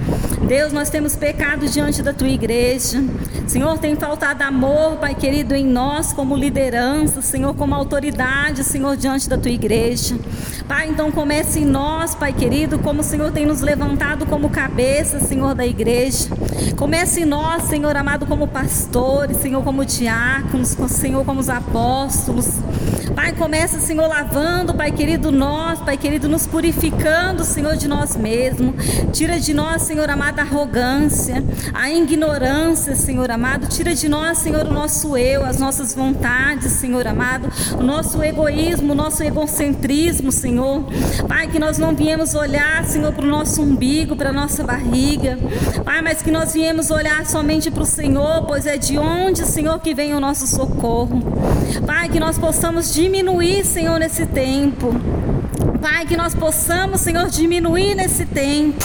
Deus, 0.48 0.72
nós 0.72 0.90
temos 0.90 1.16
pecado 1.16 1.68
diante 1.68 2.02
da 2.02 2.14
tua 2.14 2.30
igreja. 2.30 3.04
Senhor, 3.48 3.78
tem 3.78 3.96
faltado 3.96 4.44
amor, 4.44 4.98
Pai 4.98 5.16
querido, 5.16 5.56
em 5.56 5.66
nós 5.66 6.14
como 6.14 6.36
liderança, 6.36 7.22
Senhor, 7.22 7.54
como 7.56 7.74
autoridade, 7.74 8.64
Senhor, 8.64 8.96
diante 8.96 9.28
da 9.28 9.38
tua 9.38 9.52
igreja. 9.52 10.16
Pai, 10.68 10.88
então 10.88 11.12
comece 11.12 11.60
em 11.60 11.66
nós, 11.66 12.16
Pai 12.16 12.34
querido, 12.34 12.80
como 12.80 13.02
o 13.02 13.04
Senhor 13.04 13.32
tem 13.32 13.46
nos 13.46 13.62
levantado 13.62 14.26
como 14.26 14.50
cabeça 14.50 15.20
Senhor, 15.20 15.54
da 15.54 15.66
igreja. 15.66 16.30
Comece 16.76 17.22
em 17.22 17.26
nós, 17.26 17.64
Senhor 17.64 17.96
amado, 17.96 18.26
como 18.26 18.48
pastores, 18.48 19.38
Senhor, 19.38 19.64
como 19.64 19.86
diáconos, 19.86 20.70
Senhor, 20.90 21.26
como 21.26 21.40
os 21.40 21.50
apóstolos. 21.50 22.48
Pai, 23.16 23.32
começa, 23.32 23.80
Senhor, 23.80 24.08
lavando, 24.08 24.74
Pai 24.74 24.92
querido, 24.92 25.32
nós, 25.32 25.80
Pai 25.80 25.96
querido, 25.96 26.28
nos 26.28 26.46
purificando, 26.46 27.46
Senhor, 27.46 27.78
de 27.78 27.88
nós 27.88 28.16
mesmos. 28.16 28.76
Tira 29.14 29.40
de 29.40 29.54
nós, 29.54 29.84
Senhor 29.84 30.10
amado, 30.10 30.40
a 30.40 30.42
arrogância, 30.42 31.44
a 31.74 31.90
ignorância, 31.90 32.94
Senhor 32.94 33.32
amado. 33.32 33.68
Tira 33.68 33.96
de 33.96 34.10
nós, 34.10 34.40
Senhor, 34.40 34.68
o 34.68 34.74
nosso 34.74 35.18
eu, 35.18 35.46
as 35.46 35.60
nossas 35.60 35.96
vontades, 35.96 36.74
Senhor 36.74 37.08
amado, 37.08 37.50
o 37.80 37.84
nosso 37.84 38.22
egoísmo, 38.22 38.92
o 38.92 38.96
nosso 38.96 39.24
egocentrismo, 39.24 40.32
Senhor. 40.32 40.84
Pai, 41.28 41.48
que 41.48 41.58
nós 41.58 41.78
não 41.78 41.96
viemos 41.96 42.36
olhar, 42.36 42.84
Senhor, 42.84 43.14
para 43.14 43.26
o 43.26 43.30
nosso 43.30 43.62
umbigo, 43.62 44.16
para 44.16 44.32
a 44.32 44.34
nossa 44.34 44.64
barriga. 44.64 45.40
Pai, 45.86 46.02
mas 46.02 46.22
que 46.22 46.32
nós 46.32 46.54
viemos 46.54 46.92
olhar 46.92 47.26
somente 47.26 47.72
para 47.72 47.84
o 47.84 47.86
Senhor, 47.86 48.44
pois 48.46 48.66
é 48.66 48.78
de 48.78 48.98
onde, 48.98 49.46
Senhor, 49.46 49.80
que 49.80 49.94
vem 49.94 50.14
o 50.14 50.20
nosso 50.20 50.46
socorro. 50.46 51.22
Pai, 51.86 52.10
que 52.10 52.20
nós 52.20 52.38
possamos 52.38 52.94
diminuir, 53.06 53.64
Senhor, 53.64 54.00
nesse 54.00 54.26
tempo. 54.26 54.92
Pai, 55.80 56.08
que 56.08 56.18
nós 56.18 56.34
possamos, 56.34 57.02
Senhor, 57.02 57.30
diminuir 57.30 57.94
nesse 57.94 58.26
tempo. 58.26 58.84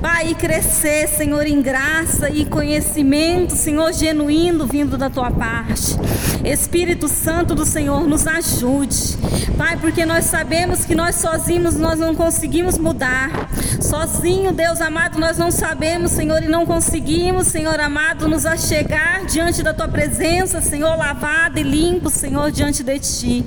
Pai, 0.00 0.34
crescer, 0.34 1.08
Senhor, 1.08 1.46
em 1.46 1.60
graça 1.60 2.30
e 2.30 2.44
conhecimento, 2.44 3.52
Senhor, 3.54 3.92
genuíno 3.92 4.66
vindo 4.66 4.96
da 4.96 5.10
tua 5.10 5.30
parte. 5.30 5.96
Espírito 6.44 7.08
Santo 7.08 7.54
do 7.54 7.64
Senhor, 7.64 8.06
nos 8.06 8.26
ajude. 8.26 9.16
Pai, 9.56 9.76
porque 9.76 10.04
nós 10.04 10.26
sabemos 10.26 10.84
que 10.84 10.94
nós 10.94 11.16
sozinhos 11.16 11.76
nós 11.76 11.98
não 11.98 12.14
conseguimos 12.14 12.78
mudar. 12.78 13.48
Sozinho, 13.80 14.52
Deus 14.52 14.80
amado, 14.80 15.18
nós 15.18 15.38
não 15.38 15.50
sabemos, 15.50 16.12
Senhor, 16.12 16.42
e 16.42 16.48
não 16.48 16.66
conseguimos, 16.66 17.46
Senhor 17.48 17.78
amado, 17.80 18.28
nos 18.28 18.46
achegar 18.46 19.24
diante 19.26 19.62
da 19.62 19.72
tua 19.72 19.88
presença, 19.88 20.60
Senhor, 20.60 20.96
lavado 20.96 21.58
e 21.58 21.62
limpo, 21.62 22.10
Senhor, 22.10 22.50
diante 22.50 22.82
de 22.82 22.98
ti. 22.98 23.44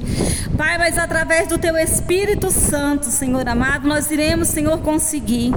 Pai, 0.58 0.78
mas 0.78 0.98
através 0.98 1.48
do 1.48 1.58
teu 1.58 1.78
Espírito 1.78 2.52
Santo, 2.52 3.06
Senhor 3.06 3.48
amado, 3.48 3.88
nós 3.88 4.12
iremos, 4.12 4.48
Senhor, 4.50 4.80
conseguir. 4.80 5.52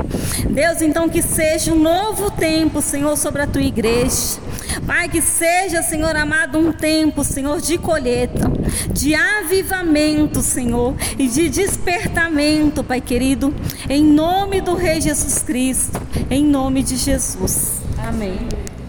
Deus, 0.53 0.83
então 0.83 1.09
que 1.09 1.23
seja 1.23 1.73
um 1.73 1.79
novo 1.79 2.31
tempo, 2.31 2.83
Senhor, 2.83 3.17
sobre 3.17 3.41
a 3.41 3.47
tua 3.47 3.63
igreja. 3.63 4.39
Pai, 4.87 5.09
que 5.09 5.23
seja, 5.23 5.83
Senhor 5.83 6.15
amado, 6.15 6.59
um 6.59 6.73
tempo, 6.73 7.25
Senhor, 7.25 7.59
de 7.61 7.79
colheita, 7.79 8.53
de 8.93 9.15
avivamento, 9.15 10.43
Senhor, 10.43 10.95
e 11.19 11.27
de 11.27 11.49
despertamento, 11.49 12.85
Pai 12.85 13.01
querido, 13.01 13.55
em 13.89 14.05
nome 14.05 14.61
do 14.61 14.75
Rei 14.75 15.01
Jesus 15.01 15.39
Cristo, 15.39 16.01
em 16.31 16.45
nome 16.45 16.83
de 16.83 16.97
Jesus. 16.97 17.81
Amém. 17.99 18.39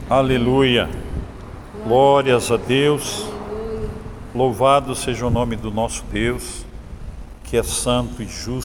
Aleluia. 0.10 0.90
Glórias 1.86 2.52
a 2.52 2.58
Deus. 2.58 3.26
Louvado 4.36 4.94
seja 4.96 5.26
o 5.26 5.30
nome 5.30 5.56
do 5.56 5.72
nosso 5.72 6.04
Deus, 6.12 6.66
que 7.46 7.56
é 7.56 7.64
santo 7.64 8.22
e 8.22 8.26
justo. 8.26 8.62